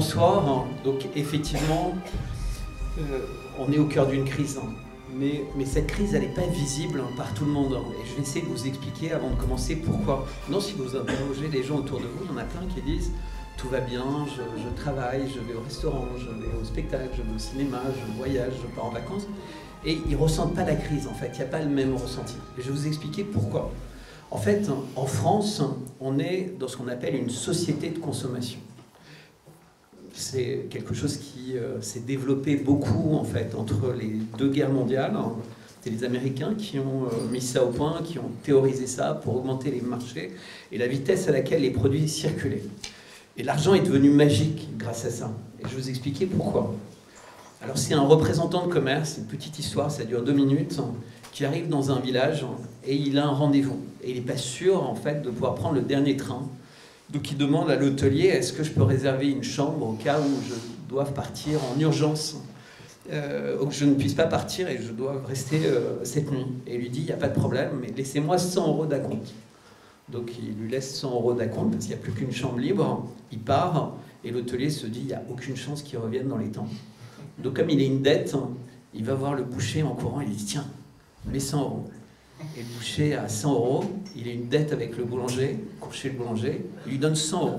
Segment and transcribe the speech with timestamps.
[0.00, 0.66] François.
[0.82, 1.92] Donc effectivement,
[2.98, 3.26] euh,
[3.58, 4.58] on est au cœur d'une crise.
[4.58, 4.68] Hein.
[5.14, 7.74] Mais, cette crise, elle n'est pas visible par tout le monde.
[7.76, 7.84] Hein.
[8.00, 10.26] Et je vais essayer de vous expliquer avant de commencer pourquoi.
[10.48, 12.80] Non, si vous interrogez les gens autour de vous, il y en a plein qui
[12.80, 13.10] disent
[13.58, 17.36] tout va bien, je, travaille, je vais au restaurant, je vais au spectacle, je vais
[17.36, 19.26] au cinéma, je voyage, je pars en vacances.
[19.84, 21.32] Et ils ne ressentent pas la crise, en fait.
[21.34, 22.36] Il n'y a pas le même ressenti.
[22.56, 23.70] Je vais vous expliquer pourquoi.
[24.30, 25.60] En fait, en France,
[26.00, 28.60] on est dans ce qu'on appelle une société de consommation.
[30.14, 35.16] C'est quelque chose qui euh, s'est développé beaucoup, en fait, entre les deux guerres mondiales.
[35.82, 39.36] C'est les Américains qui ont euh, mis ça au point, qui ont théorisé ça pour
[39.36, 40.32] augmenter les marchés
[40.72, 42.62] et la vitesse à laquelle les produits circulaient.
[43.36, 45.32] Et l'argent est devenu magique grâce à ça.
[45.58, 46.74] Et je vais vous expliquer pourquoi.
[47.62, 50.80] Alors c'est un représentant de commerce, une petite histoire, ça dure deux minutes,
[51.32, 52.44] qui arrive dans un village
[52.84, 53.78] et il a un rendez-vous.
[54.02, 56.48] Et il n'est pas sûr en fait de pouvoir prendre le dernier train.
[57.12, 60.30] Donc il demande à l'hôtelier est-ce que je peux réserver une chambre au cas où
[60.48, 60.54] je
[60.88, 62.36] dois partir en urgence
[63.10, 66.46] euh, que je ne puisse pas partir et je dois rester euh, cette nuit?
[66.68, 69.34] Et il lui dit il n'y a pas de problème, mais laissez-moi 100 euros d'acompte.
[70.08, 73.08] Donc il lui laisse 100 euros d'acompte parce qu'il n'y a plus qu'une chambre libre.
[73.32, 76.50] Il part et l'hôtelier se dit il n'y a aucune chance qu'il revienne dans les
[76.50, 76.68] temps.
[77.38, 78.36] Donc comme il a une dette,
[78.94, 80.66] il va voir le boucher en courant, il dit tiens,
[81.26, 81.90] mets 100 euros.
[82.56, 83.84] Et le boucher a 100 euros,
[84.16, 85.58] il a une dette avec le boulanger,
[85.92, 87.56] chez le boulanger, il lui donne 100 euros.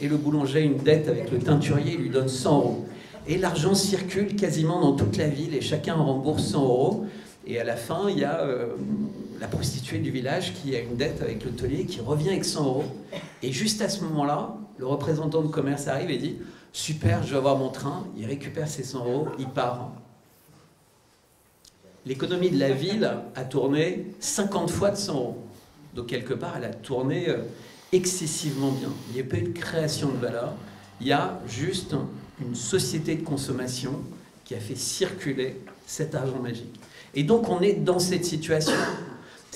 [0.00, 2.86] Et le boulanger a une dette avec le teinturier, il lui donne 100 euros.
[3.28, 7.06] Et l'argent circule quasiment dans toute la ville et chacun rembourse 100 euros.
[7.46, 8.74] Et à la fin, il y a euh,
[9.40, 12.84] la prostituée du village qui a une dette avec l'hôtelier qui revient avec 100 euros.
[13.42, 16.36] Et juste à ce moment-là, le représentant de commerce arrive et dit
[16.72, 18.04] Super, je vais avoir mon train.
[18.16, 19.92] Il récupère ses 100 euros, il part.
[22.06, 25.44] L'économie de la ville a tourné 50 fois de 100 euros.
[25.94, 27.38] Donc, quelque part, elle a tourné euh,
[27.92, 28.90] excessivement bien.
[29.10, 30.54] Il n'y a pas eu de création de valeur.
[31.00, 31.94] Il y a juste
[32.40, 33.92] une société de consommation
[34.44, 36.80] qui a fait circuler cet argent magique.
[37.14, 38.72] Et donc, on est dans cette situation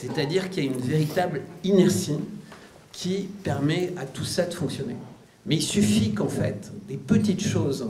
[0.01, 2.19] c'est-à-dire qu'il y a une véritable inertie
[2.91, 4.97] qui permet à tout ça de fonctionner.
[5.45, 7.87] Mais il suffit qu'en fait, des petites choses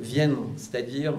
[0.00, 1.18] viennent, c'est-à-dire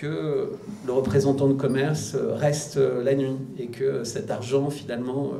[0.00, 0.52] que
[0.86, 5.32] le représentant de commerce reste la nuit et que cet argent, finalement,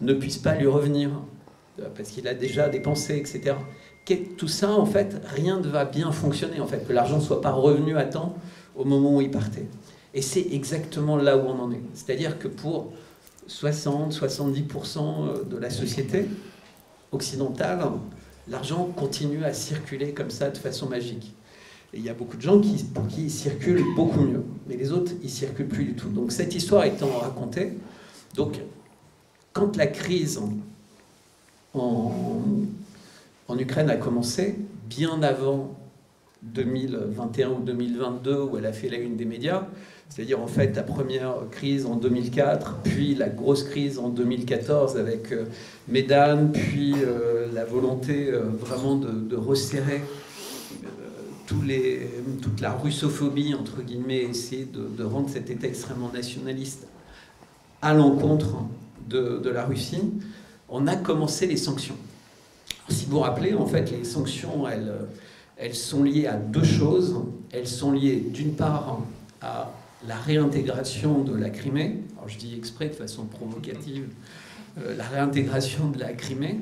[0.00, 1.10] ne puisse pas lui revenir
[1.94, 3.54] parce qu'il a déjà dépensé, etc.
[4.38, 7.42] Tout ça, en fait, rien ne va bien fonctionner, en fait, que l'argent ne soit
[7.42, 8.34] pas revenu à temps
[8.74, 9.66] au moment où il partait.
[10.14, 11.82] Et c'est exactement là où on en est.
[11.92, 12.92] C'est-à-dire que pour
[13.48, 16.26] 60-70% euh, de la société
[17.12, 17.80] occidentale,
[18.48, 21.34] l'argent continue à circuler comme ça de façon magique.
[21.92, 24.92] Et il y a beaucoup de gens qui, qui il circule beaucoup mieux, mais les
[24.92, 26.08] autres, ils circulent plus du tout.
[26.10, 27.72] Donc cette histoire étant racontée,
[28.34, 28.60] donc
[29.52, 30.38] quand la crise
[31.74, 32.12] en,
[33.48, 34.56] en Ukraine a commencé,
[34.88, 35.74] bien avant
[36.42, 39.66] 2021 ou 2022, où elle a fait la une des médias,
[40.08, 45.32] c'est-à-dire en fait la première crise en 2004, puis la grosse crise en 2014 avec
[45.32, 45.44] euh,
[45.88, 50.02] Médane, puis euh, la volonté euh, vraiment de, resserrer
[51.48, 56.86] toute la russophobie, entre guillemets, essayer de, rendre cet État extrêmement nationaliste
[57.80, 58.64] à l'encontre
[59.08, 60.02] de, de, la Russie,
[60.68, 61.96] on a commencé les sanctions.
[62.88, 64.92] si vous vous rappelez, en fait, les sanctions, elles,
[65.56, 67.16] elles sont liées à deux choses.
[67.50, 69.00] Elles sont liées d'une part
[69.40, 69.72] à
[70.06, 74.04] la réintégration de la Crimée, alors je dis exprès de façon provocative,
[74.78, 76.60] euh, la réintégration de la Crimée,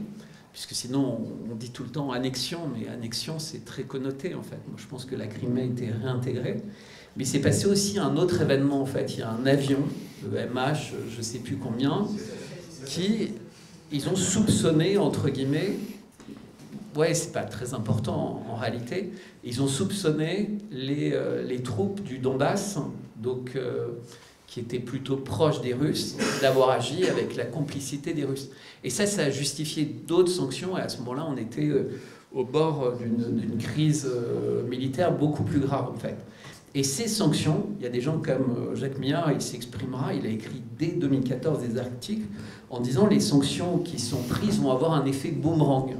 [0.57, 4.57] puisque sinon on, dit tout le temps annexion, mais annexion c'est très connoté en fait.
[4.67, 6.63] Moi je pense que la Crimée a été réintégrée.
[7.19, 9.13] Mais c'est passé aussi un autre événement en fait.
[9.13, 9.81] Il y a un avion,
[10.25, 12.07] le MH, je sais plus combien,
[12.87, 13.33] qui,
[13.93, 15.77] ils ont soupçonné, entre guillemets,
[16.95, 19.13] ouais, c'est pas très important en, réalité,
[19.45, 22.79] ils ont soupçonné les, euh, les troupes du Donbass
[23.17, 23.89] donc euh,
[24.47, 28.49] qui était plutôt proche des Russes, d'avoir agi avec la complicité des Russes.
[28.87, 31.91] Et ça, ça a justifié d'autres sanctions, et à ce moment-là, on était euh,
[32.33, 36.17] au bord d'une crise euh, militaire beaucoup plus grave, en fait.
[36.73, 40.29] Et ces sanctions, il y a des gens comme Jacques Millard, il s'exprimera, il a
[40.29, 42.29] écrit dès 2014 des articles
[42.71, 45.97] en disant les sanctions qui sont prises vont avoir un effet boomerang.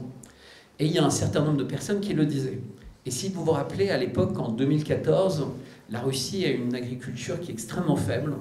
[0.79, 2.61] Et il y a un certain nombre de personnes qui le disaient.
[3.05, 5.45] Et si vous vous rappelez, à l'époque, en 2014,
[5.91, 8.35] la Russie a une agriculture qui est extrêmement faible.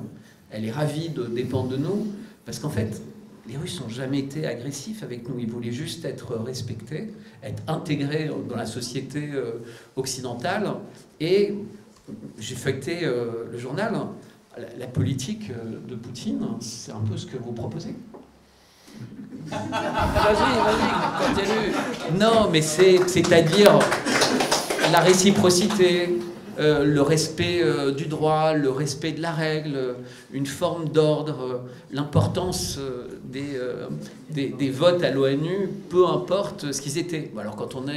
[0.51, 2.09] Elle est ravie de dépendre de nous,
[2.45, 3.01] parce qu'en fait,
[3.47, 5.37] les Russes n'ont jamais été agressifs avec nous.
[5.39, 7.11] Ils voulaient juste être respectés,
[7.43, 9.63] être intégrés dans la société euh,
[9.95, 10.71] occidentale.
[11.19, 11.53] Et
[12.39, 13.93] j'ai feuilleté euh, le journal.
[14.77, 17.93] La, politique euh, de Poutine, c'est un peu ce que vous proposez.
[19.47, 22.17] vas-y, vas-y, continue.
[22.17, 23.77] Non, mais c'est-à-dire
[24.93, 26.09] la réciprocité,
[26.57, 29.95] euh, le respect euh, du droit, le respect de la règle,
[30.31, 31.57] une forme d'ordre, euh,
[31.91, 32.79] l'importance
[33.25, 37.31] des, votes à l'ONU, peu importe ce qu'ils étaient.
[37.37, 37.93] Alors quand on a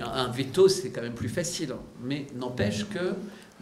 [0.00, 1.74] un veto, c'est quand même plus facile,
[2.04, 3.14] mais n'empêche que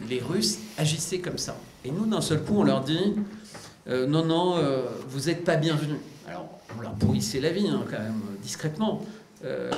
[0.09, 1.57] les Russes agissaient comme ça.
[1.85, 3.15] Et nous, d'un seul coup, on leur dit,
[3.89, 4.55] non, non,
[5.09, 5.99] vous n'êtes pas bienvenus.
[6.27, 9.03] Alors, on leur pourrissait la vie, hein, quand même, discrètement.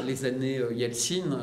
[0.06, 1.38] les années Yeltsin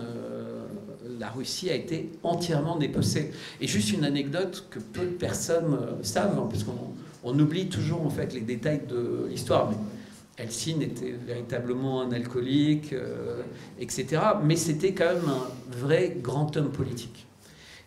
[1.19, 3.33] la Russie a été entièrement dépecée.
[3.61, 8.07] Et juste une anecdote que peu de personnes euh, savent, hein, puisqu'on on oublie toujours
[8.07, 9.71] en fait les détails de l'histoire.
[9.71, 13.43] Mais était véritablement un alcoolique, euh,
[13.81, 14.21] etc.
[14.45, 17.27] Mais c'était quand même un vrai grand homme politique.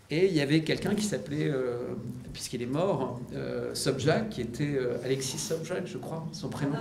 [0.10, 1.94] Et il y avait quelqu'un qui s'appelait, euh,
[2.34, 3.22] puisqu'il est mort,
[3.76, 6.78] Sobjak, qui était Alexis Sobjak, je crois, son prénom.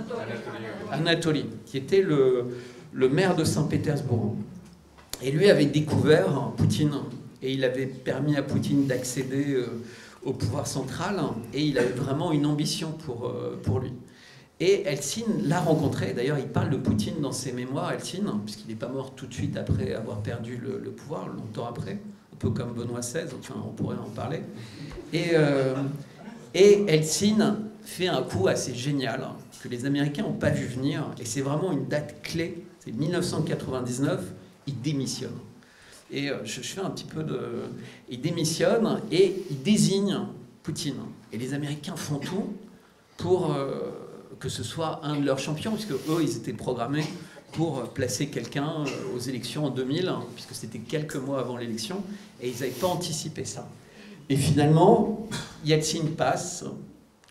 [0.91, 1.45] Anatoly.
[1.67, 2.47] qui était le,
[2.91, 4.35] le maire de Saint-Pétersbourg.
[5.21, 6.93] Et lui avait découvert Poutine.
[7.41, 9.81] Et il avait permis à Poutine d'accéder euh,
[10.23, 11.19] au pouvoir central.
[11.53, 13.93] Et il avait vraiment une ambition pour, euh, pour lui.
[14.61, 18.75] Et Eltsine l'a rencontré, d'ailleurs il parle de Poutine dans ses mémoires, Eltsine, puisqu'il n'est
[18.75, 22.73] pas mort tout de suite après avoir perdu le, pouvoir, longtemps après, un peu comme
[22.73, 24.41] Benoît XVI, enfin on pourrait en parler.
[25.13, 25.75] Et, euh,
[26.53, 29.29] et Eltsine fait un coup assez génial
[29.63, 34.19] que les Américains n'ont pas vu venir, et c'est vraiment une date clé, c'est 1999,
[34.69, 35.37] il démissionne.
[36.11, 37.39] Et euh, je, fais un petit peu de...
[38.09, 40.19] Il démissionne et il désigne
[40.63, 41.01] Poutine.
[41.31, 42.53] Et les Américains font tout
[43.17, 43.91] pour euh,
[44.39, 47.05] que ce soit un de leurs champions, puisque eux, ils étaient programmés
[47.51, 52.03] pour placer quelqu'un euh, aux élections en 2000, puisque c'était quelques mois avant l'élection,
[52.41, 53.67] et ils n'avaient pas anticipé ça.
[54.29, 55.27] Et finalement,
[55.65, 56.63] Yeltsin passe,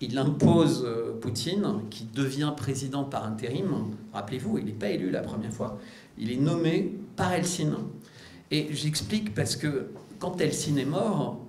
[0.00, 0.86] il impose
[1.20, 3.94] Poutine, qui devient président par intérim.
[4.12, 5.78] Rappelez-vous, il n'est pas élu la première fois.
[6.18, 7.76] Il est nommé par Helsinki.
[8.50, 11.44] Et j'explique parce que quand Helsinki est mort,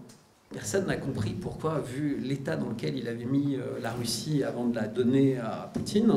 [0.51, 4.65] personne n'a compris pourquoi, vu l'état dans lequel il avait mis euh, la Russie avant
[4.65, 6.11] de la donner à Poutine,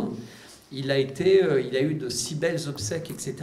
[0.73, 3.37] il a, été, euh, il a eu de si belles obsèques, etc.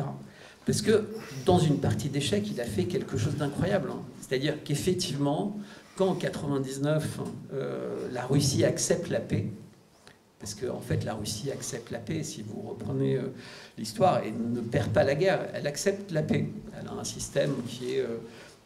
[0.65, 1.07] Parce que
[1.45, 3.89] dans une partie d'échecs, il a fait quelque chose d'incroyable.
[3.91, 4.01] Hein.
[4.19, 5.57] C'est-à-dire qu'effectivement,
[5.95, 7.19] quand en 99,
[7.53, 9.51] euh, la Russie accepte la paix,
[10.39, 13.33] parce qu'en en fait, la Russie accepte la paix, si vous reprenez euh,
[13.77, 16.47] l'histoire, et ne perd pas la guerre, elle accepte la paix.
[16.79, 18.17] Elle a un système qui est, euh,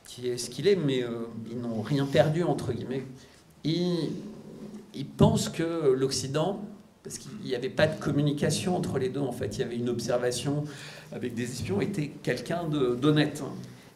[0.05, 3.03] qui est ce qu'il est, mais euh, ils n'ont rien perdu, entre guillemets.
[3.63, 4.11] Ils,
[4.93, 6.61] ils pensent que l'Occident,
[7.03, 9.77] parce qu'il n'y avait pas de communication entre les deux, en fait, il y avait
[9.77, 10.65] une observation
[11.11, 13.41] avec des espions, était quelqu'un d'honnête.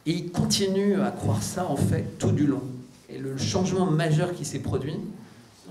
[0.07, 2.63] Et ils continuent à croire ça, en fait, tout du long.
[3.09, 4.95] Et le changement majeur qui s'est produit,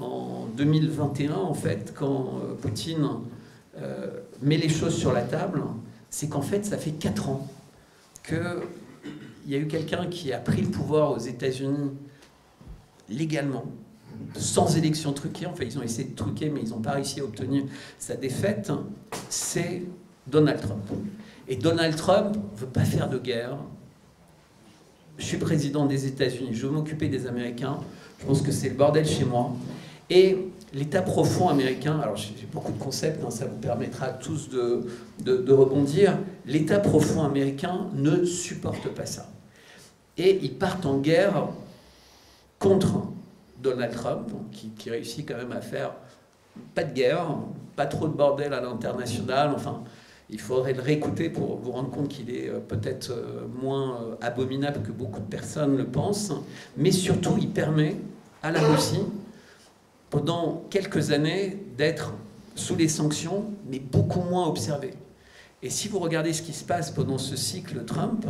[0.01, 3.09] en 2021, en fait, quand euh, Poutine
[3.79, 4.09] euh,
[4.43, 5.63] met les choses sur la table,
[6.11, 7.49] c'est qu'en fait, ça fait 4 ans
[8.27, 8.39] qu'il
[9.47, 11.91] y a eu quelqu'un qui a pris le pouvoir aux États-Unis
[13.09, 13.65] légalement,
[14.35, 15.47] sans élection truquée.
[15.47, 17.65] Enfin, ils ont essayé de truquer, mais ils n'ont pas réussi à obtenir
[17.99, 18.73] sa défaite.
[19.29, 19.83] C'est
[20.27, 20.85] Donald Trump.
[21.49, 23.57] Et Donald Trump ne veut pas faire de guerre.
[25.19, 27.79] Je suis président des États-Unis, je veux m'occuper des Américains.
[28.21, 29.55] Je pense que c'est le bordel chez moi.
[30.09, 30.39] Et
[30.73, 36.19] l'état profond américain, alors j'ai beaucoup de concepts, hein, ça vous permettra tous de, rebondir,
[36.47, 39.29] l'état profond américain ne supporte pas ça.
[40.17, 41.49] Et ils partent en guerre
[42.59, 43.03] contre
[43.63, 45.93] Donald Trump, qui, qui, réussit quand même à faire
[46.75, 47.27] pas de guerre,
[47.75, 49.83] pas trop de bordel à l'international, enfin,
[50.31, 54.15] il faudrait le réécouter pour vous rendre compte qu'il est euh, peut-être euh, moins euh,
[54.21, 56.33] abominable que beaucoup de personnes le pensent,
[56.77, 57.97] mais surtout il permet
[58.43, 59.03] à la Russie
[60.11, 62.13] pendant quelques années d'être
[62.55, 64.95] sous les sanctions, mais beaucoup moins observé.
[65.63, 68.27] Et si vous regardez ce qui se passe pendant ce cycle Trump,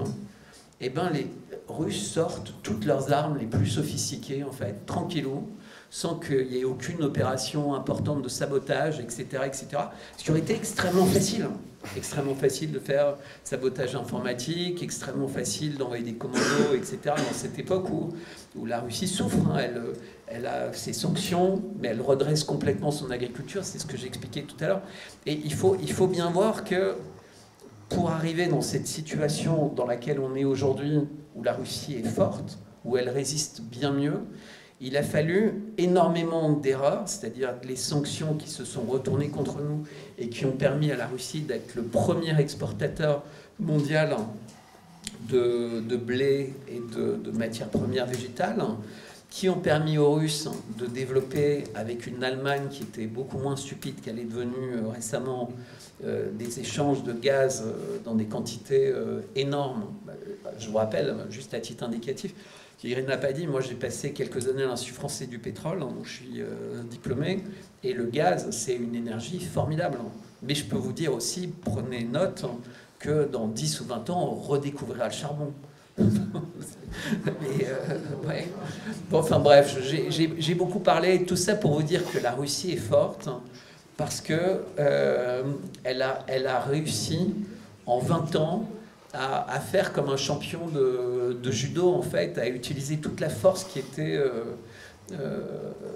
[0.80, 1.26] eh ben les
[1.68, 5.48] Russes sortent toutes leurs armes les plus sophistiquées, en fait, tranquillou,
[5.90, 9.66] sans qu'il y ait aucune opération importante de sabotage, etc., etc.
[10.16, 11.48] Ce qui aurait été extrêmement facile.
[11.96, 13.14] Extrêmement facile de faire
[13.44, 16.98] sabotage informatique, extrêmement facile d'envoyer des commandos, etc.
[17.04, 18.12] Dans cette époque où,
[18.56, 19.38] où la Russie souffre.
[19.52, 19.58] Hein.
[19.60, 19.82] Elle,
[20.28, 23.64] elle a ses sanctions, mais elle redresse complètement son agriculture.
[23.64, 24.82] C'est ce que j'expliquais tout à l'heure.
[25.24, 26.96] Et il faut, bien voir que
[27.88, 31.00] pour arriver dans cette situation dans laquelle on est aujourd'hui,
[31.36, 34.18] où la Russie est forte, où elle résiste bien mieux,
[34.80, 39.84] il a fallu énormément d'erreurs, c'est-à-dire les sanctions qui se sont retournées contre nous
[40.18, 43.22] et qui ont permis à la Russie d'être le premier exportateur
[43.58, 44.16] mondial
[45.30, 48.62] de, blé et de matières premières végétales,
[49.36, 54.00] qui ont permis aux Russes de développer, avec une Allemagne qui était beaucoup moins stupide
[54.00, 55.52] qu'elle est devenue euh, récemment,
[56.06, 58.94] euh, des échanges de gaz euh, dans des quantités
[59.34, 59.92] énormes.
[60.58, 62.32] Je vous rappelle, juste à titre indicatif,
[62.78, 65.92] qu'Irène n'a pas dit, moi j'ai passé quelques années à l'Institut français du pétrole, hein,
[66.02, 66.42] je suis
[66.90, 67.44] diplômé,
[67.84, 69.98] et le gaz, c'est une énergie formidable.
[70.42, 72.46] Mais je peux vous dire aussi, prenez note,
[72.98, 75.52] que dans 10 ou 20 ans, on redécouvrira le charbon.
[75.98, 76.02] Euh,
[79.12, 83.28] enfin bref, j'ai beaucoup parlé, tout ça pour vous dire que la Russie est forte,
[83.96, 85.42] parce que euh,
[85.84, 87.34] elle, a, elle a réussi
[87.86, 88.68] en 20 ans
[89.12, 93.78] à, faire comme un champion de, judo, en fait, à utiliser toute la force qui
[93.78, 94.20] était
[95.12, 95.40] euh,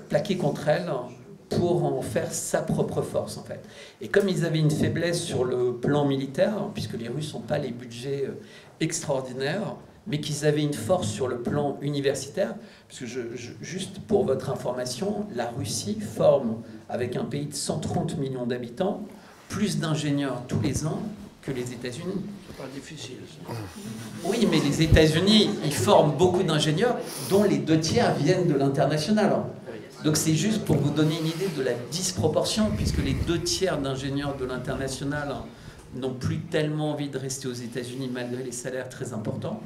[0.09, 0.91] plaquée contre elle
[1.51, 3.61] pour en faire sa propre force en fait.
[4.01, 7.59] Et comme ils avaient une faiblesse sur le plan militaire, puisque les Russes n'ont pas
[7.59, 8.31] les budgets
[8.79, 9.75] extraordinaires,
[10.11, 12.55] mais qu'ils avaient une force sur le plan universitaire.
[12.89, 13.21] Parce que je,
[13.63, 16.57] juste pour votre information, la Russie forme,
[16.89, 19.07] avec un pays de 130 millions d'habitants,
[19.49, 21.01] plus d'ingénieurs tous les ans
[21.43, 22.23] que les États-Unis.
[22.47, 23.17] C'est pas difficile.
[24.25, 26.97] Oui, mais les États-Unis, ils forment beaucoup d'ingénieurs,
[27.31, 29.45] dont les deux tiers viennent de l'international.
[30.05, 33.79] Donc c'est juste pour vous donner une idée de la disproportion, puisque les deux tiers
[33.79, 35.35] d'ingénieurs de l'international
[35.95, 39.61] n'ont plus tellement envie de rester aux États-Unis malgré les salaires très importants.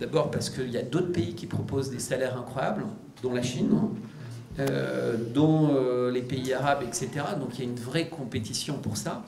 [0.00, 2.84] D'abord parce qu'il y a d'autres pays qui proposent des salaires incroyables,
[3.22, 3.70] dont la Chine,
[4.58, 7.10] euh, dont euh, les pays arabes, etc.
[7.40, 9.22] Donc il y a une vraie compétition pour ça.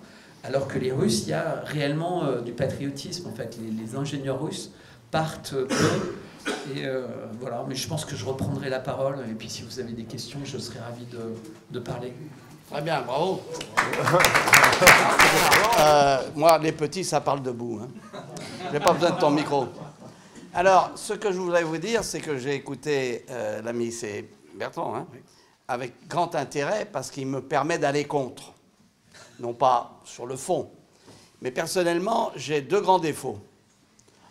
[0.44, 3.28] Alors que les Russes, il y a réellement euh, du patriotisme.
[3.28, 4.70] En fait, les, ingénieurs russes
[5.10, 6.46] partent peu.
[6.76, 6.84] Et
[7.40, 9.16] voilà, mais je pense que je reprendrai la parole.
[9.28, 11.18] Et puis si vous avez des questions, je serai ravi de,
[11.72, 12.12] de parler.
[12.70, 13.42] Très bien, bravo.
[16.36, 17.80] moi, les petits, ça parle debout.
[17.82, 17.88] Hein.
[18.68, 19.66] Je n'ai pas besoin de ton micro.
[20.58, 24.96] Alors, ce que je voudrais vous dire, c'est que j'ai écouté euh, l'ami c'est Bertrand
[24.96, 25.06] hein,
[25.68, 28.54] avec grand intérêt parce qu'il me permet d'aller contre.
[29.38, 30.70] Non pas sur le fond,
[31.42, 33.38] mais personnellement, j'ai deux grands défauts.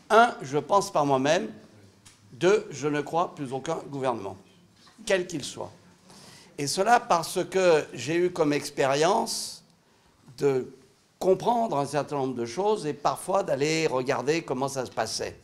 [0.10, 1.48] Un, je pense par moi-même.
[2.32, 4.36] Deux, je ne crois plus aucun gouvernement,
[5.05, 5.72] quel qu'il soit.
[6.58, 9.63] Et cela parce que j'ai eu comme expérience
[10.39, 10.74] de
[11.20, 15.38] comprendre un certain nombre de choses et parfois d'aller regarder comment ça se passait.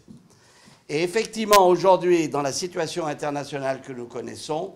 [0.94, 4.74] Et effectivement, aujourd'hui, dans la situation internationale que nous connaissons,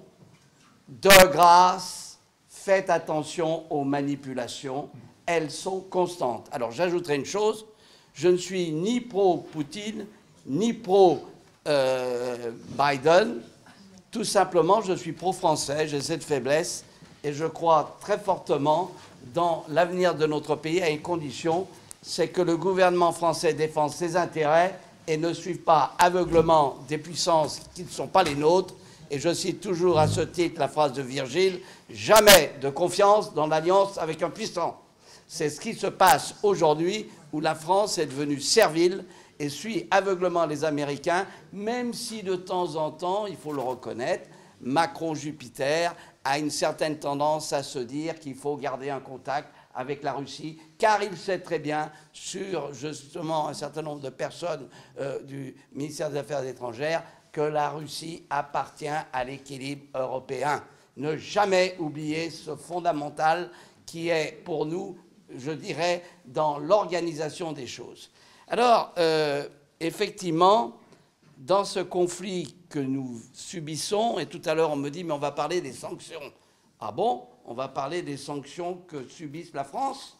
[0.87, 4.87] de grâce, faites attention aux manipulations,
[5.25, 6.47] elles sont constantes.
[6.53, 7.65] Alors j'ajouterai une chose,
[8.13, 10.05] je ne suis ni pro-Poutine,
[10.45, 11.25] ni pro-Biden,
[14.09, 16.85] tout simplement je suis pro-français, j'ai cette faiblesse,
[17.25, 18.91] et je crois très fortement
[19.33, 21.67] dans l'avenir de notre pays à une condition,
[22.01, 27.61] c'est que le gouvernement français défende ses intérêts et ne suivent pas aveuglement des puissances
[27.73, 28.73] qui ne sont pas les nôtres.
[29.11, 31.59] Et je cite toujours à ce titre la phrase de Virgile,
[31.89, 34.81] jamais de confiance dans l'alliance avec un puissant.
[35.27, 39.05] C'est ce qui se passe aujourd'hui où la France est devenue servile
[39.39, 44.29] et suit aveuglement les Américains, même si de temps en temps, il faut le reconnaître,
[44.61, 50.13] Macron-Jupiter a une certaine tendance à se dire qu'il faut garder un contact avec la
[50.13, 54.67] Russie, car il sait très bien sur justement un certain nombre de personnes
[54.99, 60.63] euh, du ministère des Affaires étrangères que la Russie appartient à l'équilibre européen.
[60.95, 63.51] Ne jamais oublier ce fondamental
[63.85, 64.97] qui est pour nous,
[65.35, 68.09] je dirais, dans l'organisation des choses.
[68.47, 69.47] Alors, euh,
[69.79, 70.77] effectivement,
[71.37, 75.19] dans ce conflit que nous subissons, et tout à l'heure on me dit, mais on
[75.19, 76.21] va parler des sanctions.
[76.79, 77.27] Ah bon?
[77.45, 80.17] On va parler des sanctions que subisse la France,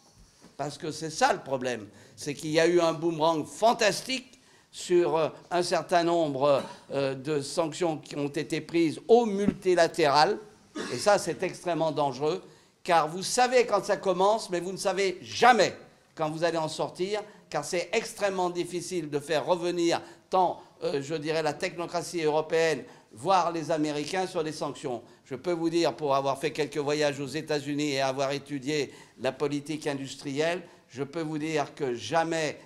[0.58, 1.88] parce que c'est ça le problème.
[2.16, 4.40] C'est qu'il y a eu un boomerang fantastique
[4.72, 10.38] sur euh, un certain nombre euh, de sanctions qui ont été prises au multilatéral,
[10.94, 12.44] et ça c'est extrêmement dangereux,
[12.84, 15.76] car vous savez quand ça commence, mais vous ne savez jamais
[16.14, 21.16] quand vous allez en sortir, car c'est extrêmement difficile de faire revenir tant, euh, je
[21.16, 22.84] dirais, la technocratie européenne,
[23.16, 25.02] voire les Américains sur les sanctions.
[25.24, 29.32] Je peux vous dire, pour avoir fait quelques voyages aux États-Unis et avoir étudié la
[29.32, 32.60] politique industrielle, je peux vous dire que jamais,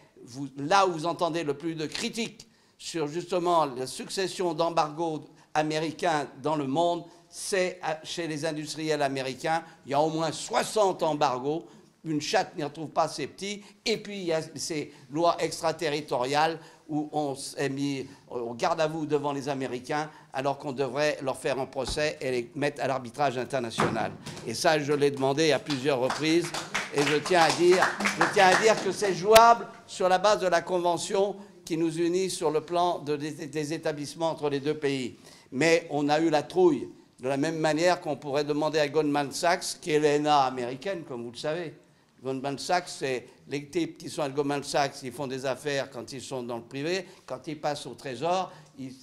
[0.58, 6.56] là où vous entendez le plus de critiques sur justement la succession d'embargos américains dans
[6.56, 9.64] le monde, c'est chez les industriels américains.
[9.86, 11.68] Il y a au moins 60 embargos.
[12.04, 13.62] Une chatte n'y retrouve pas ses petits.
[13.86, 16.60] Et puis, il y a ces lois extraterritoriales
[16.90, 21.38] où on s'est mis au garde à vous devant les Américains alors qu'on devrait leur
[21.38, 24.12] faire un procès et les mettre à l'arbitrage international.
[24.48, 26.52] Et ça, je l'ai demandé à plusieurs reprises
[26.94, 27.88] et je tiens à dire,
[28.20, 32.00] je tiens à dire que c'est jouable sur la base de la convention qui nous
[32.00, 35.16] unit sur le plan des établissements entre les deux pays.
[35.52, 39.32] Mais on a eu la trouille, de la même manière qu'on pourrait demander à Goldman
[39.32, 41.74] Sachs, qui est l'ENA américaine, comme vous le savez.
[42.24, 46.12] Goldman Sachs, c'est les types qui sont à Goldman Sachs, ils font des affaires quand
[46.12, 47.06] ils sont dans le privé.
[47.26, 48.94] Quand ils passent au trésor, ils,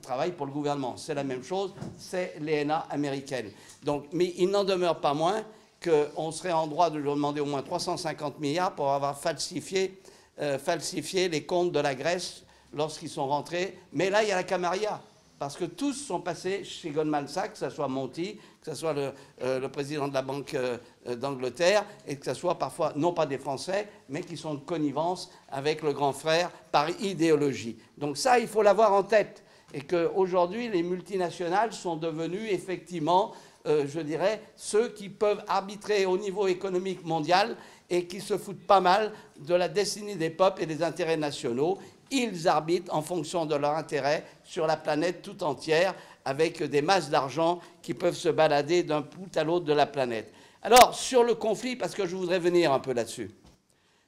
[0.00, 0.96] travaillent pour le gouvernement.
[0.96, 3.50] C'est la même chose, c'est l'ENA américaine.
[3.82, 5.44] Donc, mais il n'en demeure pas moins
[5.82, 10.00] qu'on serait en droit de lui demander au moins 350 milliards pour avoir falsifié,
[10.40, 13.78] euh, falsifié les comptes de la Grèce lorsqu'ils sont rentrés.
[13.92, 15.02] Mais là, il y a la Camarilla
[15.38, 18.94] parce que tous sont passés chez Goldman Sachs, que ce soit Monty, que ce soit
[18.94, 20.78] le, euh, président de la Banque euh,
[21.16, 25.30] d'Angleterre, et que ce soit parfois, non pas des Français, mais qui sont de connivence
[25.50, 27.76] avec le grand frère par idéologie.
[27.98, 29.42] Donc ça, il faut l'avoir en tête.
[29.74, 33.32] Et qu'aujourd'hui, les multinationales sont devenues effectivement,
[33.66, 37.56] euh, je dirais, ceux qui peuvent arbitrer au niveau économique mondial
[37.90, 41.78] et qui se foutent pas mal de la destinée des peuples et des intérêts nationaux
[42.10, 45.94] ils arbitrent en fonction de leur intérêt sur la planète tout entière,
[46.24, 50.32] avec des masses d'argent qui peuvent se balader d'un bout à l'autre de la planète.
[50.62, 53.30] Alors, sur le conflit, parce que je voudrais venir un peu là-dessus,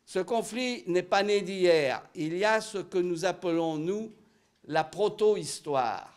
[0.07, 2.03] ce conflit n'est pas né d'hier.
[2.15, 4.13] Il y a ce que nous appelons, nous,
[4.67, 6.13] la proto-histoire.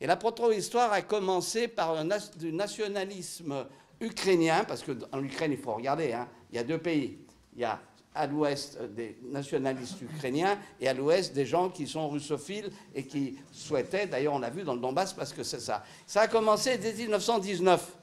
[0.00, 2.08] Et la proto-histoire a commencé par un
[2.42, 3.66] nationalisme
[4.00, 7.18] ukrainien, parce qu'en Ukraine, il faut regarder, hein, il y a deux pays.
[7.54, 7.80] Il y a
[8.14, 13.36] à l'ouest des nationalistes ukrainiens et à l'ouest des gens qui sont russophiles et qui
[13.52, 15.84] souhaitaient, d'ailleurs on l'a vu dans le Donbass parce que c'est ça.
[16.06, 17.96] Ça a commencé dès 1919.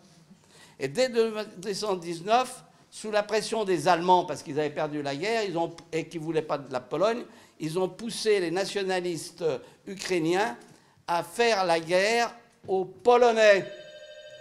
[0.80, 5.58] Et dès 1919, sous la pression des Allemands, parce qu'ils avaient perdu la guerre ils
[5.58, 7.24] ont, et qu'ils ne voulaient pas de la Pologne,
[7.60, 9.44] ils ont poussé les nationalistes
[9.86, 10.58] ukrainiens
[11.08, 12.34] à faire la guerre
[12.68, 13.66] aux Polonais.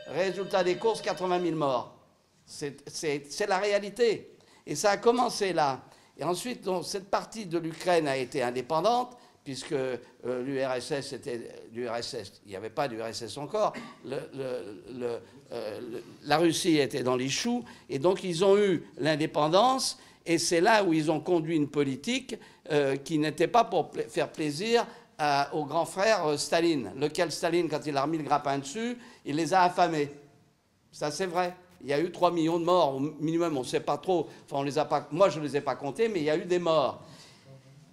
[0.08, 1.96] Résultat des courses, 80 000 morts.
[2.44, 4.35] C'est la réalité.
[4.66, 5.82] Et ça a commencé là.
[6.18, 12.50] Et ensuite, cette partie de l'Ukraine a été indépendante, puisque euh, l'URSS était l'URSS, il
[12.50, 13.74] n'y avait pas d'URSS encore,
[14.10, 15.80] euh,
[16.24, 20.82] la Russie était dans les choux, et donc ils ont eu l'indépendance, et c'est là
[20.82, 22.34] où ils ont conduit une politique
[22.72, 24.84] euh, qui n'était pas pour faire plaisir
[25.54, 29.54] au grand frère Staline, lequel Staline, quand il a remis le grappin dessus, il les
[29.54, 30.10] a affamés.
[30.92, 33.66] Ça, c'est vrai il y a eu 3 millions de morts au minimum, on ne
[33.66, 34.28] sait pas trop.
[34.44, 36.30] Enfin, on les a pas, moi, je ne les ai pas comptés, mais il y
[36.30, 37.02] a eu des morts.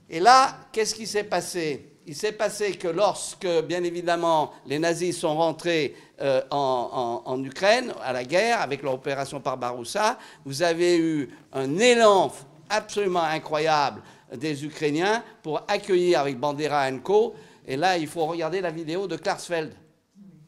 [0.10, 1.90] Et là, qu'est-ce qui s'est passé?
[2.06, 8.12] Il s'est passé que lorsque, bien évidemment, les nazis sont rentrés euh, en, Ukraine, à
[8.12, 12.32] la guerre, avec leur opération Barbaroussa, vous avez eu un élan
[12.70, 14.02] absolument incroyable
[14.36, 17.36] des Ukrainiens pour accueillir avec Bandera Co.
[17.66, 19.74] Et là, il faut regarder la vidéo de Klarsfeld,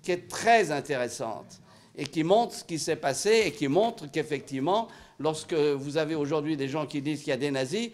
[0.02, 1.62] qui est très intéressante
[1.98, 4.88] et qui montre ce qui s'est passé et qui montre qu'effectivement,
[5.20, 7.92] lorsque vous avez aujourd'hui des gens qui disent qu'il y a des nazis,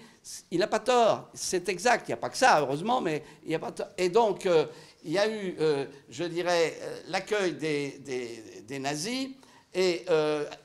[0.52, 1.30] il n'a pas tort.
[1.34, 2.08] C'est exact.
[2.08, 3.88] Il n'y a pas que ça, heureusement, mais il n'y a pas tort.
[3.98, 4.66] Et donc, euh,
[5.04, 9.30] il y a eu, euh, je dirais, euh, l'accueil des, nazis.
[9.74, 10.06] Et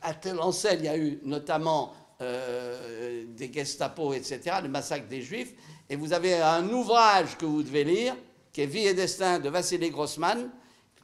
[0.03, 0.37] à telle
[0.72, 5.53] il y a eu notamment des Gestapo, etc., le massacre des Juifs.
[5.88, 8.16] Et vous avez un ouvrage que vous devez lire,
[8.53, 10.51] qui est Vie et destin de Vassili Grossman,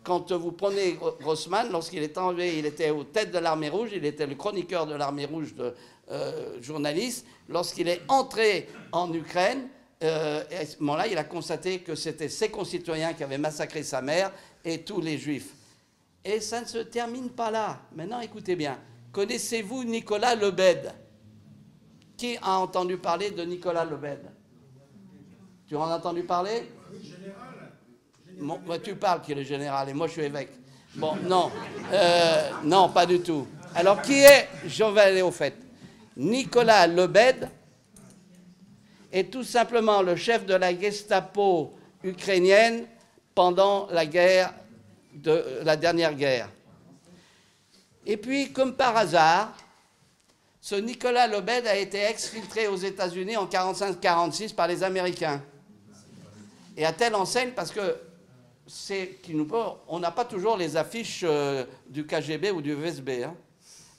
[0.05, 4.05] quand vous prenez Grossman, lorsqu'il est enlevé, il était aux têtes de l'armée rouge, il
[4.05, 5.75] était le chroniqueur de l'armée rouge de
[6.11, 7.27] euh, journaliste.
[7.49, 9.69] Lorsqu'il est entré en Ukraine,
[10.03, 14.03] euh, à ce moment-là, il a constaté que c'était ses concitoyens qui avaient massacré sa
[14.03, 14.33] mère
[14.65, 15.55] et tous les juifs.
[16.25, 17.81] Et ça ne se termine pas là.
[17.95, 18.79] Maintenant, écoutez bien.
[19.13, 20.93] Connaissez-vous Nicolas Lebed?
[22.17, 24.21] Qui a entendu parler de Nicolas Lebed?
[25.67, 26.69] Tu en as entendu parler?
[28.39, 30.51] Moi, tu parles qui est le général et moi je suis évêque.
[30.95, 31.51] Bon, non,
[31.93, 33.47] euh, non, pas du tout.
[33.75, 35.55] Alors, qui est, je vais aller au fait,
[36.17, 37.49] Nicolas Lebed
[39.11, 42.85] est tout simplement le chef de la Gestapo ukrainienne
[43.35, 44.53] pendant la guerre,
[45.15, 46.51] de, la dernière guerre.
[48.05, 49.55] Et puis, comme par hasard,
[50.61, 55.43] ce Nicolas Lebed a été exfiltré aux États-Unis en 45-46 par les Américains.
[56.77, 57.97] Et à telle enseigne, parce que
[59.89, 63.35] on n'a pas toujours les affiches euh, du KGB ou du VSB, hein.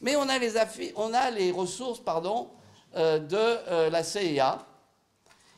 [0.02, 0.54] mais on a les,
[0.96, 2.50] on a les ressources pardon,
[2.96, 4.66] euh, de euh, la CIA.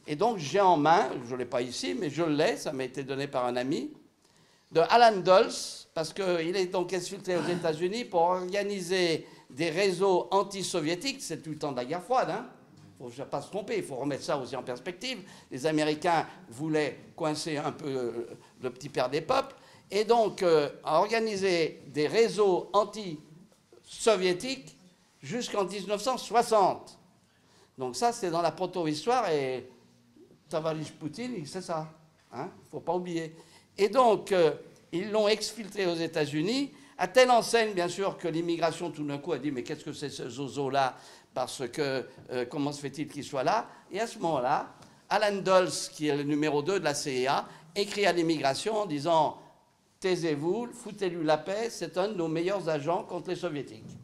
[0.07, 2.83] Et donc j'ai en main, je ne l'ai pas ici, mais je l'ai, ça m'a
[2.83, 3.91] été donné par un ami,
[4.71, 5.53] de Alan Dulles,
[5.93, 11.57] parce qu'il est donc exfiltré aux États-Unis pour organiser des réseaux anti-soviétiques, c'est tout le
[11.57, 12.45] temps de la guerre froide, hein,
[12.99, 15.19] faut pas se tromper, il faut remettre ça aussi en perspective.
[15.51, 18.27] Les Américains voulaient coincer un peu
[18.61, 19.55] le petit père des peuples,
[19.91, 24.75] et donc euh, organiser des réseaux anti-soviétiques
[25.21, 26.99] jusqu'en 1960.
[27.77, 29.69] Donc ça, c'est dans la proto-histoire, et
[30.49, 31.87] Tavalich Poutine, c'est ça.
[32.33, 33.35] Il hein, ne faut pas oublier.
[33.77, 34.53] Et donc, euh,
[34.91, 39.33] ils l'ont exfiltré aux États-Unis, à telle enseigne, bien sûr, que l'immigration, tout d'un coup,
[39.33, 40.95] a dit Mais qu'est-ce que c'est ce zozo-là
[41.33, 43.67] Parce que euh, comment se fait-il qu'il soit là?
[43.91, 44.73] Et à ce moment-là,
[45.09, 49.38] Alan Dulles, qui est le numéro 2 de la CIA, écrit à l'immigration en disant
[49.99, 53.97] Taisez-vous, foutez-lui la paix, c'est un de nos meilleurs agents contre les soviétiques.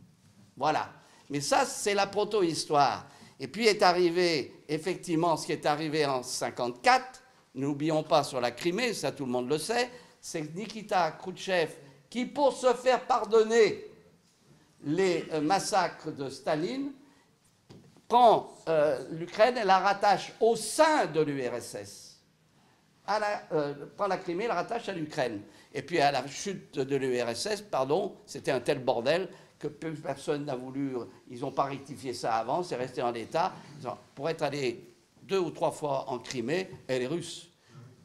[0.57, 0.89] Voilà.
[1.29, 3.07] Mais ça, c'est la proto-histoire.
[3.39, 7.23] Et puis est arrivé, effectivement, ce qui est arrivé en 1954,
[7.55, 11.71] n'oublions pas sur la Crimée, ça tout le monde le sait, c'est Nikita Khrouchtchev
[12.10, 13.86] qui, pour se faire pardonner
[14.84, 16.91] les euh, massacres de Staline,
[18.07, 22.11] prend euh, l'Ukraine et la rattache au sein de l'URSS.
[23.09, 25.41] Euh, prend la Crimée la rattache à l'Ukraine.
[25.73, 29.27] Et puis à la chute de l'URSS, pardon, c'était un tel bordel
[29.59, 30.95] que personne n'a voulu,
[31.29, 33.53] ils n'ont pas rectifié ça avant, c'est resté en l'état.
[34.15, 34.91] Pour être allé
[35.23, 37.49] deux ou trois fois en Crimée, elle est russe.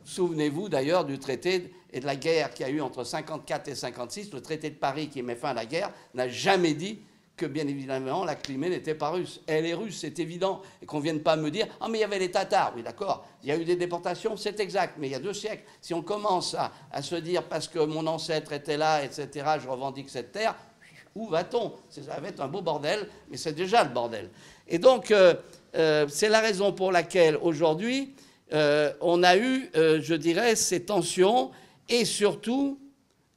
[0.04, 3.74] Souvenez-vous d'ailleurs du traité et de la guerre qu'il y a eu entre 54 et
[3.74, 4.32] 56.
[4.32, 7.00] Le traité de Paris qui met fin à la guerre n'a jamais dit
[7.36, 9.40] que, bien évidemment, la Crimée n'était pas russe.
[9.46, 10.62] Elle est russe, c'est évident.
[10.82, 12.72] Et qu'on ne vienne pas me dire Ah, mais il y avait les Tatars.
[12.74, 13.26] Oui, d'accord.
[13.42, 14.94] Il y a eu des déportations, c'est exact.
[14.98, 15.64] Mais il y a deux siècles.
[15.80, 16.56] Si on commence
[16.90, 19.28] à, se dire parce que mon ancêtre était là, etc.,
[19.62, 20.56] je revendique cette terre,
[21.14, 21.72] où va-t-on?
[21.90, 24.30] Ça va être un beau bordel, mais c'est déjà le bordel.
[24.68, 25.34] Et donc, euh,
[25.76, 28.14] euh, c'est la raison pour laquelle aujourd'hui,
[28.52, 31.50] euh, on a eu, je dirais, ces tensions,
[31.88, 32.78] et surtout,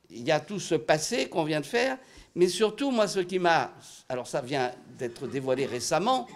[0.10, 1.98] il y a tout ce passé qu'on vient de faire,
[2.36, 3.72] mais surtout, moi, ce qui m'a...
[4.08, 6.28] Alors ça vient d'être dévoilé récemment,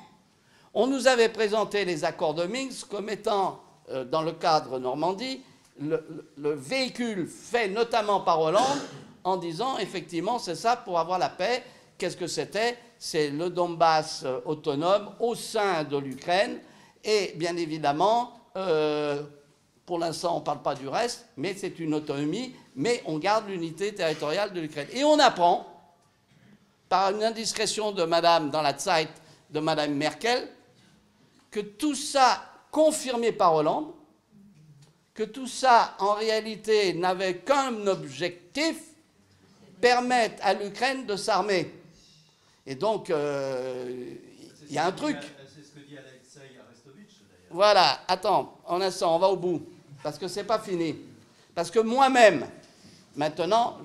[0.73, 3.61] on nous avait présenté les accords de Minsk comme étant,
[4.09, 5.41] dans le cadre Normandie,
[5.79, 8.79] le véhicule fait notamment par Hollande
[9.23, 11.63] en disant effectivement c'est ça pour avoir la paix.
[11.97, 12.77] Qu'est-ce que c'était?
[12.97, 16.59] C'est le Donbass euh, autonome au sein de l'Ukraine
[17.03, 19.21] et bien évidemment, euh,
[19.85, 23.47] pour l'instant on ne parle pas du reste, mais c'est une autonomie, mais on garde
[23.47, 24.87] l'unité territoriale de l'Ukraine.
[24.93, 25.67] Et on apprend,
[26.93, 29.09] par une indiscrétion de Madame dans la Zeit
[29.49, 30.47] de Madame Merkel,
[31.49, 33.95] que tout ça, confirmé par Hollande,
[35.15, 38.75] que tout ça, en réalité, n'avait qu'un objectif,
[39.81, 41.73] permettre à l'Ukraine de s'armer.
[42.67, 44.15] Et donc, euh,
[44.69, 45.17] il y a un truc.
[45.47, 47.13] C'est ce que dit Alexei Arestovitch,
[47.49, 49.63] Voilà, attends, en instant, on va au bout.
[50.03, 50.95] Parce que c'est pas fini.
[51.55, 52.45] Parce que moi-même,
[53.15, 53.79] maintenant,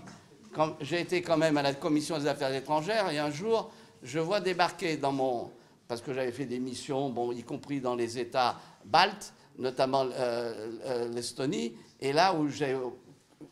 [0.81, 3.71] j'ai été quand même à la commission des affaires étrangères, et un jour,
[4.03, 5.51] je vois débarquer dans mon.
[5.87, 10.71] Parce que j'avais fait des missions, bon, y compris dans les États baltes, notamment euh,
[10.85, 12.77] euh, l'Estonie, et là où j'ai.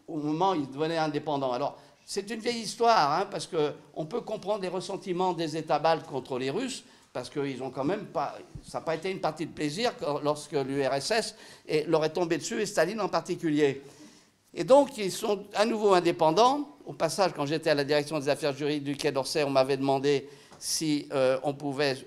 [0.09, 1.53] Au moment où ils devenaient indépendants.
[1.53, 6.07] Alors, c'est une vieille histoire, hein, parce qu'on peut comprendre les ressentiments des États baltes
[6.07, 8.37] contre les Russes, parce qu'ils ont quand même pas.
[8.63, 9.93] Ça n'a pas été une partie de plaisir
[10.23, 11.35] lorsque l'URSS
[11.87, 13.83] leur est tombé dessus, et Staline en particulier.
[14.59, 16.67] Et donc, ils sont à nouveau indépendants.
[16.87, 19.77] Au passage, quand j'étais à la direction des affaires juridiques du Quai d'Orsay, on m'avait
[19.77, 20.27] demandé
[20.59, 21.99] si euh, on pouvait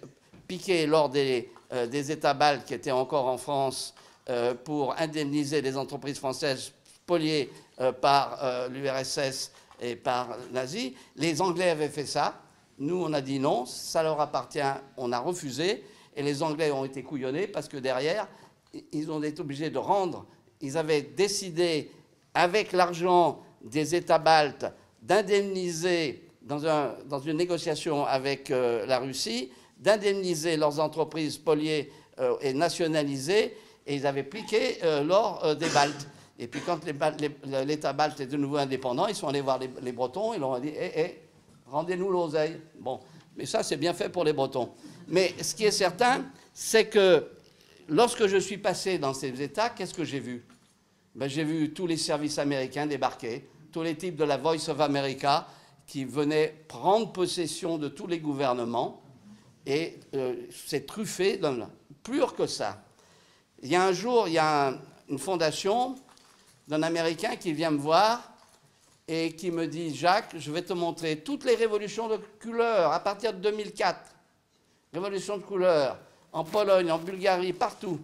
[0.48, 3.94] piquer lors des, euh, des, États baltes qui étaient encore en France
[4.32, 7.52] euh, pour indemniser les entreprises françaises spoliées
[8.02, 8.38] par
[8.70, 10.96] l'URSS et par nazi.
[11.16, 12.42] Les Anglais avaient fait ça.
[12.78, 14.60] Nous, on a dit non, ça leur appartient,
[14.98, 15.84] on a refusé.
[16.16, 18.28] Et les Anglais ont été couillonnés parce que derrière,
[18.92, 20.26] ils ont été obligés de rendre.
[20.60, 21.90] Ils avaient décidé,
[22.34, 24.66] avec l'argent des États baltes,
[25.02, 32.36] d'indemniser, dans, un, dans, une négociation avec euh, la Russie, d'indemniser leurs entreprises poliées euh,
[32.42, 33.56] et nationalisées.
[33.86, 36.08] Et ils avaient piqué euh, l'or des Baltes.
[36.38, 36.80] Et puis quand
[37.66, 40.60] l'État balte est de nouveau indépendant, ils sont allés voir les, Bretons, ils leur ont
[40.60, 41.20] dit Eh, eh,
[41.68, 42.62] rendez-nous l'oseille.
[42.80, 43.02] Bon,
[43.36, 44.70] mais ça, c'est bien fait pour les Bretons.
[45.10, 47.28] Mais ce qui est certain, c'est que
[47.90, 50.46] lorsque je suis passé dans ces États, qu'est-ce que j'ai vu?
[51.16, 54.80] Ben, J'ai vu tous les services américains débarquer, tous les types de la Voice of
[54.80, 55.48] America
[55.86, 59.02] qui venaient prendre possession de tous les gouvernements.
[59.66, 61.40] Et euh, c'est truffé,
[62.04, 62.84] plus que ça.
[63.62, 64.74] Il y a un jour, il y a
[65.10, 65.96] une fondation
[66.68, 68.32] d'un Américain qui vient me voir
[69.08, 73.00] et qui me dit Jacques, je vais te montrer toutes les révolutions de couleur à
[73.00, 74.00] partir de 2004.
[74.94, 76.00] Révolution de couleur
[76.32, 78.00] en Pologne, en Bulgarie, partout.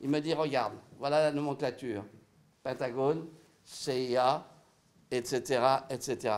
[0.00, 2.04] Il me dit Regarde, voilà la nomenclature
[2.68, 3.24] Pentagone,
[3.64, 4.46] CIA,
[5.10, 5.62] etc.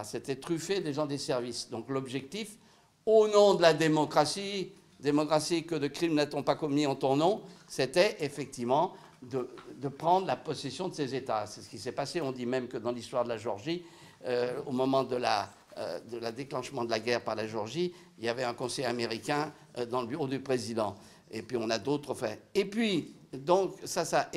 [0.04, 1.68] C'était truffé des gens des services.
[1.70, 2.56] Donc l'objectif,
[3.04, 7.42] au nom de la démocratie, démocratie que de crimes n'a-t-on pas commis en ton nom,
[7.66, 9.48] c'était effectivement de,
[9.88, 11.46] prendre la possession de ces États.
[11.46, 12.20] C'est ce qui s'est passé.
[12.20, 13.82] On dit même que dans l'histoire de la Géorgie,
[14.24, 17.92] euh, au moment de la, euh, de la, déclenchement de la guerre par la Géorgie,
[18.18, 20.94] il y avait un conseil américain euh, dans le bureau du président.
[21.32, 22.40] Et puis on a d'autres faits.
[22.54, 24.30] Et puis, donc, ça, ça.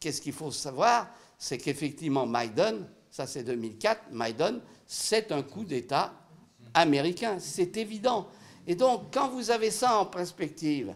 [0.00, 1.08] Qu'est-ce qu'il faut savoir
[1.38, 6.12] C'est qu'effectivement, Maïden, ça c'est 2004, Maïdan, c'est un coup d'État
[6.74, 8.28] américain, c'est évident.
[8.66, 10.94] Et donc, quand vous avez ça en perspective,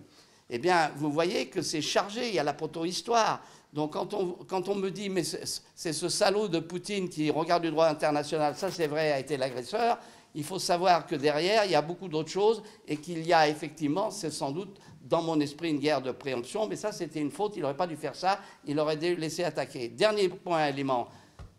[0.51, 3.43] eh bien, vous voyez que c'est chargé, il y a la proto-histoire.
[3.73, 7.63] Donc, quand on, quand on, me dit, mais c'est ce salaud de Poutine qui regarde
[7.63, 9.99] du droit international, ça c'est vrai, a été l'agresseur,
[10.35, 13.49] il faut savoir que derrière, il y a beaucoup d'autres choses et qu'il y a
[13.49, 17.31] effectivement, c'est sans doute dans mon esprit une guerre de préemption, mais ça c'était une
[17.31, 19.89] faute, il n'aurait pas dû faire ça, il aurait dû laisser attaquer.
[19.89, 21.09] Dernier point élément,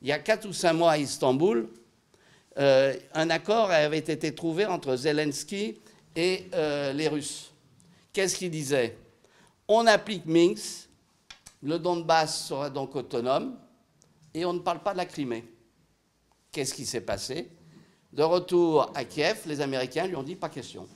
[0.02, 1.70] il y a 4 ou 5 mois à Istanbul,
[2.58, 5.80] euh, un accord avait été trouvé entre Zelensky
[6.16, 7.52] et euh, les Russes.
[8.12, 8.98] Qu'est-ce qu'il disait?
[9.68, 10.90] On applique Minsk,
[11.64, 13.58] le Donbass sera donc autonome,
[14.34, 15.46] et on ne parle pas de la Crimée.
[16.52, 17.50] Qu'est-ce qui s'est passé?
[18.12, 20.88] De retour à Kiev, les Américains lui ont dit pas question.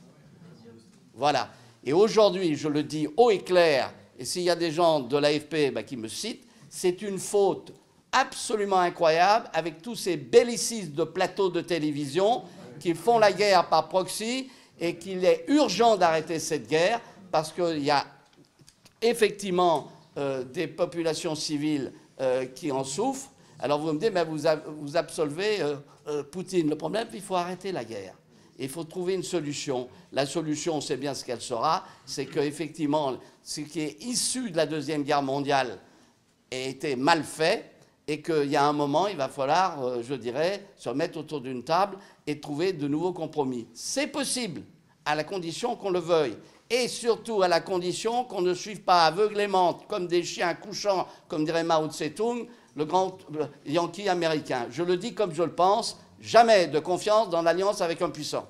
[1.14, 1.50] Voilà.
[1.88, 5.16] Et aujourd'hui, je le dis haut et clair, et s'il y a des gens de
[5.16, 7.72] l'AFP bah, qui me citent, c'est une faute
[8.12, 12.44] absolument incroyable avec tous ces bellicistes de plateaux de télévision
[12.82, 17.00] qui font la guerre par proxy et qu'il est urgent d'arrêter cette guerre
[17.32, 18.06] parce qu'il y a
[19.02, 23.32] effectivement euh, des populations civiles euh, qui en souffrent.
[23.62, 24.40] Alors vous me dites, mais vous,
[24.82, 26.70] vous absolvez euh, Poutine.
[26.70, 28.14] Le problème, il faut arrêter la guerre.
[28.60, 29.88] Il faut trouver une solution.
[30.12, 34.58] La solution, on sait bien ce qu'elle sera, c'est qu'effectivement, ce qui est issu de
[34.58, 35.80] la Deuxième Guerre mondiale
[36.52, 37.72] a été mal fait
[38.08, 41.42] et qu'il y a un moment, il va falloir, euh, je dirais, se mettre autour
[41.42, 43.68] d'une table et trouver de nouveaux compromis.
[43.74, 44.62] C'est possible,
[45.06, 46.38] à la condition qu'on le veuille,
[46.70, 51.46] et surtout à la condition qu'on ne suive pas aveuglément, comme des chiens couchants, comme
[51.46, 53.18] dirait Mao Tse-tung, le grand
[53.66, 54.68] Yankee américain.
[54.70, 58.48] Je le dis comme je le pense, jamais de confiance dans l'alliance avec un puissant.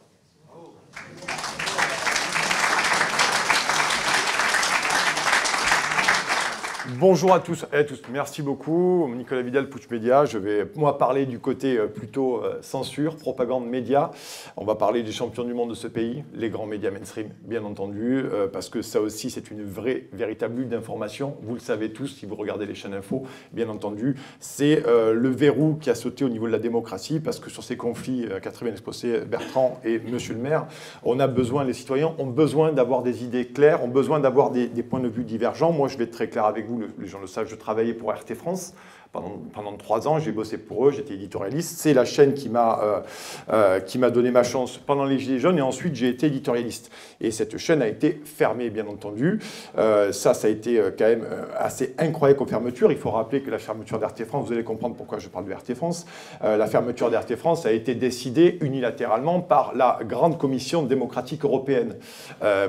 [6.95, 8.01] Bonjour à tous et à tous.
[8.13, 9.09] Merci beaucoup.
[9.13, 10.23] Nicolas Vidal, Pouch Média.
[10.23, 14.11] Je vais, moi, parler du côté euh, plutôt euh, censure, propagande média.
[14.55, 17.65] On va parler des champions du monde de ce pays, les grands médias mainstream, bien
[17.65, 21.35] entendu, euh, parce que ça aussi, c'est une vraie, véritable lutte d'information.
[21.41, 24.15] Vous le savez tous si vous regardez les chaînes info, bien entendu.
[24.39, 27.75] C'est le verrou qui a sauté au niveau de la démocratie, parce que sur ces
[27.75, 30.67] conflits qu'a très bien exposé Bertrand et Monsieur le maire,
[31.03, 34.67] on a besoin, les citoyens ont besoin d'avoir des idées claires, ont besoin d'avoir des,
[34.67, 35.73] des points de vue divergents.
[35.73, 38.11] Moi, je vais être très clair avec vous les gens le savent, je travaillais pour
[38.11, 38.73] RT France
[39.11, 41.77] pendant, trois ans, j'ai bossé pour eux, j'étais éditorialiste.
[41.79, 42.99] C'est la chaîne qui m'a euh,
[43.51, 46.91] euh, qui m'a donné ma chance pendant les Gilets jaunes et ensuite j'ai été éditorialiste.
[47.21, 49.39] Et cette chaîne a été fermée, bien entendu.
[49.77, 51.25] Euh, ça, ça a été quand même
[51.57, 52.91] assez incroyable comme fermeture.
[52.91, 55.53] Il faut rappeler que la fermeture d'RT France, vous allez comprendre pourquoi je parle de
[55.53, 56.05] RT France,
[56.41, 61.95] la fermeture d'RT France a été décidée unilatéralement par la Grande Commission démocratique européenne.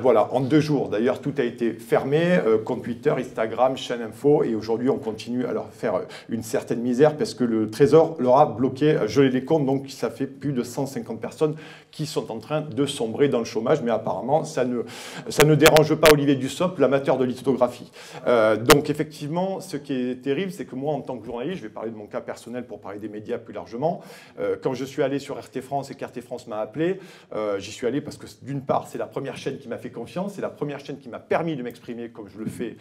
[0.00, 0.88] voilà, en deux jours.
[0.88, 5.52] D'ailleurs, tout a été fermé, compte Twitter, Instagram, chaîne info, et aujourd'hui, on continue à
[5.52, 9.64] leur faire une certaine misère parce que le Trésor leur a bloqué, gelé les comptes,
[9.64, 11.56] donc ça fait plus de 150 personnes
[11.90, 14.82] qui sont en train de sombrer dans le chômage, mais apparemment ça ne,
[15.28, 17.90] ça ne dérange pas Olivier Dussopt, l'amateur de lithographie.
[18.26, 21.62] Euh, donc effectivement, ce qui est terrible, c'est que moi en tant que journaliste, je
[21.62, 24.02] vais parler de mon cas personnel pour parler des médias plus largement,
[24.38, 27.00] euh, quand je suis allé sur RT France et qu'RT France m'a appelé,
[27.34, 29.90] euh, j'y suis allé parce que d'une part c'est la première chaîne qui m'a fait
[29.90, 32.76] confiance, c'est la première chaîne qui m'a permis de m'exprimer comme je le fais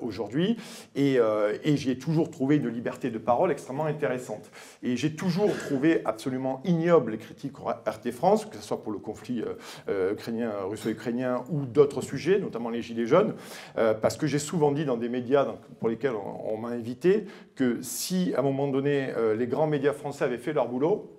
[0.00, 0.56] aujourd'hui,
[0.94, 1.18] et,
[1.64, 4.50] et j'y ai toujours trouvé une liberté de parole extrêmement intéressante.
[4.82, 8.98] Et j'ai toujours trouvé absolument ignoble les critiques RT France, que ce soit pour le
[8.98, 9.54] conflit euh,
[9.88, 13.34] euh, ukrainien, russo-ukrainien ou d'autres sujets, notamment les Gilets jaunes,
[13.78, 15.46] euh, parce que j'ai souvent dit dans des médias
[15.80, 20.24] pour lesquels on, m'a invité que si à un moment donné les grands médias français
[20.24, 21.10] avaient fait leur boulot,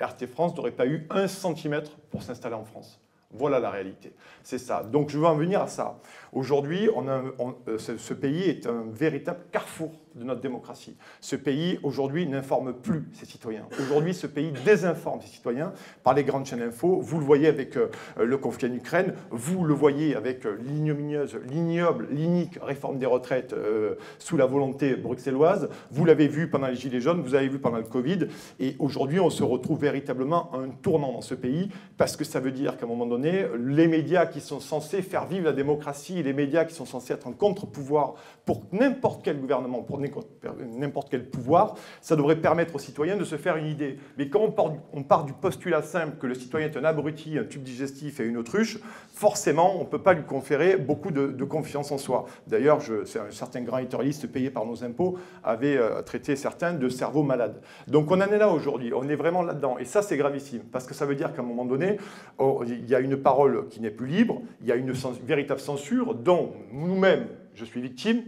[0.00, 3.00] RT France n'aurait pas eu un centimètre pour s'installer en France.
[3.30, 4.12] Voilà la réalité.
[4.46, 4.84] C'est ça.
[4.84, 5.98] Donc je veux en venir à ça.
[6.32, 6.88] Aujourd'hui,
[7.78, 10.96] ce, pays est un véritable carrefour de notre démocratie.
[11.20, 13.66] Ce pays, aujourd'hui, n'informe plus ses citoyens.
[13.80, 17.00] Aujourd'hui, ce pays désinforme ses citoyens par les grandes chaînes info.
[17.00, 17.88] Vous le voyez avec euh,
[18.22, 23.52] le conflit en Ukraine, vous le voyez avec euh, l'ignominieuse, l'ignoble, l'inique réforme des retraites
[23.52, 25.68] euh, sous la volonté bruxelloise.
[25.90, 28.28] Vous l'avez vu pendant les Gilets jaunes, vous avez vu pendant le Covid.
[28.58, 32.40] Et aujourd'hui, on se retrouve véritablement à un tournant dans ce pays parce que ça
[32.40, 36.22] veut dire qu'à un moment donné, les médias qui sont censés faire vivre la démocratie,
[36.22, 41.28] les médias qui sont censés être un contre-pouvoir pour n'importe quel gouvernement, pour n'importe quel
[41.28, 43.98] pouvoir, ça devrait permettre aux citoyens de se faire une idée.
[44.18, 47.62] Mais quand on part, du, postulat simple que le citoyen est un abruti, un tube
[47.62, 48.78] digestif et une autruche,
[49.12, 52.26] forcément, on ne peut pas lui conférer beaucoup de, confiance en soi.
[52.46, 57.22] D'ailleurs, un certain grand éditorialiste payé par nos impôts avait euh, traité certains de cerveaux
[57.22, 57.60] malades.
[57.86, 59.78] Donc on en est là aujourd'hui, on est vraiment là-dedans.
[59.78, 61.98] Et ça, c'est gravissime, parce que ça veut dire qu'à un moment donné,
[62.38, 64.25] oh, il y a une parole qui n'est plus libre,
[64.60, 68.24] il y a une véritable censure dont nous-mêmes, je suis victime,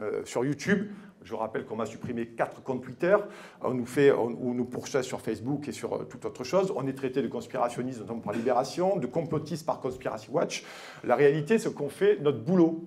[0.00, 0.88] euh, sur YouTube,
[1.24, 3.16] Je rappelle qu'on m'a supprimé quatre comptes Twitter,
[3.60, 6.72] on nous, fait, on, nous pourchasse sur Facebook et sur euh, toute autre chose.
[6.74, 10.64] On est traité de conspirationniste, notamment par Libération, de complotiste par Conspiracy Watch.
[11.04, 12.86] La réalité, c'est qu'on fait notre boulot.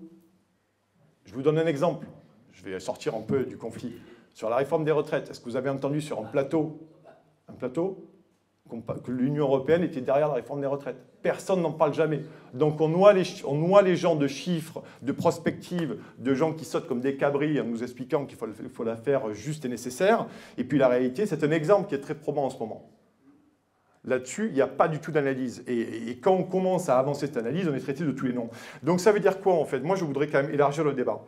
[1.25, 2.08] Je vous donne un exemple.
[2.51, 3.93] Je vais sortir un peu du conflit.
[4.34, 6.80] Sur la réforme des retraites, est-ce que vous avez entendu sur un plateau,
[7.47, 8.11] un plateau?
[8.79, 10.97] Que l'Union européenne était derrière la réforme des retraites.
[11.21, 12.21] Personne n'en parle jamais.
[12.53, 16.65] Donc on noie, les, on noie, les, gens de chiffres, de prospectives, de gens qui
[16.65, 20.25] sautent comme des cabris en nous expliquant qu'il faut, la faire juste et nécessaire.
[20.57, 22.89] Et puis la réalité, c'est un exemple qui est très probant en ce moment.
[24.03, 25.63] Là-dessus, il n'y a pas du tout d'analyse.
[25.67, 28.34] Et, et, quand on commence à avancer cette analyse, on est traité de tous les
[28.34, 28.49] noms.
[28.81, 29.79] Donc ça veut dire quoi en fait?
[29.81, 31.21] Moi, je voudrais quand même élargir le débat.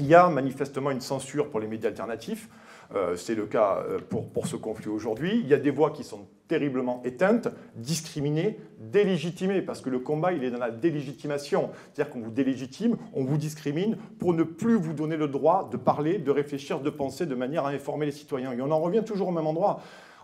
[0.00, 2.48] Il y a manifestement une censure pour les médias alternatifs.
[2.94, 5.40] Euh, c'est le cas euh, pour, pour ce conflit aujourd'hui.
[5.40, 10.32] Il y a des voix qui sont terriblement éteintes, discriminées, délégitimées, parce que le combat,
[10.32, 11.70] il est dans la délégitimation.
[11.92, 15.76] C'est-à-dire qu'on vous délégitime, on vous discrimine pour ne plus vous donner le droit de
[15.76, 18.52] parler, de réfléchir, de penser de manière à informer les citoyens.
[18.52, 19.80] Et on en revient toujours au même endroit.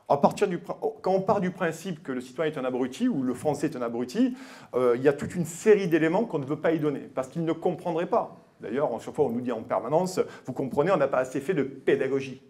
[0.09, 3.22] À partir du, quand on part du principe que le citoyen est un abruti ou
[3.22, 4.37] le français est un abruti,
[4.74, 7.28] euh, il y a toute une série d'éléments qu'on ne veut pas y donner, parce
[7.28, 8.37] qu'il ne comprendrait pas.
[8.61, 11.54] D'ailleurs, chaque fois, on nous dit en permanence, vous comprenez, on n'a pas assez fait
[11.54, 12.42] de pédagogie.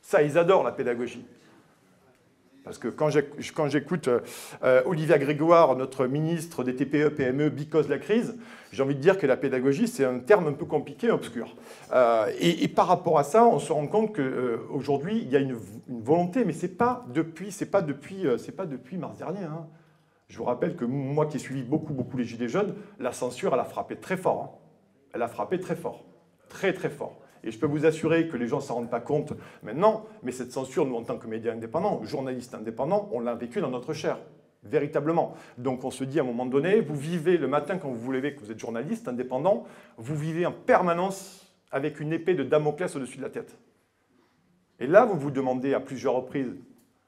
[0.00, 1.24] Ça, ils adorent la pédagogie.
[2.64, 3.08] Parce que quand
[3.68, 4.08] j'écoute
[4.62, 8.36] euh, Olivia Grégoire, notre ministre des TPE, PME, because la crise,
[8.72, 11.56] j'ai envie de dire que la pédagogie, c'est un terme un peu compliqué, obscur.
[11.92, 15.38] Euh, et, par rapport à ça, on se rend compte qu'aujourd'hui, euh, il y a
[15.38, 15.56] une,
[15.88, 19.44] volonté, mais ce n'est pas, depuis, pas, pas depuis mars dernier.
[19.44, 19.66] Hein.
[20.28, 23.54] Je vous rappelle que moi qui ai suivi beaucoup, beaucoup les Gilets jaunes, la censure,
[23.54, 24.42] elle a frappé très fort.
[24.42, 24.50] Hein.
[25.14, 26.04] Elle a frappé très fort.
[26.50, 27.18] Très, très fort.
[27.44, 30.32] Et je peux vous assurer que les gens ne s'en rendent pas compte maintenant, mais
[30.32, 33.92] cette censure, nous, en tant que médias indépendants, journalistes indépendants, on l'a vécu dans notre
[33.92, 34.18] chair,
[34.62, 35.34] véritablement.
[35.56, 38.12] Donc on se dit à un moment donné, vous vivez le matin quand vous vous
[38.12, 39.64] levez, que vous êtes journaliste indépendant,
[39.96, 43.56] vous vivez en permanence avec une épée de Damoclès au-dessus de la tête.
[44.80, 46.54] Et là, vous vous demandez à plusieurs reprises,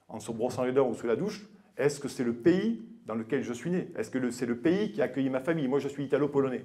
[0.08, 3.14] en se brossant les dents ou sous la douche, est-ce que c'est le pays dans
[3.14, 3.88] lequel je suis né?
[3.96, 5.68] Est-ce que c'est le pays qui a accueilli ma famille?
[5.68, 6.64] Moi, je suis italo-polonais.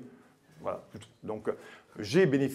[1.23, 1.49] Donc,
[1.99, 2.49] j'ai mes,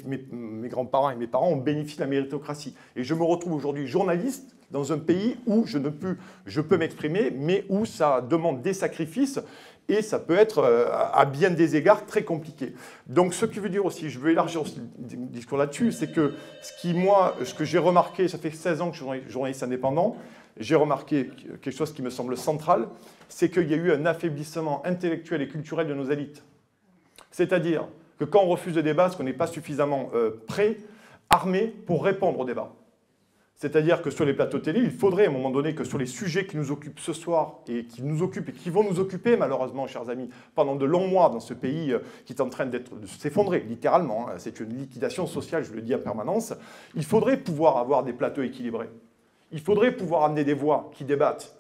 [0.68, 2.74] grands-parents et mes parents ont bénéficié de la méritocratie.
[2.96, 6.76] Et je me retrouve aujourd'hui journaliste dans un pays où je, ne peux, je peux
[6.76, 9.40] m'exprimer, mais où ça demande des sacrifices
[9.88, 12.74] et ça peut être euh, à bien des égards très compliqué.
[13.08, 16.72] Donc ce qui veut dire aussi, je veux élargir le discours là-dessus, c'est que ce
[16.80, 20.16] qui, moi, ce que j'ai remarqué, ça fait 16 ans que je suis journaliste indépendant,
[20.56, 22.88] j'ai remarqué quelque chose qui me semble central,
[23.28, 26.44] c'est qu'il y a eu un affaiblissement intellectuel et culturel de nos élites.
[27.32, 27.88] C'est-à-dire
[28.20, 30.76] que quand on refuse le débat, c'est qu'on n'est pas suffisamment euh, prêt,
[31.30, 32.70] armé pour répondre au débat.
[33.54, 36.04] C'est-à-dire que sur les plateaux télé, il faudrait à un moment donné que sur les
[36.04, 39.38] sujets qui nous occupent ce soir et qui nous occupent et qui vont nous occuper
[39.38, 42.66] malheureusement, chers amis, pendant de longs mois dans ce pays euh, qui est en train
[42.66, 46.52] de s'effondrer, littéralement, hein, c'est une liquidation sociale, je le dis en permanence,
[46.94, 48.90] il faudrait pouvoir avoir des plateaux équilibrés.
[49.50, 51.56] Il faudrait pouvoir amener des voix qui débattent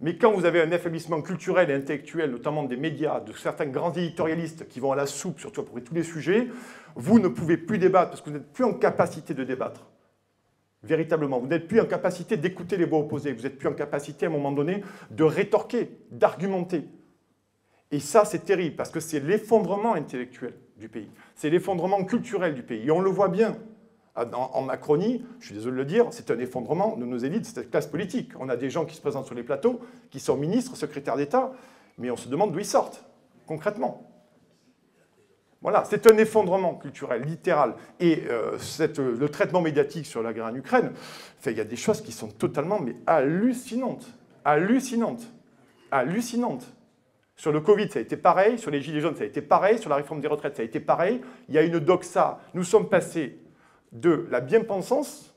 [0.00, 3.92] mais quand vous avez un affaiblissement culturel et intellectuel, notamment des médias, de certains grands
[3.92, 6.48] éditorialistes qui vont à la soupe sur tous les sujets,
[6.94, 9.86] vous ne pouvez plus débattre parce que vous n'êtes plus en capacité de débattre.
[10.84, 14.26] Véritablement, vous n'êtes plus en capacité d'écouter les voix opposées, vous n'êtes plus en capacité
[14.26, 16.84] à un moment donné de rétorquer, d'argumenter.
[17.90, 22.62] Et ça, c'est terrible parce que c'est l'effondrement intellectuel du pays, c'est l'effondrement culturel du
[22.62, 22.86] pays.
[22.86, 23.56] Et on le voit bien
[24.24, 27.70] en, Macronie, je suis désolé de le dire, c'est un effondrement de nos élites, cette
[27.70, 28.32] classe politique.
[28.38, 31.52] On a des gens qui se présentent sur les plateaux, qui sont ministres, secrétaires d'État,
[31.98, 33.04] mais on se demande d'où ils sortent,
[33.46, 34.08] concrètement.
[35.60, 37.74] Voilà, c'est un effondrement culturel, littéral.
[37.98, 38.56] Et euh,
[38.96, 40.92] le traitement médiatique sur la guerre en Ukraine,
[41.46, 44.06] il y a des choses qui sont totalement mais hallucinantes.
[44.44, 45.26] Hallucinantes.
[45.90, 46.72] Hallucinantes.
[47.34, 48.58] Sur le Covid, ça a été pareil.
[48.58, 49.78] Sur les Gilets jaunes, ça a été pareil.
[49.78, 51.20] Sur la réforme des retraites, ça a été pareil.
[51.48, 52.40] Il y a une doxa.
[52.54, 53.38] Nous sommes passés
[53.92, 55.34] de la bien-pensance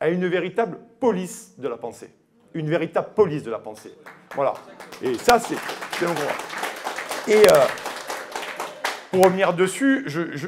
[0.00, 2.10] à une véritable police de la pensée.
[2.54, 3.92] Une véritable police de la pensée.
[4.34, 4.54] Voilà.
[5.02, 5.56] Et ça, c'est
[6.06, 6.24] un gros.
[7.28, 7.64] Et euh,
[9.10, 10.06] pour revenir dessus,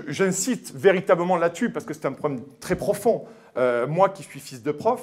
[0.08, 3.26] j'incite véritablement là-dessus, parce que c'est un problème très profond.
[3.56, 5.02] Euh, moi qui suis fils de prof,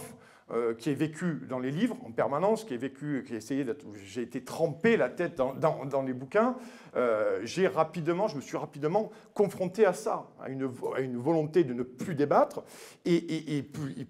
[0.50, 3.66] euh, qui ai vécu dans les livres en permanence, qui ai vécu, qui a essayé
[3.66, 6.56] d'être, j'ai été trempé la tête dans, les bouquins.
[6.96, 11.84] Euh, j'ai rapidement, je me suis rapidement confronté à ça, à une, volonté de ne
[11.84, 12.64] plus débattre.
[13.04, 13.62] Et,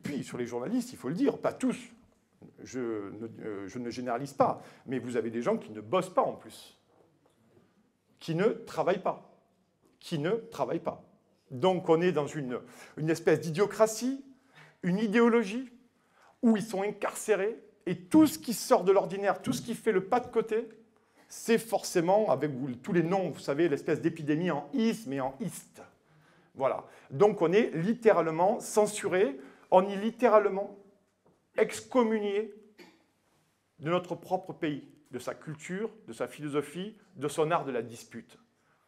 [0.04, 1.76] puis, sur les journalistes, il faut le dire, pas tous.
[2.64, 6.14] Je ne, euh, je ne généralise pas, mais vous avez des gens qui ne bossent
[6.14, 6.78] pas en plus,
[8.20, 9.28] qui ne travaillent pas,
[10.00, 11.04] qui ne travaillent pas.
[11.50, 12.60] Donc on est dans une,
[12.98, 14.24] une espèce d'idiocratie,
[14.84, 15.72] une idéologie
[16.42, 19.92] où ils sont incarcérés, et tout ce qui sort de l'ordinaire, tout ce qui fait
[19.92, 20.68] le pas de côté,
[21.30, 22.52] c'est forcément, avec
[22.84, 25.82] tous les noms, vous savez, l'espèce d'épidémie en isme et en iste.
[26.56, 26.86] Voilà.
[27.12, 29.40] Donc on est littéralement censuré,
[29.72, 30.78] on est littéralement
[31.58, 32.54] excommunié
[33.80, 37.82] de notre propre pays, de sa culture, de sa philosophie, de son art de la
[37.82, 38.38] dispute.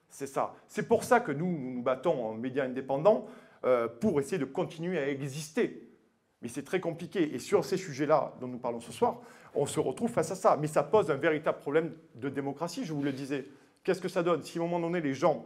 [0.10, 0.56] C'est ça.
[0.68, 3.28] C'est pour ça que nous, nous nous battons en médias indépendants
[3.64, 5.89] euh, pour essayer de continuer à exister.
[6.42, 7.36] Mais c'est très compliqué.
[7.36, 9.22] Et sur ces sujets-là dont nous parlons ce soir,
[9.56, 10.58] on se retrouve face à ça.
[10.60, 13.46] Mais ça pose un véritable problème de démocratie, je vous le disais.
[13.84, 15.46] Qu'est-ce que ça donne Si à un moment donné, les gens,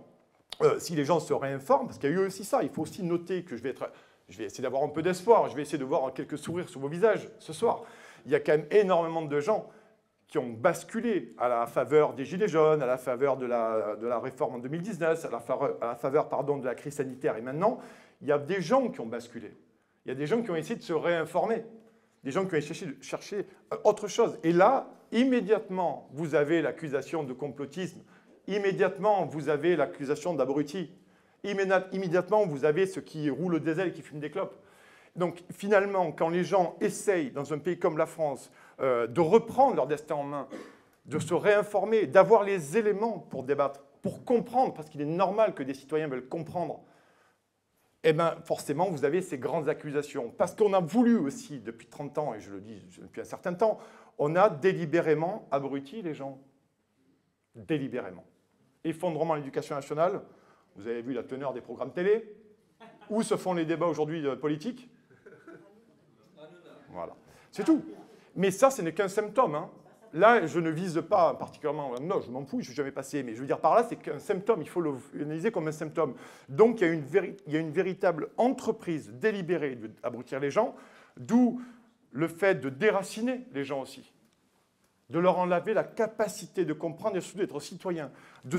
[0.62, 2.82] euh, si les gens se réinforment, parce qu'il y a eu aussi ça, il faut
[2.84, 3.76] aussi noter que je vais,
[4.40, 7.30] essayer d'avoir un peu d'espoir, je vais essayer de voir quelques sourires sur vos visages
[7.40, 7.84] ce soir.
[8.26, 9.70] Il y a quand même énormément de gens
[10.28, 14.08] qui ont basculé à la faveur des Gilets jaunes, à la faveur de la, de
[14.08, 17.38] la réforme en 2019, à la faveur, à la faveur pardon, de la crise sanitaire.
[17.38, 17.80] Et maintenant,
[18.22, 19.52] il y a des gens qui ont basculé.
[20.06, 21.64] Il y a des gens qui ont essayé de se réinformer,
[22.24, 24.38] des gens qui ont essayé de chercher euh, autre chose.
[24.44, 28.02] Et là, immédiatement, vous avez l'accusation de complotisme,
[28.48, 30.92] immédiatement, vous avez l'accusation d'abruti,
[31.44, 34.56] immédiatement, vous avez ceux qui roulent des ailes et qui fument des clopes.
[35.16, 38.52] Donc finalement, quand les gens essayent, dans un pays comme la France,
[38.82, 40.48] euh, de reprendre leur destin en main,
[41.06, 45.64] de se réinformer, d'avoir les éléments pour débattre, pour comprendre, parce qu'il est normal que
[45.64, 46.82] des citoyens veulent comprendre,
[48.04, 50.30] eh bien forcément, vous avez ces grandes accusations.
[50.38, 53.54] Parce qu'on a voulu aussi, depuis 30 ans, et je le dis depuis un certain
[53.54, 53.80] temps,
[54.18, 56.40] on a délibérément abruti les gens.
[57.56, 58.26] Délibérément.
[58.84, 60.22] Effondrement de l'éducation nationale,
[60.76, 62.36] vous avez vu la teneur des programmes télé,
[63.10, 64.90] où se font les débats aujourd'hui politiques?
[66.90, 67.16] Voilà.
[67.52, 67.84] C'est tout.
[68.36, 69.56] Mais ça, ce n'est qu'un symptôme.
[69.56, 69.70] Hein.
[70.14, 73.24] Là, je ne vise pas particulièrement, non, je m'en fous, je ne suis jamais passé,
[73.24, 74.82] mais je veux dire par là, c'est qu'un symptôme, il faut
[75.14, 76.14] l'analyser comme un symptôme.
[76.50, 77.04] Donc, il
[77.48, 80.76] y, a une véritable entreprise délibérée d'abrutir les gens,
[81.18, 81.62] d'où
[82.12, 84.14] le fait de déraciner les gens aussi
[85.10, 88.12] de leur enlever la capacité de comprendre et surtout d'être citoyen,
[88.46, 88.58] de,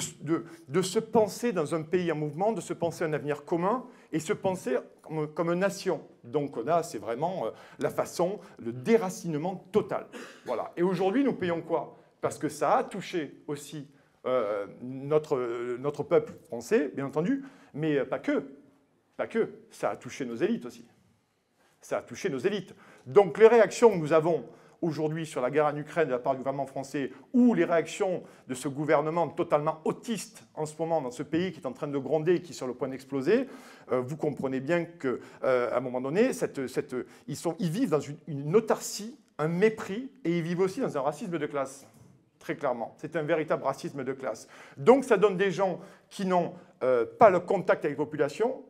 [0.69, 3.85] de, se penser dans un pays en mouvement, de se penser un avenir commun
[4.15, 6.01] et se penser comme, une nation.
[6.23, 7.51] Donc là, c'est vraiment euh,
[7.81, 10.07] la façon, le déracinement total.
[10.47, 10.73] Voilà.
[10.77, 11.99] Et aujourd'hui, nous payons quoi?
[12.21, 13.91] Parce que ça a touché aussi
[14.25, 17.45] euh, notre, notre peuple français, bien entendu,
[17.75, 18.45] mais pas que.
[19.17, 19.51] Pas que.
[19.71, 20.87] Ça a touché nos élites aussi.
[21.81, 22.75] Ça a touché nos élites.
[23.05, 24.45] Donc les réactions que nous avons
[24.85, 28.23] aujourd'hui sur la guerre en Ukraine de la part du gouvernement français ou les réactions
[28.47, 31.89] de ce gouvernement totalement autiste en ce moment dans ce pays qui est en train
[31.89, 33.47] de gronder et qui est sur le point d'exploser,
[33.93, 35.09] euh, vous comprenez bien qu'à
[35.45, 36.31] euh, un moment donné,
[37.29, 41.47] ils, vivent dans une, autarcie, un mépris et ils vivent aussi dans un racisme de
[41.47, 41.87] classe.
[42.39, 42.95] Très clairement.
[42.99, 44.49] C'est un véritable racisme de classe.
[44.77, 45.81] Donc ça donne des gens
[46.11, 48.63] qui n'ont euh, pas le contact avec la population,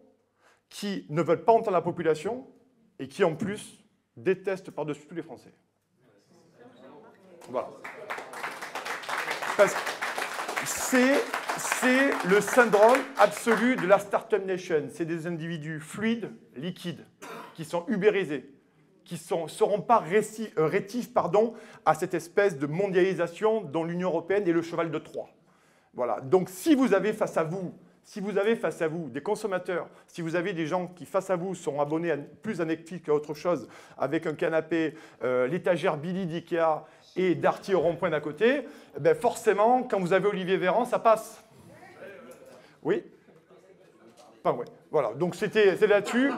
[0.68, 2.46] qui ne veulent pas entendre la population
[3.00, 3.84] et qui en plus
[4.16, 5.52] détestent par-dessus tous les Français.
[7.48, 7.68] Voilà.
[9.56, 9.80] Parce que
[11.56, 14.88] c'est le syndrome absolu de la Startup Nation.
[14.90, 17.04] C'est des individus fluides, liquides,
[17.54, 18.50] qui sont ubérisés,
[19.04, 24.48] qui ne seront pas euh, rétifs pardon, à cette espèce de mondialisation dont l'Union européenne
[24.48, 25.28] est le cheval de Troie.
[25.92, 26.20] Voilà.
[26.20, 27.74] Donc si vous avez face à vous
[28.04, 31.30] si vous avez face à vous des consommateurs, si vous avez des gens qui face
[31.30, 33.66] à vous sont abonnés plus à Netflix qu'à autre chose,
[33.96, 36.84] avec un canapé, euh, l'étagère Billy d'Ikea
[37.16, 38.62] et Darty au rond-point d'à côté,
[38.96, 41.42] eh ben forcément, quand vous avez Olivier Véran, ça passe.
[42.82, 43.02] Oui
[44.44, 44.66] Enfin, ouais.
[44.90, 46.30] Voilà, donc c'était, là-dessus.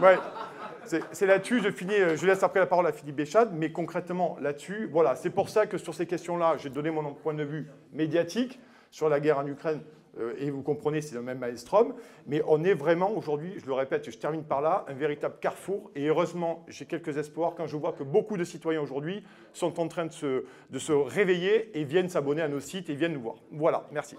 [1.11, 4.89] C'est là-dessus, je finis, je laisse après la parole à Philippe Béchade, mais concrètement là-dessus,
[4.93, 8.61] voilà, c'est pour ça que sur ces questions-là, j'ai donné mon point de vue médiatique
[8.93, 9.96] sur la guerre en Ukraine, euh,
[10.39, 11.95] et vous comprenez, c'est le même maelstrom,
[12.27, 15.91] mais on est vraiment aujourd'hui, je le répète, je termine par là, un véritable carrefour,
[15.95, 19.89] et heureusement, j'ai quelques espoirs quand je vois que beaucoup de citoyens aujourd'hui sont en
[19.89, 23.23] train de se, de se réveiller et viennent s'abonner à nos sites et viennent nous
[23.23, 23.37] voir.
[23.51, 24.17] Voilà, merci.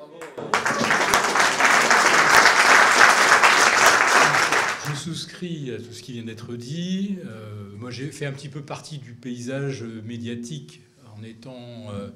[4.89, 7.17] Je souscris à tout ce qui vient d'être dit.
[7.25, 10.81] Euh, moi, j'ai fait un petit peu partie du paysage médiatique
[11.17, 11.55] en étant...
[11.91, 12.09] Euh,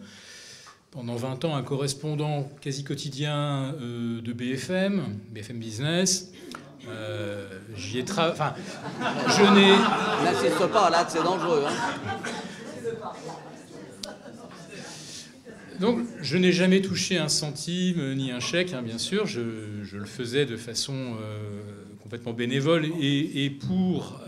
[0.91, 6.31] pendant 20 ans un correspondant quasi quotidien euh, de BFM, BFM Business.
[6.87, 8.33] Euh, J'y ai travaillé.
[8.33, 8.53] Enfin,
[9.27, 9.71] je n'ai.
[10.25, 11.63] N'insiste pas, là, c'est dangereux.
[11.67, 12.17] Hein.
[15.79, 19.25] Donc, je n'ai jamais touché un centime ni un chèque, hein, bien sûr.
[19.25, 21.61] Je, je, le faisais de façon euh,
[22.03, 24.19] complètement bénévole et, et pour.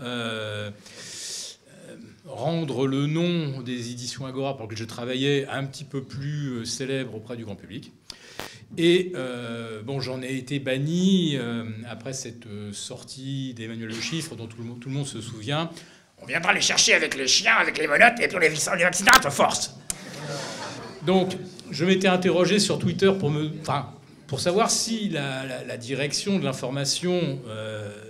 [2.26, 6.64] Rendre le nom des éditions Agora pour lequel je travaillais un petit peu plus euh,
[6.64, 7.92] célèbre auprès du grand public.
[8.78, 14.46] Et euh, bon, j'en ai été banni euh, après cette sortie d'Emmanuel Le Chiffre, dont
[14.46, 15.68] tout le, monde, tout le, monde, se souvient.
[16.16, 18.84] On viendra les chercher avec les chiens, avec les menottes, et puis on les, les
[18.84, 19.76] vaccinera force.
[21.04, 21.36] Donc,
[21.70, 23.90] je m'étais interrogé sur Twitter pour me, enfin,
[24.28, 27.38] pour savoir si la, direction de l'information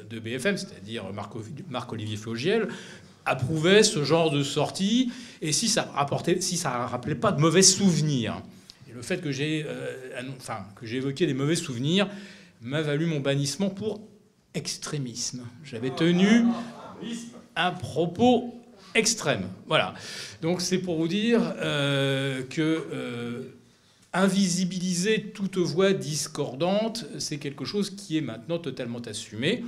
[0.08, 1.04] de BFM, c'est-à-dire
[1.68, 2.68] Marc-Olivier Flogiel,
[3.24, 7.62] approuvait ce genre de sortie et si ça rapportait, si ça rappelait pas de mauvais
[7.62, 8.42] souvenirs.
[8.88, 9.66] Et le fait que j'ai,
[10.38, 12.08] enfin, que j'ai évoqué des mauvais souvenirs
[12.60, 14.00] m'a valu mon bannissement pour
[14.54, 15.46] extrémisme.
[15.64, 16.44] J'avais tenu
[17.56, 18.54] un propos
[18.94, 19.48] extrême.
[19.66, 19.94] Voilà.
[20.42, 23.42] Donc c'est pour vous dire euh, que euh,
[24.12, 29.64] invisibiliser toute voix discordante, c'est quelque chose qui est maintenant totalement assumé.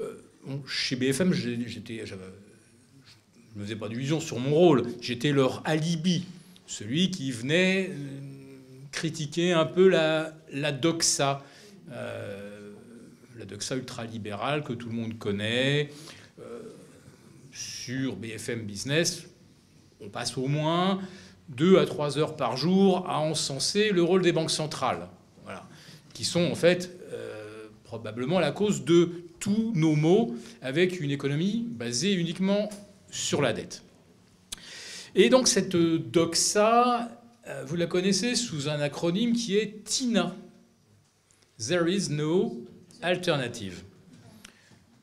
[0.00, 0.22] Euh,
[0.66, 2.04] chez BFM, j'étais,
[3.58, 4.84] je ne faisais pas d'illusions sur mon rôle.
[5.00, 6.26] J'étais leur alibi,
[6.68, 7.90] celui qui venait
[8.92, 11.42] critiquer un peu la, la doxa
[11.90, 15.90] la doxa ultralibérale que tout le monde connaît.
[16.38, 16.60] Euh,
[17.50, 19.24] sur BFM Business,
[20.00, 21.00] on passe au moins
[21.48, 25.08] deux à trois heures par jour à encenser le rôle des banques centrales,
[26.14, 31.66] qui sont en fait euh, probablement la cause de tous nos maux avec une économie
[31.68, 32.68] basée uniquement
[33.10, 33.82] sur la dette.
[35.14, 37.08] Et donc cette doxa,
[37.46, 40.34] euh, vous la connaissez sous un acronyme qui est TINA.
[41.58, 42.64] There is no
[43.02, 43.82] alternative.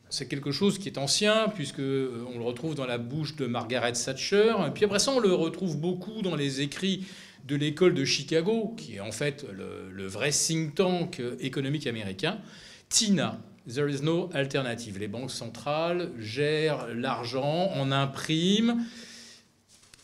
[0.10, 3.48] C'est quelque chose qui est ancien, puisque euh, on le retrouve dans la bouche de
[3.48, 4.56] Margaret Thatcher.
[4.68, 7.06] Et puis après ça, on le retrouve beaucoup dans les écrits
[7.46, 12.40] de l'école de Chicago, qui est en fait le, vrai think tank économique américain.
[12.90, 15.00] TINA, There is no alternative.
[15.00, 18.86] Les banques centrales gèrent l'argent, en impriment.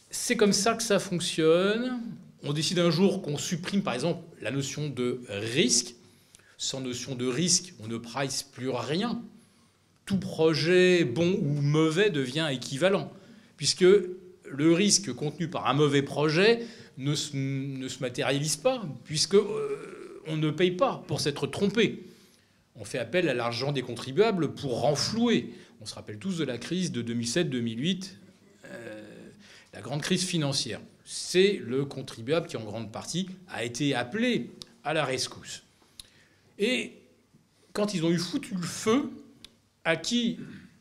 [0.09, 2.01] C'est comme ça que ça fonctionne.
[2.43, 5.95] On décide un jour qu'on supprime, par exemple, la notion de risque
[6.61, 9.19] sans notion de risque, on ne price plus rien.
[10.05, 13.11] Tout projet, bon ou mauvais, devient équivalent,
[13.57, 16.63] puisque le risque contenu par un mauvais projet
[16.99, 22.03] ne se, matérialise pas, puisque euh, on ne paye pas pour s'être trompé.
[22.81, 25.53] On fait appel à l'argent des contribuables pour renflouer.
[25.81, 28.13] On se rappelle tous de la crise de 2007-2008,
[28.65, 29.03] euh,
[29.71, 30.81] la grande crise financière.
[31.05, 34.49] C'est le contribuable qui, en grande partie, a été appelé
[34.83, 35.61] à la rescousse.
[36.57, 36.93] Et
[37.73, 39.11] quand ils ont eu foutu le feu,
[39.85, 40.39] à qui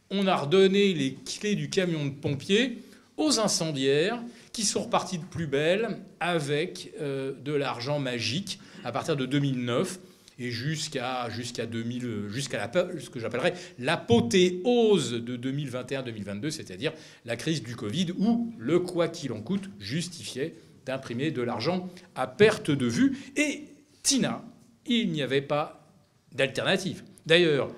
[0.09, 2.79] on a redonné les clés du camion de pompiers
[3.19, 4.23] aux incendiaires
[4.55, 9.99] qui sont repartis de plus belle avec euh, de l'argent magique à partir de 2009
[10.41, 16.93] et jusqu'à jusqu'à 2000 jusqu'à ce que j'appellerais l'apothéose de 2021-2022, c'est-à-dire
[17.25, 20.55] la crise du Covid où le quoi qu'il en coûte justifiait
[20.87, 23.67] d'imprimer de l'argent à perte de vue et
[24.03, 24.43] Tina
[24.87, 25.87] il n'y avait pas
[26.33, 27.05] d'alternative.
[27.27, 27.71] D'ailleurs,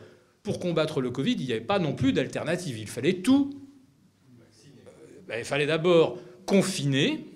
[0.43, 2.79] pour combattre le Covid, il n'y avait pas non plus d'alternative.
[2.79, 3.51] Il fallait tout.
[5.29, 7.27] Ben, il fallait d'abord confiner.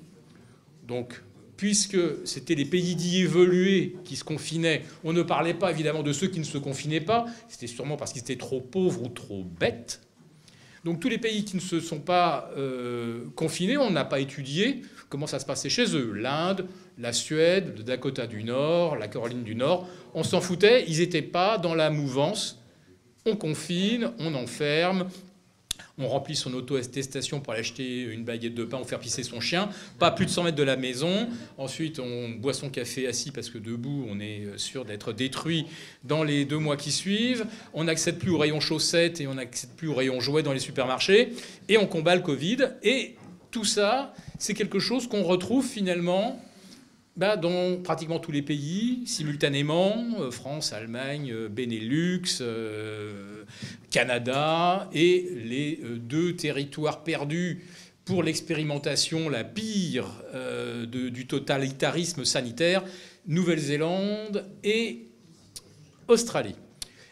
[0.86, 1.22] Donc,
[1.56, 6.12] puisque c'était les pays dits évolués qui se confinaient, on ne parlait pas évidemment de
[6.12, 7.26] ceux qui ne se confinaient pas.
[7.48, 10.02] C'était sûrement parce qu'ils étaient trop pauvres ou trop bêtes.
[10.84, 14.82] Donc tous les pays qui ne se sont pas euh, confinés, on n'a pas étudié
[15.08, 16.12] comment ça se passait chez eux.
[16.12, 16.66] L'Inde,
[16.98, 21.22] la Suède, le Dakota du Nord, la Caroline du Nord, on s'en foutait, ils n'étaient
[21.22, 22.62] pas dans la mouvance.
[23.24, 25.08] On confine, on enferme,
[25.98, 29.40] on remplit son auto-attestation pour aller acheter une baguette de pain ou faire pisser son
[29.40, 31.28] chien, pas plus de 100 mètres de la maison.
[31.56, 35.66] Ensuite, on boit son café assis parce que debout, on est sûr d'être détruit
[36.04, 37.46] dans les deux mois qui suivent.
[37.72, 40.60] On n'accède plus aux rayons chaussettes et on n'accède plus aux rayons jouets dans les
[40.60, 41.32] supermarchés.
[41.68, 42.58] Et on combat le Covid.
[42.82, 43.16] Et
[43.50, 46.38] tout ça, c'est quelque chose qu'on retrouve finalement
[47.16, 53.44] bah, dans pratiquement tous les pays, simultanément, euh, France, Allemagne, euh, Benelux, euh,
[53.90, 57.64] Canada, et les deux territoires perdus
[58.04, 60.06] pour l'expérimentation la pire
[60.86, 62.84] du totalitarisme sanitaire,
[63.26, 65.08] Nouvelle-Zélande et
[66.06, 66.54] Australie.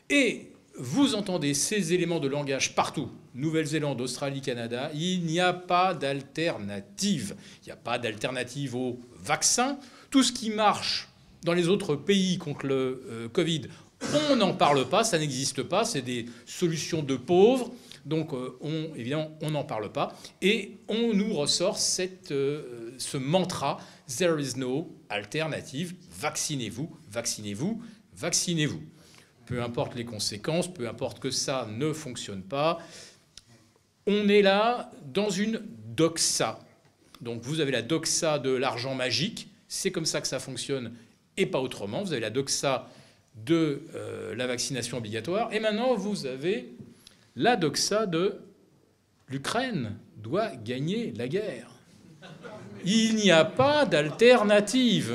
[0.09, 5.95] Et vous entendez ces éléments de langage partout, Nouvelle-Zélande, Australie, Canada, il n'y a pas
[5.95, 7.35] d'alternative.
[7.63, 9.79] Il n'y a pas d'alternative au vaccin.
[10.15, 11.09] Tout ce qui marche
[11.43, 13.63] dans les autres pays contre le euh, Covid,
[14.31, 17.73] on n'en parle pas, ça n'existe pas, c'est des solutions de pauvres.
[18.07, 20.17] Donc, euh, on, évidemment, on n'en parle pas.
[20.41, 21.77] Et on nous ressort
[22.31, 25.97] euh, ce mantra There is no alternative.
[26.21, 27.83] Vaccinez-vous, vaccinez-vous,
[28.17, 28.83] vaccinez-vous.
[29.47, 32.79] Peu importe les conséquences, peu importe que ça ne fonctionne pas,
[34.07, 36.61] on est là dans une doxa.
[37.21, 40.93] Donc vous avez la doxa de l'argent magique, c'est comme ça que ça fonctionne
[41.37, 42.03] et pas autrement.
[42.03, 42.89] Vous avez la doxa
[43.45, 45.53] de euh, la vaccination obligatoire.
[45.53, 46.73] Et maintenant, vous avez
[47.35, 48.37] la doxa de
[49.29, 51.71] l'Ukraine doit gagner la guerre.
[52.85, 55.15] Il n'y a pas d'alternative.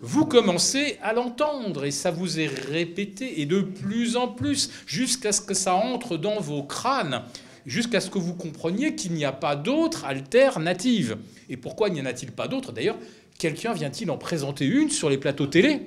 [0.00, 5.32] vous commencez à l'entendre et ça vous est répété et de plus en plus jusqu'à
[5.32, 7.22] ce que ça entre dans vos crânes,
[7.66, 11.18] jusqu'à ce que vous compreniez qu'il n'y a pas d'autre alternative.
[11.48, 12.72] Et pourquoi n'y en a-t-il pas d'autre?
[12.72, 12.98] D'ailleurs,
[13.42, 15.80] quelqu'un vient-il en présenter une sur les plateaux télé?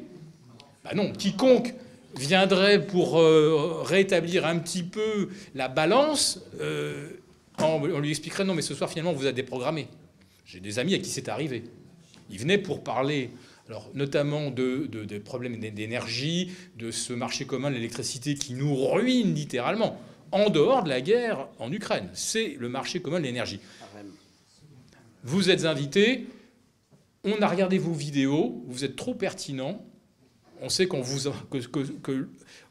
[0.84, 1.74] Ben non, quiconque
[2.18, 7.12] viendrait pour euh, rétablir un petit peu la balance, euh,
[7.60, 9.88] on, lui expliquerait non, mais ce soir finalement vous êtes déprogrammé.
[10.46, 11.64] J'ai des amis à qui c'est arrivé.
[12.30, 13.30] Ils venaient pour parler,
[13.70, 19.34] alors notamment de, des problèmes d'énergie, de ce marché commun de l'électricité qui nous ruine
[19.34, 19.98] littéralement,
[20.34, 22.10] en dehors de la guerre en Ukraine.
[22.14, 23.62] C'est le marché commun de l'énergie.
[25.24, 26.28] Vous êtes invités,
[27.26, 29.84] on a regardé vos vidéos, vous êtes trop pertinents,
[30.62, 31.30] on sait qu'on vous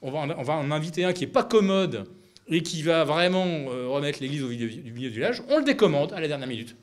[0.03, 2.09] va en inviter un qui n'est pas commode
[2.49, 6.21] et qui va vraiment euh, remettre l'église au milieu du village, on le décommande à
[6.21, 6.77] la dernière minute.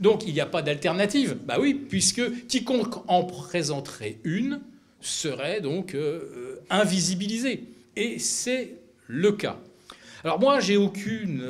[0.00, 1.36] Donc il n'y a pas d'alternative.
[1.44, 4.60] Bah oui, puisque quiconque en présenterait une
[5.00, 5.98] serait donc euh,
[6.36, 7.64] euh, invisibilisé.
[7.96, 8.74] Et c'est
[9.08, 9.58] le cas.
[10.22, 11.42] Alors moi, j'ai aucune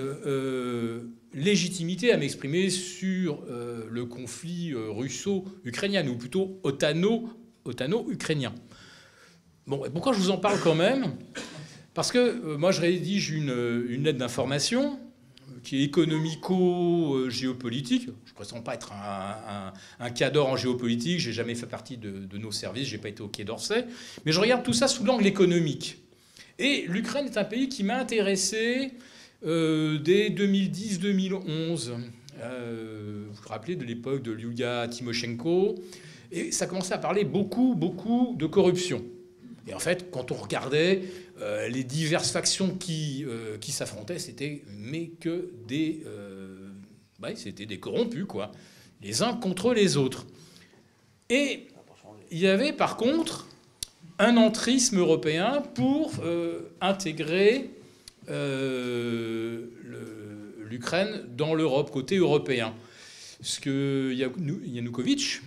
[1.39, 7.29] légitimité à m'exprimer sur le conflit russo-ukrainien, ou plutôt otano
[7.69, 8.55] otano-ukrainien.
[9.67, 11.15] Bon, pourquoi je vous en parle quand même?
[11.95, 13.53] Parce que euh, moi, je rédige une,
[14.03, 14.99] lettre d'information
[15.63, 18.09] qui est économico-géopolitique.
[18.25, 22.53] Je ne prétends pas être un, un, en géopolitique, j'ai jamais fait partie de, nos
[22.53, 23.87] services, j'ai pas été au Quai d'Orsay,
[24.25, 25.99] mais je regarde tout ça sous l'angle économique.
[26.59, 28.93] Et l'Ukraine est un pays qui m'a intéressé
[29.45, 31.93] euh, dès 2010-2011.
[32.41, 35.77] Euh, vous vous rappelez de l'époque de Yulia Timoshenko
[36.33, 39.05] et ça commençait à parler beaucoup, beaucoup de corruption.
[39.67, 41.03] Et en fait, quand on regardait
[41.41, 43.25] euh, les diverses factions qui,
[43.61, 46.03] qui s'affrontaient, c'était mais que des,
[47.37, 48.51] c'était des corrompus, quoi,
[49.03, 50.27] les uns contre les autres.
[51.31, 51.69] Et
[52.31, 53.47] il y avait par contre
[54.19, 56.13] un entrisme européen pour
[56.81, 57.71] intégrer
[60.71, 62.75] l'Ukraine dans l'Europe, côté européen.
[63.41, 65.41] Ce que Yanukovych,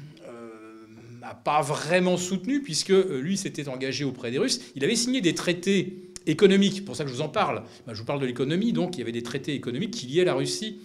[1.21, 4.59] n'a pas vraiment soutenu, puisque euh, lui s'était engagé auprès des Russes.
[4.75, 7.63] Il avait signé des traités économiques, pour ça que je vous en parle.
[7.87, 10.33] je vous parle de l'économie, donc il y avait des traités économiques qui liaient la
[10.33, 10.79] Russie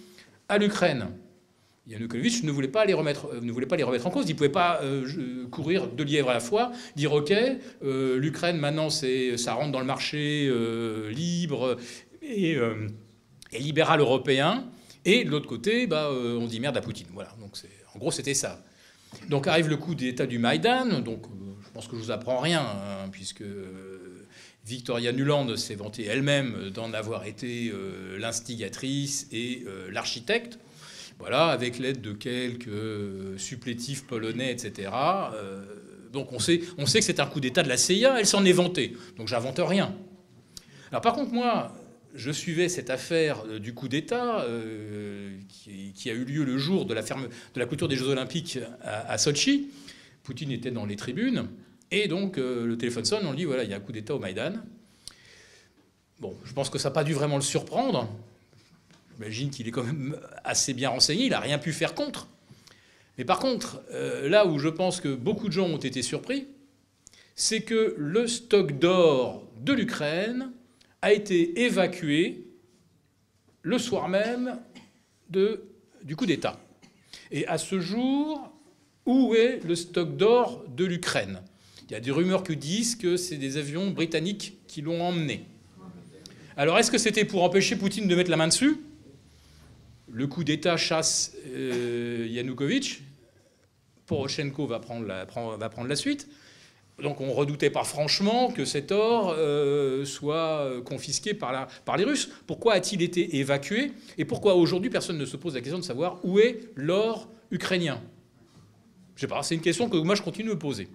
[0.47, 1.07] à l'Ukraine.
[1.87, 4.25] Yanukovych ne voulait pas les remettre, euh, ne voulait pas les remettre en cause.
[4.27, 7.33] Il ne pouvait pas euh, courir deux lièvres à la fois, dire OK,
[7.81, 10.51] l'Ukraine maintenant ça rentre dans le marché
[11.11, 11.77] libre
[12.21, 12.57] et,
[13.57, 14.65] libéral européen,
[15.05, 17.07] et de l'autre côté, bah, on dit merde à Poutine.
[17.13, 17.33] Voilà.
[17.39, 17.53] Donc
[17.95, 18.63] en gros c'était ça.
[19.29, 22.39] Donc arrive le coup d'État du Maïdan, donc euh, je pense que je vous apprends
[22.39, 24.25] rien, hein, puisque euh,
[24.65, 30.59] Victoria Nuland s'est vantée elle-même d'en avoir été euh, l'instigatrice et l'architecte.
[31.19, 34.89] Voilà, avec l'aide de quelques supplétifs polonais, etc.
[36.13, 38.45] donc on sait, on sait que c'est un coup d'État de la CIA, elle s'en
[38.45, 38.95] est vantée.
[39.17, 39.95] Donc j'invente rien.
[40.91, 41.73] Alors par contre, moi,
[42.17, 46.85] je suivais cette affaire euh, du coup d'État euh, qui, a eu lieu le jour
[46.85, 49.69] de la, ferme, de la clôture des Jeux Olympiques à, Sochi.
[50.23, 51.47] Poutine était dans les tribunes.
[51.91, 54.15] Et donc, euh, le téléphone sonne, on dit voilà, il y a un coup d'État
[54.15, 54.53] au Maïdan.
[56.19, 58.09] Bon, je pense que ça n'a pas dû vraiment le surprendre.
[59.17, 62.27] J'imagine qu'il est quand même assez bien renseigné, il n'a rien pu faire contre.
[63.17, 63.81] Mais par contre,
[64.23, 66.47] là où je pense que beaucoup de gens ont été surpris,
[67.35, 70.51] c'est que le stock d'or de l'Ukraine
[71.01, 72.45] a été évacué
[73.63, 74.59] le soir même
[75.29, 76.59] du coup d'État.
[77.31, 78.53] Et à ce jour,
[79.07, 81.41] où est le stock d'or de l'Ukraine?
[81.89, 85.45] Il y a des rumeurs qui disent que c'est des avions britanniques qui l'ont emmené.
[86.55, 88.77] Alors est-ce que c'était pour empêcher Poutine de mettre la main dessus?
[90.09, 93.01] Le coup d'État chasse euh, Yanukovych.
[94.05, 96.29] Poroshenko va prendre la, suite.
[97.01, 102.29] Donc on redoutait pas franchement que cet or euh, soit euh, confisqué par, les Russes.
[102.47, 106.19] Pourquoi a-t-il été évacué Et pourquoi aujourd'hui personne ne se pose la question de savoir
[106.23, 108.01] où est l'or ukrainien?
[109.15, 110.87] Je sais pas, c'est une question que moi je continue de me poser.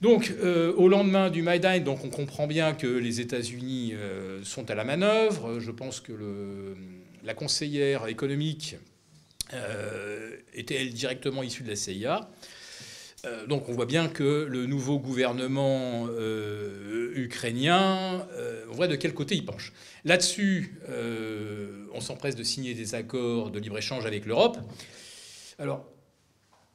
[0.00, 0.32] Donc,
[0.76, 3.94] au lendemain du Maïdan, donc on comprend bien que les États-Unis
[4.44, 5.58] sont à la manœuvre.
[5.58, 6.76] Je pense que le,
[7.26, 8.76] la conseillère économique
[10.54, 12.30] était elle directement issue de la CIA.
[13.26, 18.96] Euh, donc on voit bien que le nouveau gouvernement euh, ukrainien, euh, on voit de
[18.96, 19.72] quel côté il penche.
[20.04, 20.80] Là-dessus,
[21.92, 24.58] on s'empresse de signer des accords de libre-échange avec l'Europe.
[25.58, 25.84] Alors,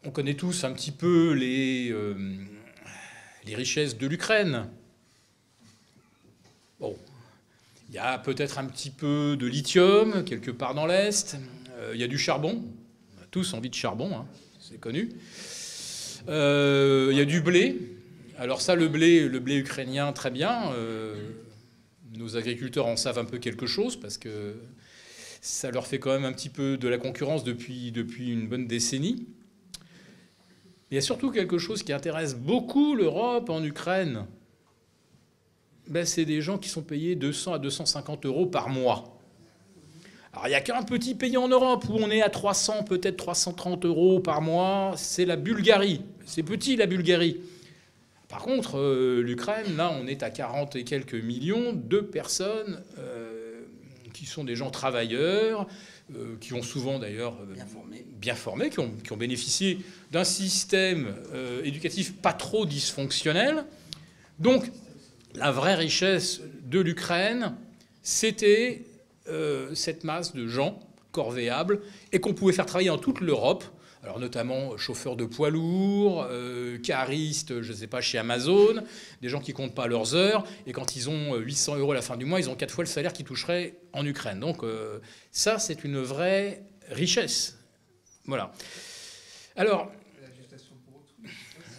[0.04, 1.95] on connaît tous un petit peu les,
[3.45, 4.68] les richesses de l'Ukraine.
[6.80, 6.97] Bon,
[7.92, 11.38] il y a peut-être un petit peu de lithium quelque part dans l'Est.
[11.94, 12.64] il y a du charbon.
[13.18, 14.26] On a tous envie de charbon, hein,
[14.62, 15.10] c'est connu.
[16.30, 17.78] Euh, il y a du blé.
[18.38, 20.72] Alors ça, le blé, le blé ukrainien, très bien.
[22.18, 24.56] nos agriculteurs en savent un peu quelque chose parce que
[25.42, 28.68] ça leur fait quand même un petit peu de la concurrence depuis, depuis une bonne
[28.68, 29.28] décennie.
[30.92, 34.28] Il y a surtout quelque chose qui intéresse beaucoup l'Europe en Ukraine.
[35.88, 39.18] Ben, c'est des gens qui sont payés 200 à 250 euros par mois.
[40.34, 43.18] Alors il n'y a qu'un petit pays en Europe où on est à 300, peut-être
[43.18, 46.02] 330 euros par mois, c'est la Bulgarie.
[46.26, 47.42] C'est petit la Bulgarie.
[48.30, 53.60] Par contre, euh, l'Ukraine, là, on est à 40 et quelques millions de personnes euh,
[54.14, 55.68] qui sont des gens travailleurs,
[56.16, 57.36] euh, qui ont souvent d'ailleurs
[58.22, 59.80] bien formés, qui, ont, qui, ont, bénéficié
[60.12, 61.14] d'un système
[61.66, 63.66] éducatif pas trop dysfonctionnel.
[64.40, 64.72] Donc,
[65.36, 67.56] la vraie richesse de l'Ukraine,
[68.02, 68.84] c'était
[69.28, 70.80] euh, cette masse de gens
[71.12, 73.64] corvéables et qu'on pouvait faire travailler en toute l'Europe.
[74.04, 78.84] Alors notamment chauffeurs de poids lourds, euh, caristes, je ne sais pas, chez Amazon,
[79.22, 82.02] des gens qui comptent pas leurs heures, et quand ils ont 800 euros à la
[82.02, 84.40] fin du mois, ils ont quatre fois le salaire qu'ils toucheraient en Ukraine.
[84.40, 84.98] Donc euh,
[85.32, 87.60] ça, c'est une vraie richesse.
[88.26, 88.54] Voilà.
[89.56, 89.92] Alors,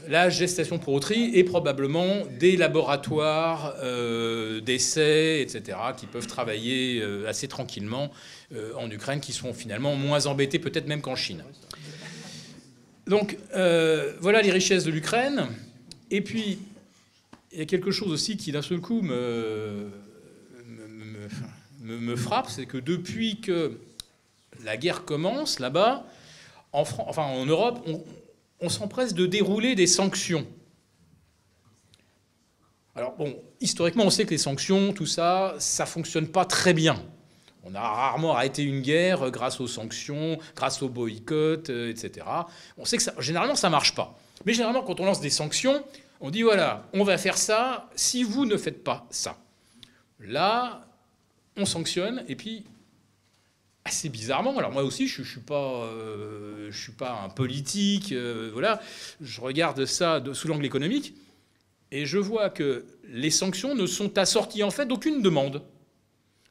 [0.09, 7.29] la gestation pour autrui et probablement des laboratoires euh, d'essais, etc., qui peuvent travailler euh,
[7.29, 8.11] assez tranquillement
[8.55, 11.45] euh, en Ukraine, qui sont finalement moins embêtés peut-être même qu'en Chine.
[13.07, 15.49] Donc voilà les richesses de l'Ukraine.
[16.11, 16.59] Et puis,
[17.53, 19.91] il y a quelque chose aussi qui d'un seul coup me,
[21.83, 23.79] me, frappe, c'est que depuis que
[24.65, 26.07] la guerre commence là-bas,
[26.73, 28.03] en, enfin, en Europe, on,
[28.63, 30.47] on s'empresse de dérouler des sanctions.
[32.95, 37.03] Alors bon, historiquement, on sait que les sanctions, tout ça, ça fonctionne pas très bien.
[37.65, 42.27] On a rarement arrêté une guerre grâce aux sanctions, grâce au boycott, euh, etc.
[42.77, 44.19] On sait que ça, généralement, ça marche pas.
[44.45, 45.85] Mais généralement, quand on lance des sanctions,
[46.21, 49.37] on dit voilà, on va faire ça si vous ne faites pas ça.
[50.21, 50.87] Là,
[51.57, 52.65] on sanctionne et puis
[53.85, 58.13] assez bizarrement, alors moi aussi je ne suis, pas, euh, je suis pas un politique,
[58.13, 58.81] euh, voilà,
[59.21, 61.15] je regarde ça sous l'angle économique,
[61.91, 65.63] et je vois que les sanctions ne sont assorties en fait d'aucune demande.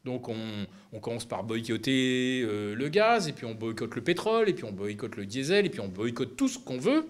[0.04, 4.54] Donc on, commence par boycotter euh, le gaz, et puis on boycotte le pétrole, et
[4.54, 7.08] puis on boycotte le diesel, et puis on boycotte tout ce qu'on veut.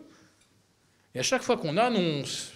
[1.15, 2.53] Et à chaque fois qu'on annonce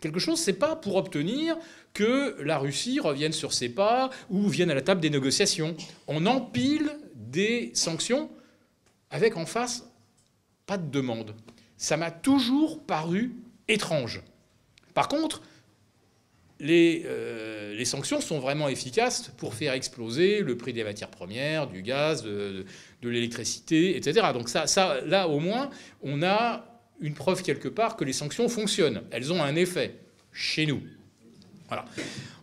[0.00, 1.56] quelque chose, c'est pas pour obtenir
[1.94, 5.76] que la Russie revienne sur ses pas ou vienne à la table des négociations.
[6.08, 6.90] On empile
[7.30, 8.30] des sanctions
[9.10, 9.84] avec en face
[10.66, 11.34] pas de demande.
[11.76, 13.34] Ça m'a toujours paru
[13.68, 14.22] étrange.
[14.94, 15.42] Par contre,
[16.60, 21.82] les, euh, sanctions sont vraiment efficaces pour faire exploser le prix des matières premières, du
[21.82, 22.64] gaz, de,
[23.02, 24.28] l'électricité, etc.
[24.32, 25.68] Donc ça, là, au moins,
[26.02, 26.64] on a
[27.00, 29.02] une preuve quelque part que les sanctions fonctionnent.
[29.10, 29.96] Elles ont un effet
[30.32, 30.80] chez nous.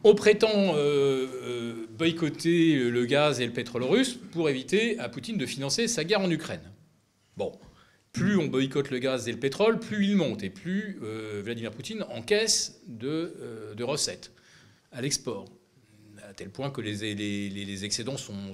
[0.03, 5.38] On prétend euh, euh, boycotter le gaz et le pétrole russe pour éviter à Poutine
[5.38, 6.72] de financer sa guerre en Ukraine.
[7.38, 7.51] Bon,
[8.11, 11.72] plus on boycotte le gaz et le pétrole, plus il monte et plus euh, Vladimir
[11.72, 14.32] Poutine encaisse de, recettes
[14.91, 15.45] à l'export.
[16.28, 18.53] À tel point que les, excédents sont,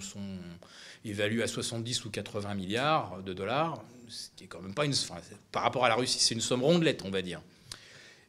[1.06, 4.94] évalués à 70 ou 80 milliards de dollars, ce qui est quand même pas une.
[5.52, 7.42] par rapport à la Russie, c'est une somme rondelette, on va dire.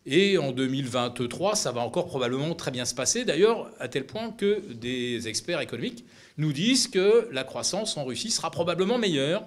[0.06, 4.30] Et en 2023, ça va encore probablement très bien se passer, d'ailleurs, à tel point
[4.30, 6.04] que des experts économiques
[6.38, 9.46] nous disent que la croissance en Russie sera probablement meilleure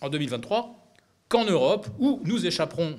[0.00, 0.94] en 2023
[1.28, 2.96] qu'en Europe, où nous échapperons,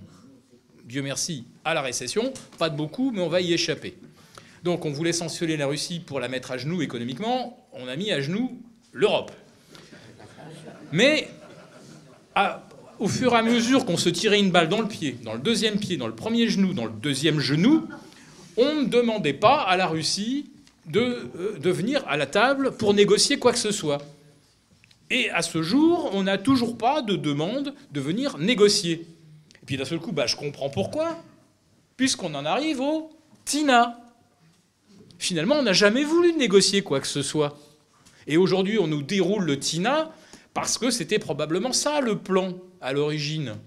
[0.85, 2.33] Dieu merci, à la récession.
[2.57, 3.97] Pas de beaucoup, mais on va y échapper.
[4.63, 8.11] Donc on voulait sanctionner la Russie pour la mettre à genoux économiquement, on a mis
[8.11, 8.59] à genoux
[8.91, 9.31] l'Europe.
[10.91, 11.27] Mais
[12.99, 15.39] au fur et à mesure qu'on se tirait une balle dans le pied, dans le
[15.39, 17.87] deuxième pied, dans le premier genou, dans le deuxième genou,
[18.57, 20.49] on ne demandait pas à la Russie
[20.85, 24.01] de, euh, de venir à la table pour négocier quoi que ce soit.
[25.09, 29.05] Et à ce jour, on n'a toujours pas de demande de venir négocier.
[29.61, 31.21] Et puis d'un seul coup, bah, je comprends pourquoi,
[31.97, 33.11] puisqu'on en arrive au
[33.45, 33.99] TINA.
[35.19, 37.57] Finalement, on n'a jamais voulu négocier quoi que ce soit.
[38.27, 40.11] Et aujourd'hui, on nous déroule le TINA
[40.55, 43.57] parce que c'était probablement ça le plan à l'origine.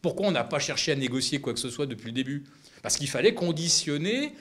[0.00, 2.44] Pourquoi on n'a pas cherché à négocier quoi que ce soit depuis le début?
[2.80, 4.32] Parce qu'il fallait conditionner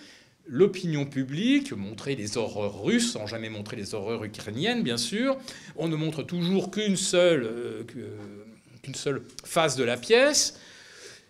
[0.45, 5.37] l'opinion publique, montrer les horreurs russes, sans jamais montrer les horreurs ukrainiennes, bien sûr.
[5.75, 7.83] On ne montre toujours qu'une seule, euh,
[9.43, 10.59] face de la pièce,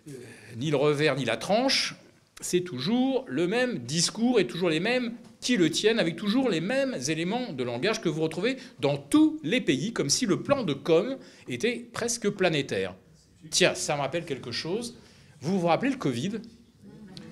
[0.06, 0.12] euh,
[0.58, 1.94] ni le revers ni la tranche.
[2.42, 6.60] C'est toujours le même discours et toujours les mêmes qui le tiennent avec toujours les
[6.60, 10.64] mêmes éléments de langage que vous retrouvez dans tous les pays, comme si le plan
[10.64, 11.16] de com
[11.48, 12.94] était presque planétaire.
[13.50, 14.96] Tiens, ça me rappelle quelque chose.
[15.40, 16.40] Vous vous rappelez le Covid?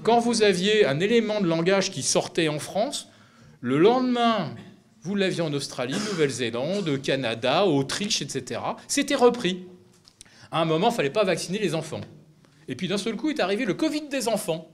[0.02, 3.08] Quand vous aviez un élément de langage qui sortait en France,
[3.60, 4.54] le lendemain,
[5.02, 8.60] vous l'aviez en Australie, Nouvelle-Zélande, Canada, Autriche, etc.
[8.86, 9.66] C'était repris.
[10.52, 12.00] À un moment, il ne fallait pas vacciner les enfants.
[12.68, 14.68] Et puis d'un seul coup est arrivé le Covid des enfants.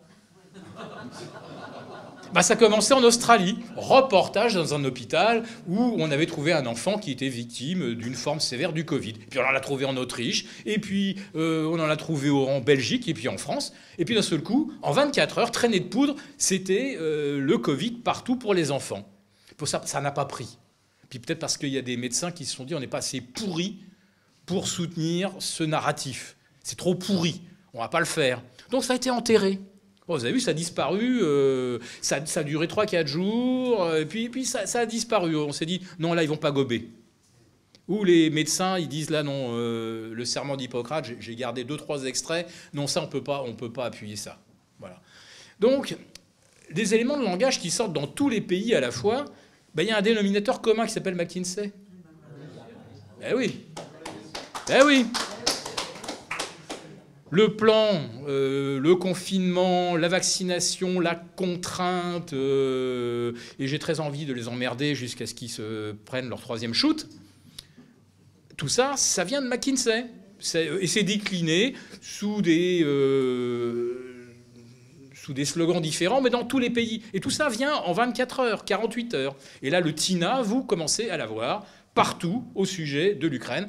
[2.33, 3.59] Bah, ça commençait en Australie.
[3.77, 8.41] Reportage dans un hôpital où on avait trouvé un enfant qui était victime d'une forme
[8.41, 9.13] sévère du Covid.
[9.13, 12.61] Puis on en a trouvé en Autriche, et puis euh, on en a trouvé en
[12.61, 13.75] Belgique, et puis en France.
[13.99, 17.91] Et puis d'un seul coup, en 24 heures, traînée de poudre, c'était euh, le Covid
[17.91, 19.07] partout pour les enfants.
[19.59, 20.59] Pour ça, ça n'a pas pris.
[21.11, 22.99] Puis peut-être parce qu'il y a des médecins qui se sont dit on n'est pas
[22.99, 23.81] assez pourri
[24.47, 26.37] pour soutenir ce narratif.
[26.65, 27.43] C'est trop pourri,
[27.75, 28.41] on ne va pas le faire.
[28.71, 29.61] Donc ça a été enterré.
[30.09, 34.29] Vous avez vu, ça a disparu, euh, ça, a duré 3-4 jours, euh, et puis,
[34.29, 35.37] puis ça, a disparu.
[35.37, 36.89] On s'est dit, non, là, ils vont pas gober.
[37.89, 42.49] Ou les médecins, ils disent, là, non, euh, le serment d'Hippocrate, j'ai gardé 2-3 extraits,
[42.73, 44.39] non, ça, on peut pas, on peut pas appuyer ça.
[44.79, 45.01] Voilà.
[45.61, 45.97] Donc,
[46.71, 49.25] des éléments de langage qui sortent dans tous les pays à la fois,
[49.75, 51.73] ben, il y a un dénominateur commun qui s'appelle McKinsey.
[53.25, 53.61] Eh oui.
[54.69, 55.07] Eh oui.
[57.33, 57.89] Le plan,
[58.29, 64.95] euh, le confinement, la vaccination, la contrainte, euh, et j'ai très envie de les emmerder
[64.95, 67.09] jusqu'à ce qu'ils se prennent leur troisième shoot.
[68.59, 70.05] Tout ça, ça vient de McKinsey.
[70.79, 74.29] Et c'est décliné sous des, euh,
[75.15, 77.03] sous des slogans différents, mais dans tous les pays.
[77.15, 79.37] Et tout ça vient en 24 heures, 48 heures.
[79.63, 81.65] Et là, le TINA, vous commencez à l'avoir
[81.95, 83.69] partout au sujet de l'Ukraine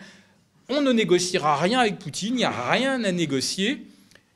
[0.69, 3.85] on ne négociera rien avec Poutine, il n'y a rien à négocier,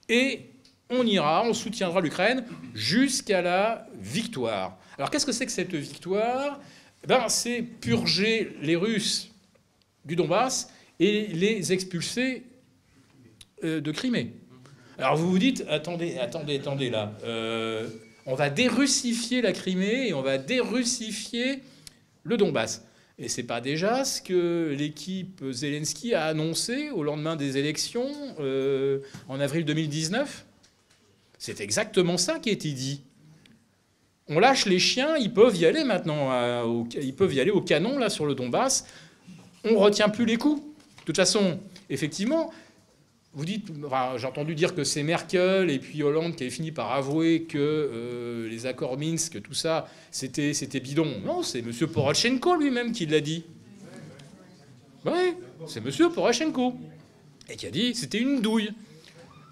[0.10, 0.42] et
[0.90, 4.78] on ira, on soutiendra l'Ukraine jusqu'à la victoire.
[4.98, 6.60] Alors qu'est-ce que c'est que cette victoire?
[7.08, 9.32] Ben, C'est purger les Russes
[10.06, 12.44] du Donbass et les expulser
[13.64, 14.34] euh, de Crimée.
[14.98, 17.88] Alors vous vous dites, attendez, attendez, attendez là, euh,
[18.26, 21.62] on va dérussifier la Crimée et on va dérussifier
[22.24, 22.87] le Donbass.
[23.20, 28.10] Et c'est pas déjà ce que l'équipe Zelensky a annoncé au lendemain des élections
[28.40, 30.46] euh, en avril 2019
[31.40, 33.02] C'est exactement ça qui a été dit.
[34.28, 37.62] On lâche les chiens, ils peuvent y aller maintenant, au, ils peuvent y aller au
[37.62, 38.86] canon là sur le Donbass.
[39.64, 40.62] On retient plus les coups.
[40.62, 41.60] De toute façon,
[41.90, 42.52] effectivement,
[43.38, 43.68] vous dites,
[44.18, 47.60] j'ai entendu dire que c'est Merkel et puis Hollande qui avait fini par avouer que
[47.60, 51.22] euh, les accords Minsk, tout ça, c'était, bidon.
[51.24, 51.72] Non, c'est M.
[51.72, 53.46] Poroshenko lui-même qui l'a dit.
[55.06, 55.36] Oui,
[55.68, 56.10] c'est M.
[56.10, 56.74] Poroshenko.
[57.48, 58.72] Et qui a dit c'était une douille.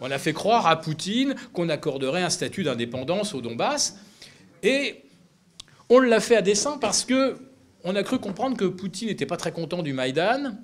[0.01, 3.99] On a fait croire à Poutine qu'on accorderait un statut d'indépendance au Donbass.
[4.63, 5.03] Et
[5.89, 7.37] on l'a fait à dessein parce que
[7.83, 10.55] on a cru comprendre que Poutine n'était pas très content du Maïdan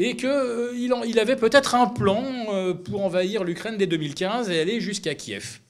[0.00, 0.72] et qu'il euh,
[1.06, 5.60] il avait peut-être un plan euh, pour envahir l'Ukraine dès 2015 et aller jusqu'à Kiev.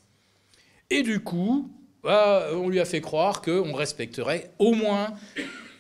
[0.89, 1.69] Et du coup,
[2.05, 5.15] bah, on lui a fait croire qu'on respecterait au moins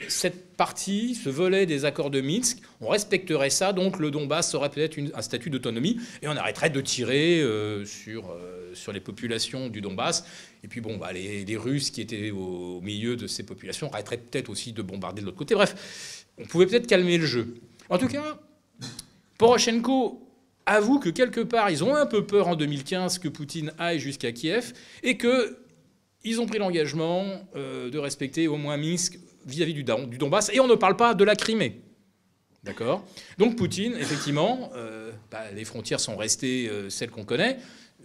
[0.09, 4.71] cette partie, ce volet des accords de Minsk, on respecterait ça, donc le Donbass aurait
[4.71, 8.35] peut-être un statut d'autonomie, et on arrêterait de tirer euh, sur,
[8.93, 10.25] les populations du Donbass.
[10.65, 14.19] Et puis bon, bah, les, les, Russes qui étaient au milieu de ces populations arrêteraient
[14.19, 15.55] peut-être aussi de bombarder de l'autre côté.
[15.55, 17.55] Bref, on pouvait peut-être calmer le jeu.
[17.91, 18.39] En tout cas,
[19.37, 20.25] Poroshenko
[20.65, 24.31] avoue que quelque part, ils ont un peu peur en 2015 que Poutine aille jusqu'à
[24.31, 24.73] Kiev
[25.03, 27.27] et qu'ils ont pris l'engagement
[27.57, 30.51] euh, de respecter au moins Minsk vis-à-vis du, Donbass.
[30.55, 31.81] Et on ne parle pas de la Crimée.
[32.63, 33.05] D'accord?
[33.39, 37.59] Donc Poutine, effectivement, euh, bah, les frontières sont restées euh, celles qu'on connaît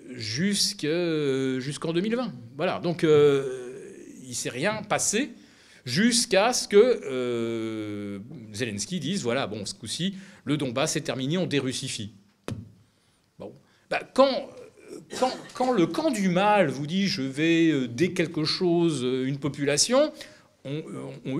[0.09, 2.31] jusqu'en 2020.
[2.57, 2.79] Voilà.
[2.79, 5.31] Donc il ne s'est rien passé
[5.85, 8.19] jusqu'à ce que euh,
[8.51, 12.13] Zelensky dise voilà, bon, ce coup-ci, le Donbass est terminé, on dérussifie.
[13.39, 13.53] Bon.
[13.89, 14.49] Bah, quand,
[15.53, 19.37] quand, le camp du mal vous dit je vais euh, dès quelque chose euh, une
[19.37, 20.11] population,
[20.65, 20.81] on,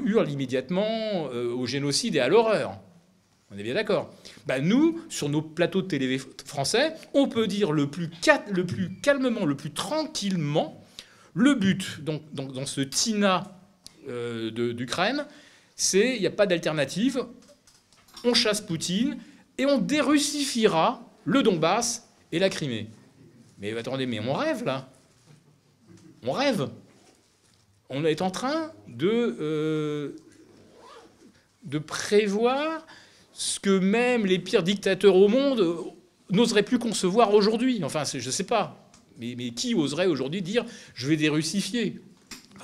[0.05, 2.79] hurle immédiatement au génocide et à l'horreur.
[3.51, 4.13] On est bien d'accord.
[4.45, 8.11] Bah, nous, sur nos plateaux de télé français, on peut dire le plus,
[8.51, 10.79] le plus calmement, le plus tranquillement,
[11.33, 13.54] le but donc, dans ce TINA
[14.07, 15.25] euh, d'Ukraine,
[15.75, 17.25] c'est il n'y a pas d'alternative,
[18.23, 19.17] on chasse Poutine
[19.57, 22.87] et on dérussifiera le Donbass et la Crimée.
[23.59, 24.89] Mais attendez, mais on rêve là.
[26.23, 26.69] On rêve.
[27.89, 30.15] On est en train de, euh,
[31.63, 32.85] de prévoir
[33.33, 35.93] ce que même les pires dictateurs au monde
[36.31, 37.81] n'oseraient plus concevoir aujourd'hui.
[37.83, 38.89] Enfin, je ne sais pas.
[39.19, 42.01] Mais, mais qui oserait aujourd'hui dire je vais dérussifier?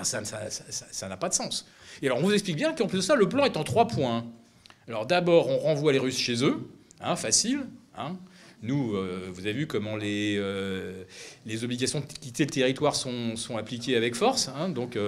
[0.04, 1.68] Ça n'a pas de sens.
[2.02, 3.88] Et alors on vous explique bien qu'en plus de ça, le plan est en trois
[3.88, 4.26] points.
[4.88, 6.68] Alors d'abord, on renvoie les Russes chez eux,
[7.02, 7.66] hein, facile.
[7.98, 8.18] Hein.
[8.64, 8.96] Nous,
[9.34, 10.40] vous avez vu comment les,
[11.48, 14.50] les obligations de quitter le territoire sont, appliquées avec force.
[14.56, 14.70] Hein.
[14.70, 15.00] donc,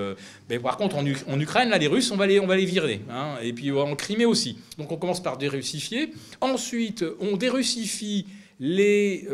[0.49, 3.01] mais par contre, en, Ukraine, là, les Russes, on va les, virer.
[3.11, 3.35] Hein.
[3.43, 4.57] et puis en Crimée aussi.
[4.79, 6.13] Donc on commence par dérussifier.
[6.41, 8.25] Ensuite, on dérussifie
[8.59, 9.27] les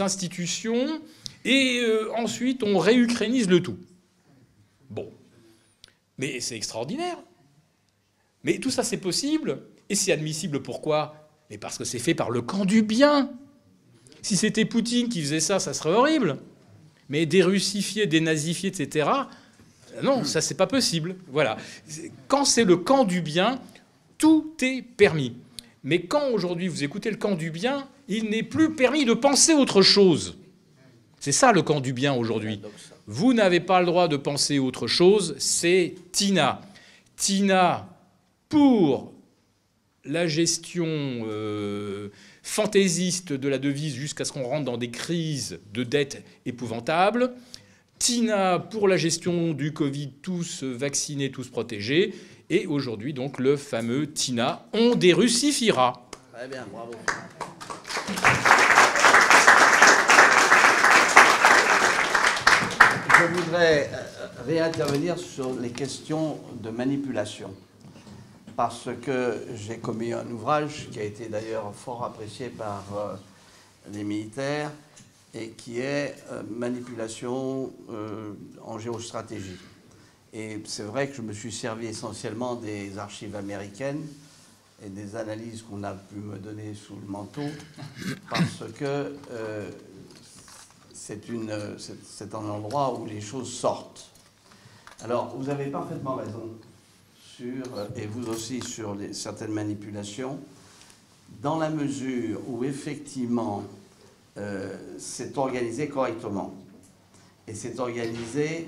[0.00, 1.00] institutions.
[1.44, 1.82] Et
[2.16, 3.76] ensuite, on réukrainise le tout.
[4.90, 5.10] Bon.
[6.18, 7.18] Mais c'est extraordinaire.
[8.42, 9.62] Mais tout ça, c'est possible.
[9.88, 11.28] Et c'est admissible pourquoi?
[11.50, 13.30] Mais parce que c'est fait par le camp du bien.
[14.22, 16.38] Si c'était Poutine qui faisait ça, ça serait horrible.
[17.08, 19.10] Mais dérussifier, dénazifier, etc.,
[20.02, 21.16] non, ça, c'est pas possible.
[21.28, 21.56] Voilà.
[22.26, 23.60] Quand c'est le camp du bien,
[24.18, 25.36] tout est permis.
[25.84, 29.54] Mais quand aujourd'hui vous écoutez le camp du bien, il n'est plus permis de penser
[29.54, 30.36] autre chose.
[31.20, 32.60] C'est ça le camp du bien aujourd'hui.
[33.06, 36.62] Vous n'avez pas le droit de penser autre chose, c'est Tina.
[37.16, 37.88] Tina,
[38.48, 39.12] pour
[40.04, 42.08] la gestion euh,
[42.42, 47.32] fantaisiste de la devise jusqu'à ce qu'on rentre dans des crises de dette épouvantables.
[47.98, 52.14] Tina pour la gestion du Covid, tous vaccinés, tous protégés.
[52.50, 56.08] Et aujourd'hui, donc, le fameux Tina, on dérussifiera.
[63.16, 67.54] Je voudrais euh, réintervenir sur les questions de manipulation
[68.56, 73.14] parce que j'ai commis un ouvrage qui a été d'ailleurs fort apprécié par euh,
[73.92, 74.72] les militaires
[75.32, 77.72] et qui est euh, manipulation
[78.64, 79.58] en géostratégie.
[80.32, 84.04] Et c'est vrai que je me suis servi essentiellement des archives américaines
[84.84, 87.48] et des analyses qu'on a pu me donner sous le manteau,
[88.28, 89.14] parce que
[91.06, 94.10] c'est un endroit où les choses sortent.
[95.02, 96.48] Alors, vous avez parfaitement raison
[97.36, 100.38] sur, euh, et vous aussi sur certaines manipulations,
[101.42, 103.64] dans la mesure où effectivement
[104.38, 106.54] euh, c'est organisé correctement.
[107.46, 108.66] Et c'est organisé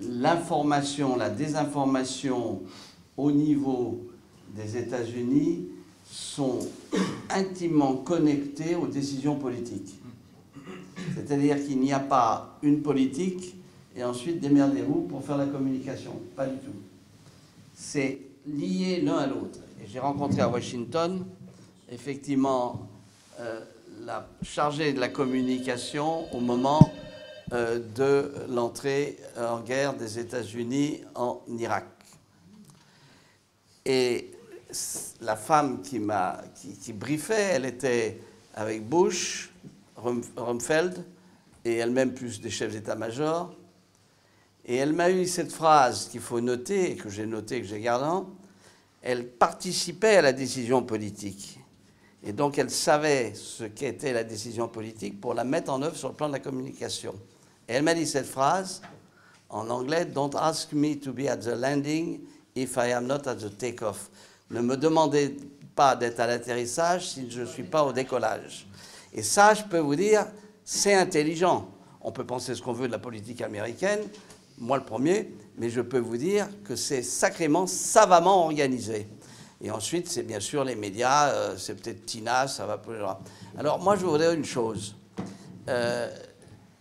[0.00, 2.62] l'information, la désinformation
[3.16, 4.06] au niveau
[4.54, 5.66] des États-Unis
[6.08, 6.60] sont
[7.30, 9.96] intimement connectés aux décisions politiques.
[11.14, 13.54] C'est-à-dire qu'il n'y a pas une politique
[13.94, 16.12] et ensuite démerdez-vous pour faire la communication.
[16.34, 16.72] Pas du tout
[17.76, 19.60] c'est lié l'un à l'autre.
[19.82, 21.24] Et j'ai rencontré à Washington,
[21.90, 22.88] effectivement,
[23.38, 23.60] euh,
[24.00, 26.90] la chargée de la communication au moment
[27.52, 31.86] euh, de l'entrée en guerre des États-Unis en Irak.
[33.84, 34.32] Et
[35.20, 38.20] la femme qui m'a qui, qui, briefait, elle était
[38.54, 39.52] avec Bush,
[40.36, 41.04] Rumfeld
[41.64, 43.54] et elle-même plus des chefs d'état-major.
[44.64, 47.80] Et elle m'a eu cette phrase qu'il faut noter, et que j'ai noté, que j'ai
[47.80, 48.26] gardé.
[49.02, 51.60] Elle participait à la décision politique.
[52.24, 56.08] Et donc elle savait ce qu'était la décision politique pour la mettre en œuvre sur
[56.08, 57.14] le plan de la communication.
[57.68, 58.82] Et elle m'a dit cette phrase
[59.48, 62.20] en anglais Don't ask me to be at the landing
[62.56, 64.10] if I am not at the takeoff.
[64.50, 65.36] Ne me demandez
[65.76, 68.66] pas d'être à l'atterrissage si je ne suis pas au décollage.
[69.12, 70.26] Et ça, je peux vous dire,
[70.64, 71.68] c'est intelligent.
[72.00, 74.00] On peut penser ce qu'on veut de la politique américaine,
[74.58, 79.08] moi le premier, mais je peux vous dire que c'est sacrément, savamment organisé.
[79.60, 83.18] Et ensuite, c'est bien sûr les médias, euh, c'est peut-être Tina, ça va plus loin.
[83.58, 84.94] Alors moi, je voudrais une chose.
[85.68, 86.10] Euh,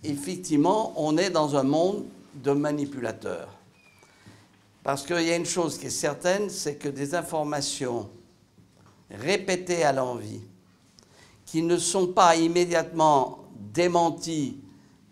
[0.03, 2.05] effectivement, on est dans un monde
[2.35, 3.49] de manipulateurs.
[4.83, 8.09] Parce qu'il y a une chose qui est certaine, c'est que des informations
[9.09, 10.41] répétées à l'envie,
[11.45, 14.61] qui ne sont pas immédiatement démenties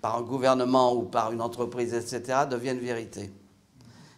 [0.02, 3.32] par un gouvernement ou par une entreprise, etc., deviennent vérité.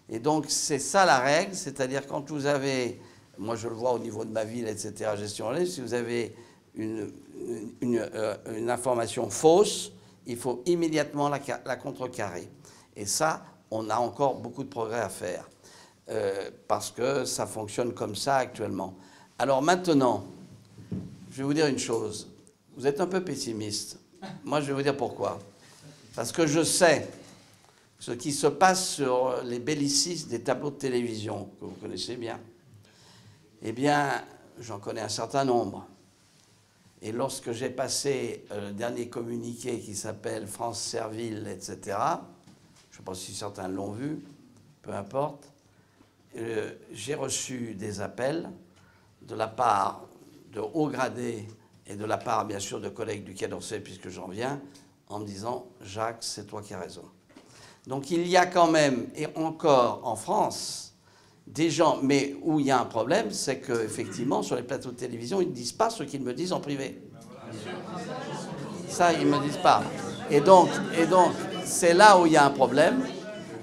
[0.09, 2.99] Et donc, c'est ça la règle, c'est-à-dire quand vous avez,
[3.37, 6.35] moi je le vois au niveau de ma ville, etc., gestion en si vous avez
[6.79, 7.07] euh,
[7.81, 9.91] une, information fausse,
[10.25, 12.49] il faut immédiatement la, la, contrecarrer.
[12.95, 15.47] Et ça, on a encore beaucoup de progrès à faire,
[16.09, 18.95] euh, parce que ça fonctionne comme ça actuellement.
[19.37, 20.23] Alors maintenant,
[21.35, 22.29] je vais vous dire une chose,
[22.77, 23.99] vous êtes un peu pessimiste.
[24.45, 25.37] Moi, je vais vous dire pourquoi.
[26.15, 27.09] Parce que je sais
[27.99, 32.39] ce qui se passe sur les bellicistes des tableaux de télévision, que vous connaissez bien.
[33.61, 34.23] Eh bien,
[34.61, 35.85] j'en connais un certain nombre.
[37.01, 41.97] Et lorsque j'ai passé euh, le dernier communiqué qui s'appelle France Serville, etc.,
[42.91, 44.23] je ne sais pas si certains l'ont vu,
[44.81, 45.51] peu importe,
[46.37, 48.49] euh, j'ai reçu des appels
[49.23, 50.07] de la part
[50.55, 51.45] de hauts gradés
[51.85, 54.61] et de la part, bien sûr, de collègues du Quai d'Orsay, puisque j'en viens,
[55.09, 57.03] en me disant Jacques, c'est toi qui as raison.
[57.85, 60.95] Donc il y a quand même, et encore en France,
[61.45, 64.95] des gens, mais où il y a un problème, c'est qu'effectivement, sur les plateaux de
[64.95, 67.03] télévision, ils ne disent pas ce qu'ils me disent en privé.
[68.87, 69.83] Ça, ils me disent pas.
[70.31, 71.33] Et donc, et donc,
[71.63, 73.05] c'est là où il y a un problème.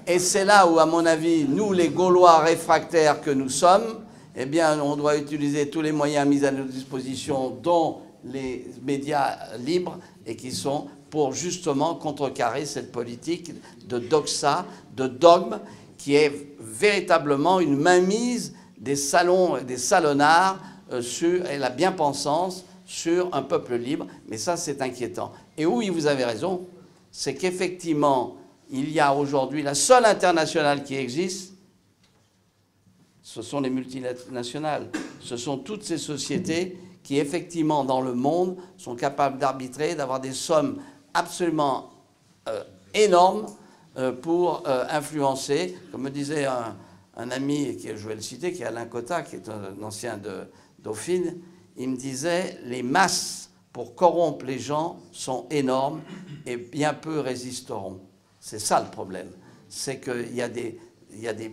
[0.07, 4.02] Et c'est là où, à mon avis, nous, les Gaulois réfractaires que nous sommes,
[4.37, 9.57] eh bien, on doit utiliser tous les moyens mis à notre disposition, dont les médias
[9.59, 13.53] libres, et qui sont pour justement contrecarrer cette politique
[13.87, 14.64] de doxa,
[14.97, 15.59] de dogme,
[15.99, 20.59] qui est véritablement une mainmise des salons des salonnards
[20.91, 24.07] euh, sur et la bien-pensance sur un peuple libre.
[24.28, 25.33] Mais ça, c'est inquiétant.
[25.57, 26.66] Et oui, vous avez raison,
[27.11, 28.37] c'est qu'effectivement,
[28.70, 31.52] il y a aujourd'hui la seule internationale qui existe,
[33.23, 34.91] ce sont les multinationales.
[35.20, 40.33] Ce sont toutes ces sociétés qui, effectivement, dans le monde, sont capables d'arbitrer, d'avoir des
[40.33, 40.81] sommes
[41.14, 41.91] absolument
[42.49, 42.62] euh,
[42.95, 43.47] énormes
[43.97, 48.62] euh, pour euh, influencer, comme me disait un, ami, qui, je vais le citer, qui
[48.62, 50.49] est Alain Cotta, qui est un, ancien de
[50.79, 51.39] Dauphine,
[51.77, 56.03] il me disait, les masses pour corrompre les gens sont énormes
[56.47, 58.01] et bien peu résisteront.
[58.41, 59.31] C'est ça le problème.
[59.68, 60.79] C'est qu'il y a, des,
[61.12, 61.51] il y a des,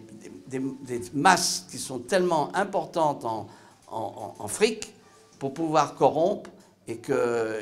[0.50, 3.48] des, masses qui sont tellement importantes en,
[3.88, 4.94] en, en fric
[5.38, 6.50] pour pouvoir corrompre
[6.88, 7.60] et que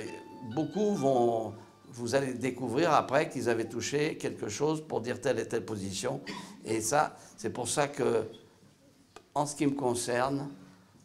[0.55, 1.53] beaucoup vont,
[1.93, 6.21] vous allez découvrir après qu'ils avaient touché quelque chose pour dire telle et telle position.
[6.65, 8.23] Et ça, c'est pour ça que,
[9.33, 10.49] en ce qui me concerne,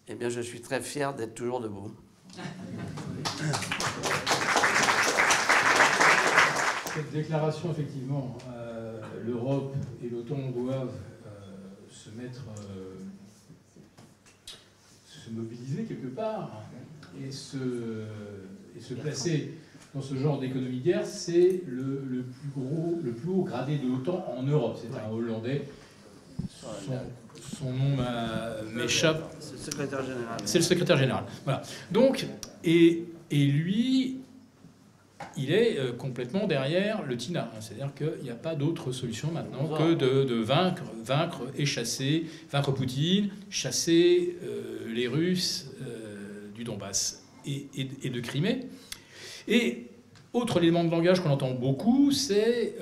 [0.09, 1.91] eh bien, je suis très fier d'être toujours debout.
[6.95, 9.74] Cette déclaration, effectivement, euh, l'Europe
[10.05, 10.93] et l'OTAN doivent
[12.20, 12.94] mettre, euh,
[15.06, 16.62] se mobiliser quelque part
[17.22, 17.56] et se,
[18.76, 19.54] et se placer
[19.94, 23.76] dans ce genre d'économie de guerre, c'est le, le, plus gros, le plus haut gradé
[23.76, 24.78] de l'OTAN en Europe.
[24.80, 25.68] C'est un Hollandais.
[27.58, 27.96] Son, nom
[28.72, 29.34] m'échappe.
[29.38, 30.40] C'est le secrétaire général.
[30.44, 31.24] C'est le secrétaire général.
[31.44, 31.62] Voilà.
[31.90, 32.26] Donc,
[32.64, 34.21] et, et lui,
[35.36, 37.50] il est euh, complètement derrière le TINA.
[37.60, 42.26] C'est-à-dire qu'il n'y a pas d'autre solution maintenant que de, de, vaincre, vaincre et chasser,
[42.50, 48.66] vaincre Poutine, chasser euh, les Russes euh, du Donbass et, et, et de Crimée.
[49.48, 49.88] Et
[50.32, 52.76] autre élément de langage qu'on entend beaucoup, c'est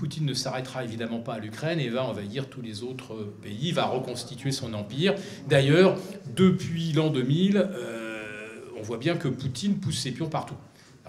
[0.00, 3.84] Poutine ne s'arrêtera évidemment pas à l'Ukraine et va envahir tous les autres pays, va
[3.84, 5.14] reconstituer son empire.
[5.46, 5.98] D'ailleurs,
[6.34, 10.54] depuis l'an 2000, euh, on voit bien que Poutine pousse ses pions partout.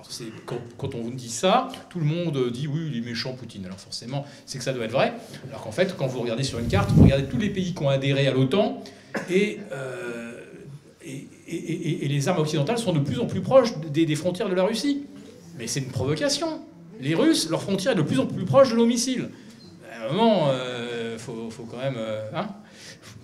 [0.01, 3.65] Alors quand, quand, on dit ça, tout le monde dit oui, il est méchant Poutine.
[3.65, 5.13] Alors forcément, c'est que ça doit être vrai.
[5.49, 7.83] Alors qu'en fait, quand vous regardez sur une carte, vous regardez tous les pays qui
[7.83, 8.83] ont adhéré à l'OTAN
[9.29, 10.31] et, euh,
[11.05, 15.05] les armes occidentales sont de plus en plus proches des, frontières de la Russie.
[15.57, 16.61] Mais c'est une provocation.
[16.99, 19.29] Les Russes, leur frontière est de plus en plus proche de nos missiles.
[19.91, 21.95] À un moment, euh, faut, quand même...
[21.97, 22.49] Euh, hein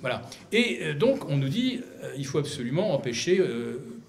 [0.02, 0.24] voilà.
[0.52, 1.82] Et euh, donc, on nous dit
[2.18, 3.42] il faut absolument empêcher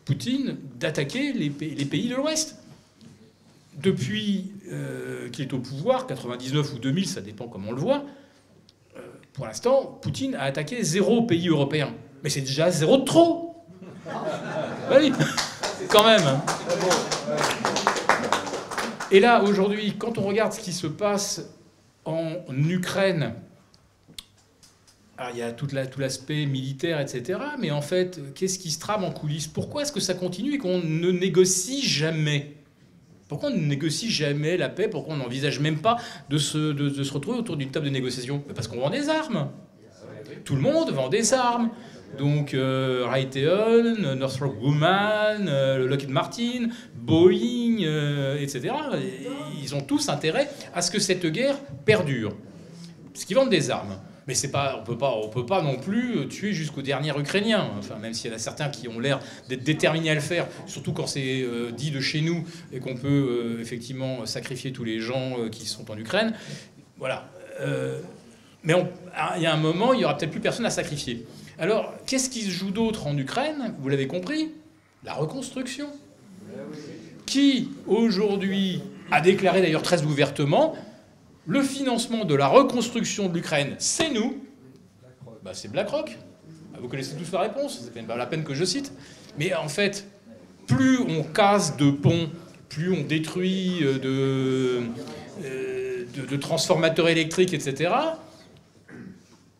[0.08, 2.56] Poutine d'attaquer les, les, pays de l'Ouest.
[3.76, 4.50] Depuis
[5.32, 8.04] qu'il est au pouvoir, 99 ou 2000, ça dépend comment on le voit,
[9.38, 11.94] pour l'instant, Poutine a attaqué zéro pays européen.
[12.24, 13.54] Mais c'est déjà zéro de trop.
[14.04, 15.12] Bah oui,
[15.88, 16.40] quand même.
[19.12, 21.42] Et là, aujourd'hui, quand on regarde ce qui se passe
[22.04, 23.34] en Ukraine,
[25.18, 25.66] alors il y a tout
[25.98, 27.40] l'aspect militaire, etc.
[27.58, 29.48] Mais en fait, qu'est-ce qui se trame en coulisses?
[29.48, 32.54] Pourquoi est-ce que ça continue et qu'on ne négocie jamais?
[33.26, 34.86] Pourquoi on ne négocie jamais la paix?
[34.86, 35.96] Pourquoi on n'envisage même pas
[36.30, 38.42] de se, retrouver autour d'une table de négociation?
[38.54, 39.50] Parce qu'on vend des armes.
[40.44, 41.70] Tout le monde vend des armes.
[42.16, 48.70] Donc euh, Raytheon, Northrop Grumman, euh, Lockheed Martin, Boeing, euh, etc.
[49.60, 52.34] Ils ont tous intérêt à ce que cette guerre perdure.
[53.12, 53.98] Parce qu'ils vendent des armes.
[54.28, 57.70] Mais c'est pas, on peut pas, on peut pas non plus tuer jusqu'au dernier Ukrainien.
[57.78, 60.46] Enfin, même s'il y en a certains qui ont l'air d'être déterminés à le faire,
[60.66, 64.84] surtout quand c'est euh, dit de chez nous et qu'on peut euh, effectivement sacrifier tous
[64.84, 66.34] les gens euh, qui sont en Ukraine.
[66.98, 67.30] Voilà.
[68.64, 68.74] mais
[69.36, 71.24] il y a un moment, il y aura peut-être plus personne à sacrifier.
[71.58, 73.74] Alors, qu'est-ce qui se joue d'autre en Ukraine?
[73.80, 74.50] Vous l'avez compris?
[75.04, 75.86] La reconstruction.
[77.24, 80.74] Qui, aujourd'hui, a déclaré d'ailleurs très ouvertement
[81.48, 84.44] le financement de la reconstruction de l'Ukraine, c'est nous.
[85.42, 86.18] Bah, c'est BlackRock.
[86.74, 88.92] Ah, vous connaissez tous la réponse, c'est pas la peine que je cite.
[89.38, 90.06] Mais en fait,
[90.66, 92.28] plus on casse de ponts,
[92.68, 94.82] plus on détruit euh, de,
[95.44, 97.94] euh, de, transformateurs électriques, etc.,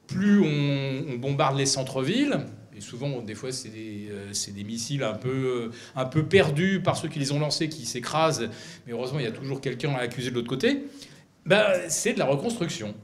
[0.07, 2.41] plus on, bombarde les centres-villes,
[2.77, 7.09] et souvent, des fois, c'est des, euh, missiles un peu, un peu perdus par ceux
[7.09, 8.51] qui les ont lancés, qui s'écrasent,
[8.87, 10.85] mais heureusement, il y a toujours quelqu'un à accuser de l'autre côté,
[11.47, 12.95] ben, c'est de la reconstruction.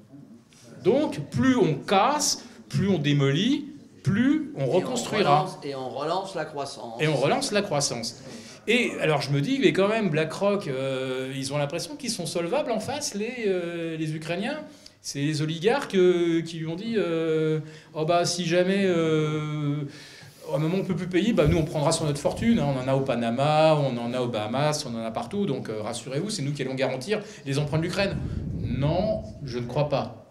[0.82, 5.48] Donc, plus on casse, plus on démolit, plus on reconstruira.
[5.64, 7.00] et on relance la croissance.
[7.00, 8.22] Et on relance la croissance.
[8.66, 12.26] Et alors je me dis, mais quand même, BlackRock, euh, ils ont l'impression qu'ils sont
[12.26, 14.60] solvables en face, les, euh, les Ukrainiens.
[15.00, 16.96] C'est les oligarques euh, qui lui ont dit,
[17.94, 18.86] oh bah si jamais
[20.52, 22.58] à un moment on ne peut plus payer, bah, nous on prendra sur notre fortune.
[22.58, 22.74] Hein.
[22.76, 25.46] On en a au Panama, on en a aux Bahamas, on en a partout.
[25.46, 28.16] Donc rassurez-vous, c'est nous qui allons garantir les emprunts de l'Ukraine.
[28.60, 30.26] Non, je ne crois pas.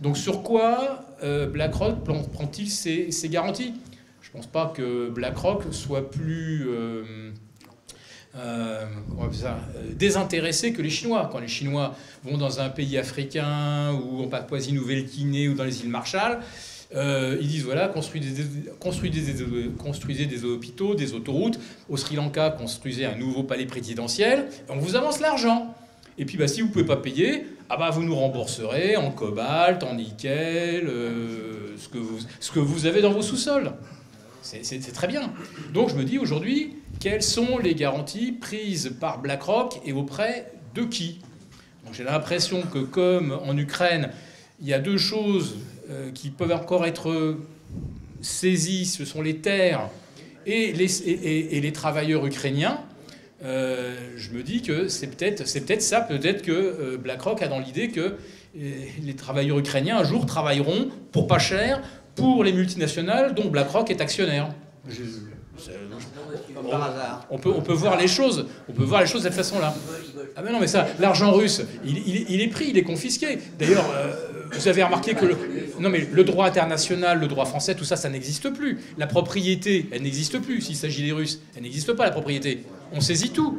[0.00, 3.74] Donc sur quoi BlackRock prend-il ses, garanties?
[4.26, 7.04] Je ne pense pas que BlackRock soit plus euh,
[8.36, 8.84] euh,
[9.92, 11.28] désintéressés que les Chinois.
[11.30, 11.94] Quand les Chinois
[12.24, 16.40] vont dans un pays africain ou en Papouasie-Nouvelle-Guinée ou dans les îles Marshall,
[16.94, 21.58] euh, ils disent voilà, construisez des, construisez, des, hôpitaux, des autoroutes.
[21.88, 24.48] Au Sri Lanka, construisez un nouveau palais présidentiel.
[24.68, 25.74] On vous avance l'argent.
[26.18, 29.10] Et puis bah, si vous ne pouvez pas payer, ah bah, vous nous rembourserez en
[29.10, 30.86] cobalt, en nickel,
[31.76, 33.72] ce, que vous, ce que vous avez dans vos sous-sols.
[34.42, 35.32] C'est très bien.
[35.74, 40.84] Donc je me dis aujourd'hui, quelles sont les garanties prises par BlackRock et auprès de
[40.84, 41.20] qui?
[41.92, 44.10] J'ai l'impression que comme en Ukraine,
[44.60, 45.56] il y a deux choses
[45.88, 47.36] euh, qui peuvent encore être
[48.20, 49.88] saisies, ce sont les terres
[50.46, 52.80] et les, travailleurs ukrainiens.
[53.44, 57.58] Euh, je me dis que c'est peut-être peut ça, peut-être que euh, BlackRock a dans
[57.58, 58.16] l'idée que
[58.54, 61.82] les travailleurs ukrainiens un jour travailleront pour pas cher
[62.14, 64.48] pour les multinationales dont BlackRock est actionnaire.
[67.30, 69.74] On, peut, on peut voir les choses, on peut voir les choses de cette façon-là.
[70.36, 73.38] Ah mais non, mais ça, l'argent russe, il, est pris, il est confisqué.
[73.58, 74.12] D'ailleurs, euh,
[74.52, 75.36] vous avez remarqué que le,
[75.80, 78.80] non mais le droit international, le droit français, tout ça, ça n'existe plus.
[78.98, 80.60] La propriété, elle n'existe plus.
[80.60, 82.64] S'il s'agit des Russes, elle n'existe pas la propriété.
[82.92, 83.58] On saisit tout.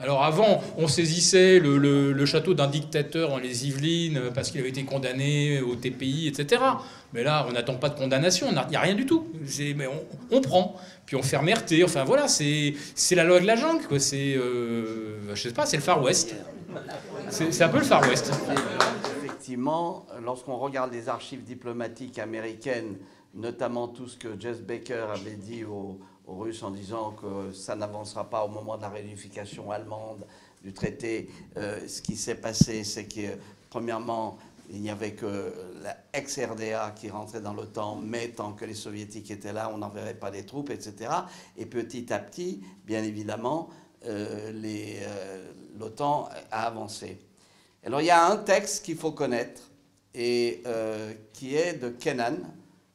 [0.00, 4.84] Alors avant, on saisissait le, château d'un dictateur en les Yvelines parce qu'il avait été
[4.84, 6.60] condamné au TPI, etc.
[7.12, 9.28] Mais là, on n'attend pas de condamnation, il n'y a rien du tout.
[9.76, 9.86] Mais
[10.32, 10.76] on, prend,
[11.06, 11.84] puis on fait remerter.
[11.84, 12.74] Enfin voilà, c'est
[13.12, 16.34] la loi de la jungle, C'est, euh, je sais pas, c'est le Far West.
[17.30, 18.32] C'est un peu le Far West.
[19.18, 22.96] Effectivement, lorsqu'on regarde les archives diplomatiques américaines,
[23.34, 27.76] notamment tout ce que Jess Baker avait dit au aux Russes en disant que ça
[27.76, 30.26] n'avancera pas au moment de la réunification allemande
[30.62, 31.28] du traité.
[31.56, 34.38] Euh, ce qui s'est passé, c'est que, premièrement,
[34.70, 39.30] il n'y avait que la ex-RDA qui rentrait dans l'OTAN, mais tant que les soviétiques
[39.30, 41.10] étaient là, on n'enverrait pas des troupes, etc.
[41.56, 43.68] Et petit à petit, bien évidemment,
[44.06, 47.18] euh, euh, l'OTAN a avancé.
[47.84, 49.70] Alors il y a un texte qu'il faut connaître,
[50.14, 50.62] et
[51.32, 52.36] qui est de Kennan,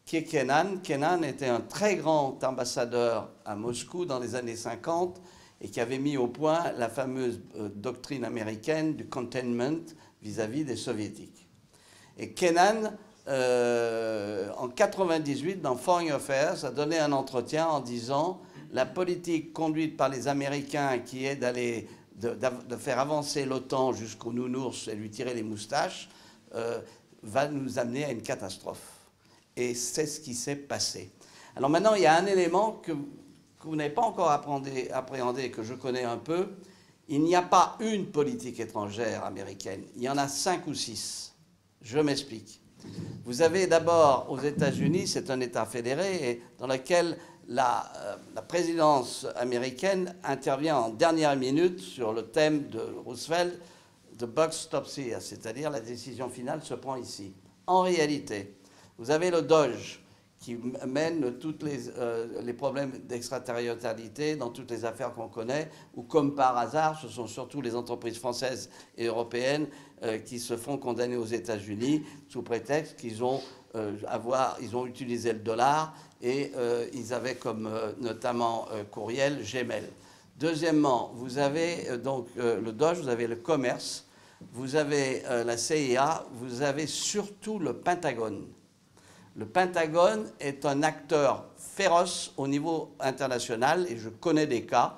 [0.10, 0.78] qui est Kenan.
[0.82, 5.22] Kenan était un très grand ambassadeur à Moscou dans les années 50
[5.62, 9.86] et qui avait mis au point la fameuse euh, doctrine américaine du containment
[10.24, 11.39] vis-à-vis des soviétiques.
[12.20, 12.92] Et Kenan,
[13.28, 18.42] euh, en 98, dans Foreign Affairs, a donné un entretien en disant
[18.72, 21.88] la politique conduite par les Américains, qui est d'aller
[22.18, 26.10] de, faire avancer l'OTAN jusqu'au nounours et lui tirer les moustaches,
[26.54, 26.80] euh,
[27.24, 29.00] va nous amener à une catastrophe
[29.56, 31.12] et c'est ce qui s'est passé.
[31.56, 32.92] Alors maintenant, il y a un élément que,
[33.64, 36.48] vous n'avez pas encore appréhendé et que je connais un peu.
[37.10, 41.34] Il n'y a pas une politique étrangère américaine, il y en a cinq ou six.
[41.82, 42.62] Je m'explique.
[43.26, 49.26] Vous avez d'abord aux États-Unis, c'est un État fédéré dans lequel la, euh, la, présidence
[49.36, 53.60] américaine intervient en dernière minute sur le thème de Roosevelt,
[54.18, 57.34] the buck stops here, c'est-à-dire la décision finale se prend ici.
[57.66, 58.56] En réalité,
[58.98, 60.02] vous avez le Doge
[60.40, 60.58] qui
[60.88, 66.34] mène tous les, euh, les, problèmes d'extraterritorialité dans toutes les affaires qu'on connaît, ou comme
[66.34, 69.68] par hasard, ce sont surtout les entreprises françaises et européennes
[70.26, 73.42] qui se font condamner aux États-Unis sous prétexte qu'ils ont,
[73.76, 73.96] euh,
[74.62, 76.52] ils ont utilisé le dollar et
[76.94, 77.70] ils avaient comme
[78.00, 79.90] notamment courriel Gmail.
[80.38, 84.06] Deuxièmement, vous avez donc le Doge, vous avez le commerce,
[84.54, 88.48] vous avez la CIA, vous avez surtout le Pentagone
[89.40, 94.98] le Pentagone est un acteur féroce au niveau international et je connais des cas,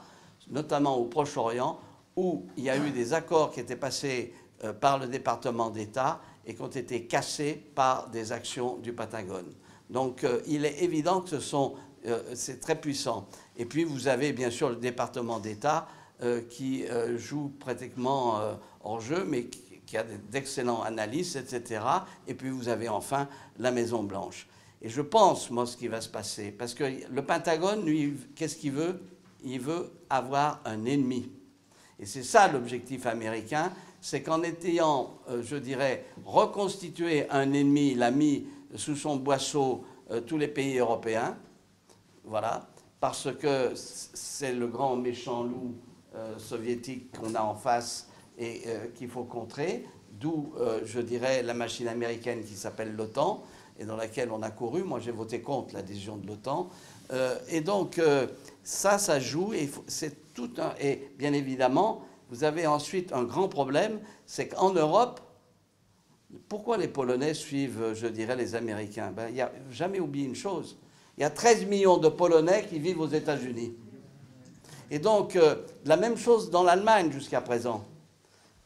[0.49, 1.79] notamment au Proche-Orient,
[2.15, 4.33] où il y a eu des accords qui étaient passés
[4.63, 9.51] euh, par le département d'État et qui ont été cassés par des actions du Pentagone.
[9.89, 11.75] Donc euh, il est évident que ce sont,
[12.05, 13.27] euh, c'est très puissant.
[13.57, 15.87] Et puis vous avez bien sûr le département d'État
[16.51, 16.85] qui
[17.17, 18.39] joue pratiquement
[18.83, 21.81] hors jeu, mais qui, qui a d'excellents analystes, etc.
[22.27, 23.27] Et puis vous avez enfin
[23.57, 24.47] la Maison Blanche.
[24.81, 28.55] Et je pense, moi, ce qui va se passer, parce que le Pentagone, lui, qu'est-ce
[28.55, 29.01] qu'il veut?
[29.43, 31.31] Il veut avoir un ennemi.
[31.99, 33.71] Et c'est ça l'objectif américain,
[34.01, 39.83] c'est qu'en ayant, euh, je dirais, reconstitué un ennemi, il a mis sous son boisseau
[40.09, 41.37] euh, tous les pays européens,
[42.25, 42.67] voilà,
[42.99, 45.75] parce que c'est le grand méchant loup
[46.15, 48.07] euh, soviétique qu'on a en face
[48.37, 48.63] et
[48.95, 50.53] qu'il faut contrer, d'où,
[50.83, 53.43] je dirais, la machine américaine qui s'appelle l'OTAN
[53.77, 54.83] et dans laquelle on a couru.
[54.83, 56.69] Moi, j'ai voté contre l'adhésion de l'OTAN.
[57.49, 58.01] et donc,
[58.63, 60.49] ça, ça joue et c'est tout.
[60.79, 62.01] Et bien évidemment,
[62.31, 65.19] vous avez ensuite un grand problème, c'est qu'en Europe,
[66.47, 69.11] pourquoi les Polonais suivent, je dirais, les Américains?
[69.11, 70.77] Ben, Il n'y a jamais oublié une chose.
[71.17, 73.73] Il y a 13 millions de Polonais qui vivent aux États-Unis.
[74.89, 75.55] Et donc, euh,
[75.85, 77.83] la même chose dans l'Allemagne jusqu'à présent.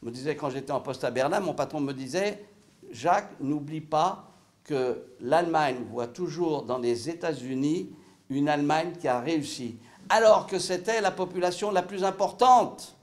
[0.00, 2.44] Je me disais, quand j'étais en poste à Berlin, mon patron me disait,
[2.92, 4.30] Jacques, n'oublie pas
[4.62, 7.90] que l'Allemagne voit toujours dans les États-Unis
[8.30, 9.76] une Allemagne qui a réussi.
[10.08, 12.95] Alors que c'était la population la plus importante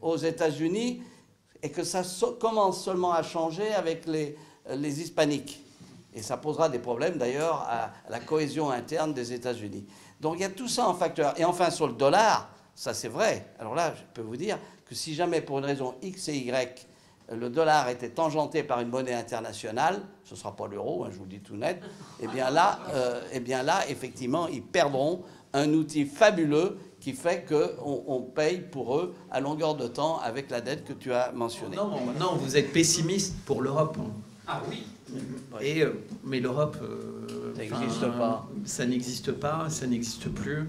[0.00, 1.02] aux États-Unis
[1.62, 2.02] et que ça
[2.40, 4.36] commence seulement à changer avec les,
[4.70, 5.62] les hispaniques.
[6.14, 9.86] Et ça posera des problèmes d'ailleurs à la cohésion interne des États-Unis.
[10.20, 11.38] Donc il y a tout ça en facteur.
[11.38, 13.46] Et enfin sur le dollar, ça c'est vrai.
[13.58, 16.86] Alors là, je peux vous dire que si jamais pour une raison X et Y,
[17.32, 21.16] le dollar était tangenté par une monnaie internationale, ce ne sera pas l'euro, hein, je
[21.16, 21.80] vous le dis tout net,
[22.20, 25.22] eh bien, là, euh, eh bien là, effectivement, ils perdront
[25.52, 30.50] un outil fabuleux qui fait qu'on on paye pour eux à longueur de temps avec
[30.50, 31.76] la dette que tu as mentionnée.
[31.76, 33.96] Non, non vous êtes pessimiste pour l'Europe.
[34.46, 34.84] Ah oui
[35.60, 35.92] et, euh,
[36.24, 38.48] mais l'Europe, euh, ça n'existe pas.
[38.64, 40.68] Ça n'existe pas, ça n'existe plus.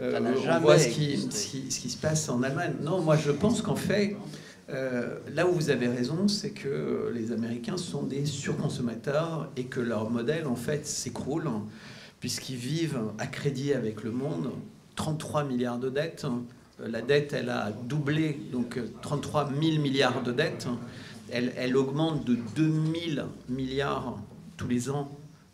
[0.00, 2.74] Euh, on voit ce qui, ce qui, se passe en Allemagne.
[2.80, 4.16] Non, moi je pense qu'en fait,
[4.68, 10.10] là où vous avez raison, c'est que les Américains sont des surconsommateurs et que leur
[10.10, 11.48] modèle en fait s'écroule
[12.20, 14.50] puisqu'ils vivent à crédit avec le monde.
[14.96, 16.26] 33 milliards de dettes.
[16.78, 20.66] La dette, elle a doublé, donc 33 000 milliards de dettes
[21.32, 24.18] elle, augmente de 2000 milliards
[24.56, 25.10] tous les ans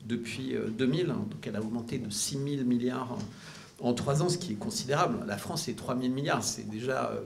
[0.06, 1.10] depuis 2000.
[1.10, 3.18] Euh, donc elle a augmenté de 6000 milliards
[3.80, 5.18] en trois ans, ce qui est considérable.
[5.26, 7.20] La France, c'est 3000 milliards, c'est déjà euh,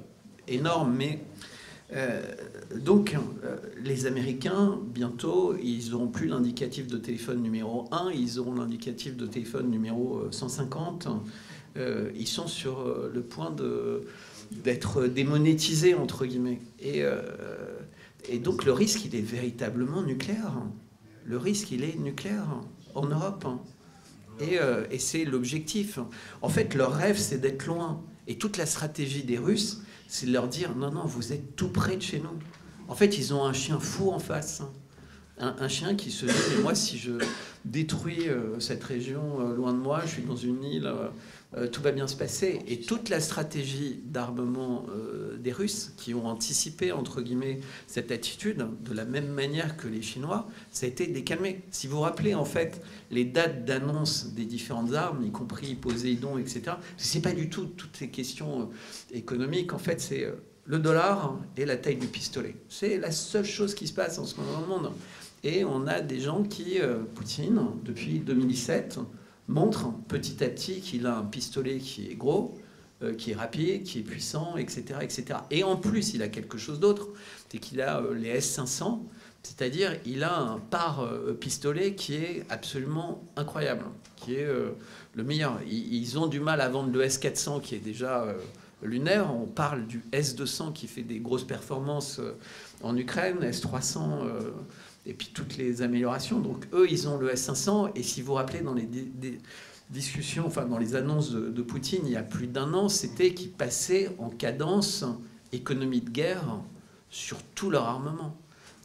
[0.48, 1.24] énorme, mais
[1.94, 2.22] euh,
[2.80, 3.14] donc,
[3.84, 9.26] les Américains, bientôt, ils n'auront plus l'indicatif de téléphone numéro 1, ils auront l'indicatif de
[9.26, 11.09] téléphone numéro 150.
[11.76, 13.54] Ils sont sur le point
[14.50, 16.60] d'être démonétisés, entre guillemets.
[16.80, 17.04] Et
[18.28, 20.52] et donc le risque, il est véritablement nucléaire.
[21.24, 22.60] Le risque, il est nucléaire
[22.94, 23.46] en Europe.
[24.40, 25.98] Euh, et, c'est l'objectif.
[26.40, 28.02] En fait, leur rêve, c'est d'être loin.
[28.26, 31.68] Et toute la stratégie des Russes, c'est de leur dire, non, non, vous êtes tout
[31.68, 32.38] près de chez nous.
[32.88, 34.62] En fait, ils ont un chien fou en face.
[35.38, 37.12] Un, chien qui se dit, mais moi, si je
[37.64, 40.92] détruis euh, cette région euh, loin de moi, je suis dans une île
[41.54, 42.60] euh, tout va bien se passer.
[42.66, 48.66] Et toute la stratégie d'armement euh, des Russes, qui ont anticipé, entre guillemets, cette attitude,
[48.80, 51.62] de la même manière que les Chinois, ça a été décalmé.
[51.70, 56.38] Si vous vous rappelez, en fait, les dates d'annonce des différentes armes, y compris Poséidon,
[56.38, 58.64] etc., ce n'est pas du tout toutes ces questions euh,
[59.12, 59.74] économiques.
[59.74, 60.32] En fait, c'est
[60.64, 62.56] le dollar et la taille du pistolet.
[62.68, 64.92] C'est la seule chose qui se passe en ce moment dans le monde.
[65.44, 66.78] Et on a des gens qui,
[67.16, 69.00] Poutine, depuis 2017,
[69.48, 72.59] montre petit à petit qu'il a un pistolet qui est gros,
[73.02, 75.40] euh, qui est rapide, qui est puissant, etc., etc.
[75.51, 77.09] Et en plus, il a quelque chose d'autre,
[77.48, 79.01] c'est qu'il a euh, les S500,
[79.43, 83.85] c'est-à-dire il a un par euh, pistolet qui est absolument incroyable,
[84.16, 84.47] qui est
[85.14, 85.59] le meilleur.
[85.69, 88.24] Ils, ont du mal à vendre le S400 qui est déjà
[88.82, 89.35] lunaire.
[89.35, 92.20] On parle du S200 qui fait des grosses performances
[92.85, 94.20] en Ukraine, S300
[95.06, 96.40] et puis toutes les améliorations.
[96.40, 98.88] Donc eux, ils ont le S500, et si vous vous rappelez, dans les
[99.90, 103.50] discussions, enfin dans les annonces de, Poutine, il y a plus d'un an, c'était qu'ils
[103.50, 105.04] passaient en cadence
[105.52, 106.60] économie de guerre
[107.10, 108.36] sur tout leur armement.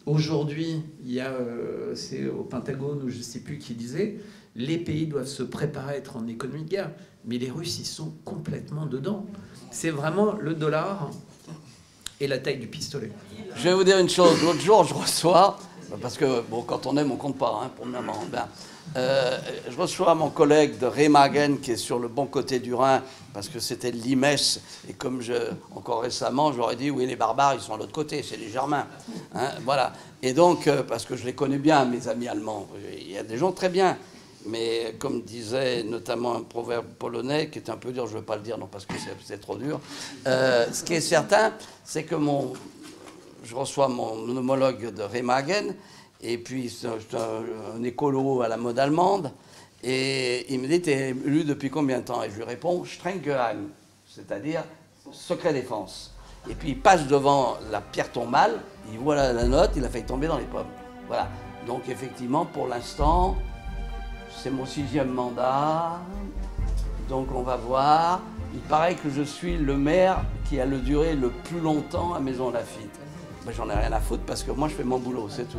[0.06, 4.20] Aujourd'hui, il y a, euh, c'est au Pentagone ou je ne sais plus qui disait,
[4.56, 6.92] les pays doivent se préparer à être en économie de guerre,
[7.26, 9.26] mais les Russes, ils sont complètement dedans.
[9.72, 11.12] C'est vraiment le dollar
[12.20, 13.12] et la taille du pistolet.
[13.56, 14.42] Je vais vous dire une chose.
[14.42, 15.60] L'autre jour, je reçois
[16.02, 18.20] parce que, bon, quand on aime, on compte pas, hein, premièrement.
[18.32, 18.48] Ben,
[18.96, 19.38] euh,
[19.70, 23.02] je reçois mon collègue de Remagen qui est sur le bon côté du Rhin
[23.34, 24.24] parce que c'était l'Imes
[24.88, 25.34] et comme je,
[25.76, 28.88] encore récemment j'aurais dit oui les barbares ils sont à l'autre côté c'est les Germains
[29.36, 29.92] hein, voilà.
[30.24, 33.24] Et donc euh, parce que je les connais bien mes amis allemands il y a
[33.24, 33.98] des gens très bien.
[34.46, 38.26] Mais comme disait notamment un proverbe polonais qui est un peu dur je ne veux
[38.26, 38.94] pas le dire non parce que
[39.26, 39.82] c'est trop dur
[40.26, 41.52] euh, ce qui est certain
[41.84, 42.54] c'est que mon
[43.48, 45.74] je reçois mon homologue de Remagen,
[46.22, 49.32] et puis c'est un, écolo à la mode allemande,
[49.84, 52.24] et il me dit, es élu depuis combien de temps?
[52.24, 53.70] Et je lui réponds, Strenggeheim,
[54.06, 54.64] c'est-à-dire
[55.12, 56.14] secret défense.
[56.50, 58.60] Et puis il passe devant la pierre tombale,
[58.92, 60.68] il voit la, note, il a fait tomber dans les pommes.
[61.08, 61.30] Voilà.
[61.66, 63.38] Donc effectivement, pour l'instant,
[64.30, 66.00] c'est mon sixième mandat.
[67.08, 68.22] Donc on va voir.
[68.54, 72.20] Il paraît que je suis le maire qui a le duré le plus longtemps à
[72.20, 73.07] Maison Lafitte.
[73.56, 75.58] J'en ai rien à foutre parce que moi je fais mon boulot, c'est tout.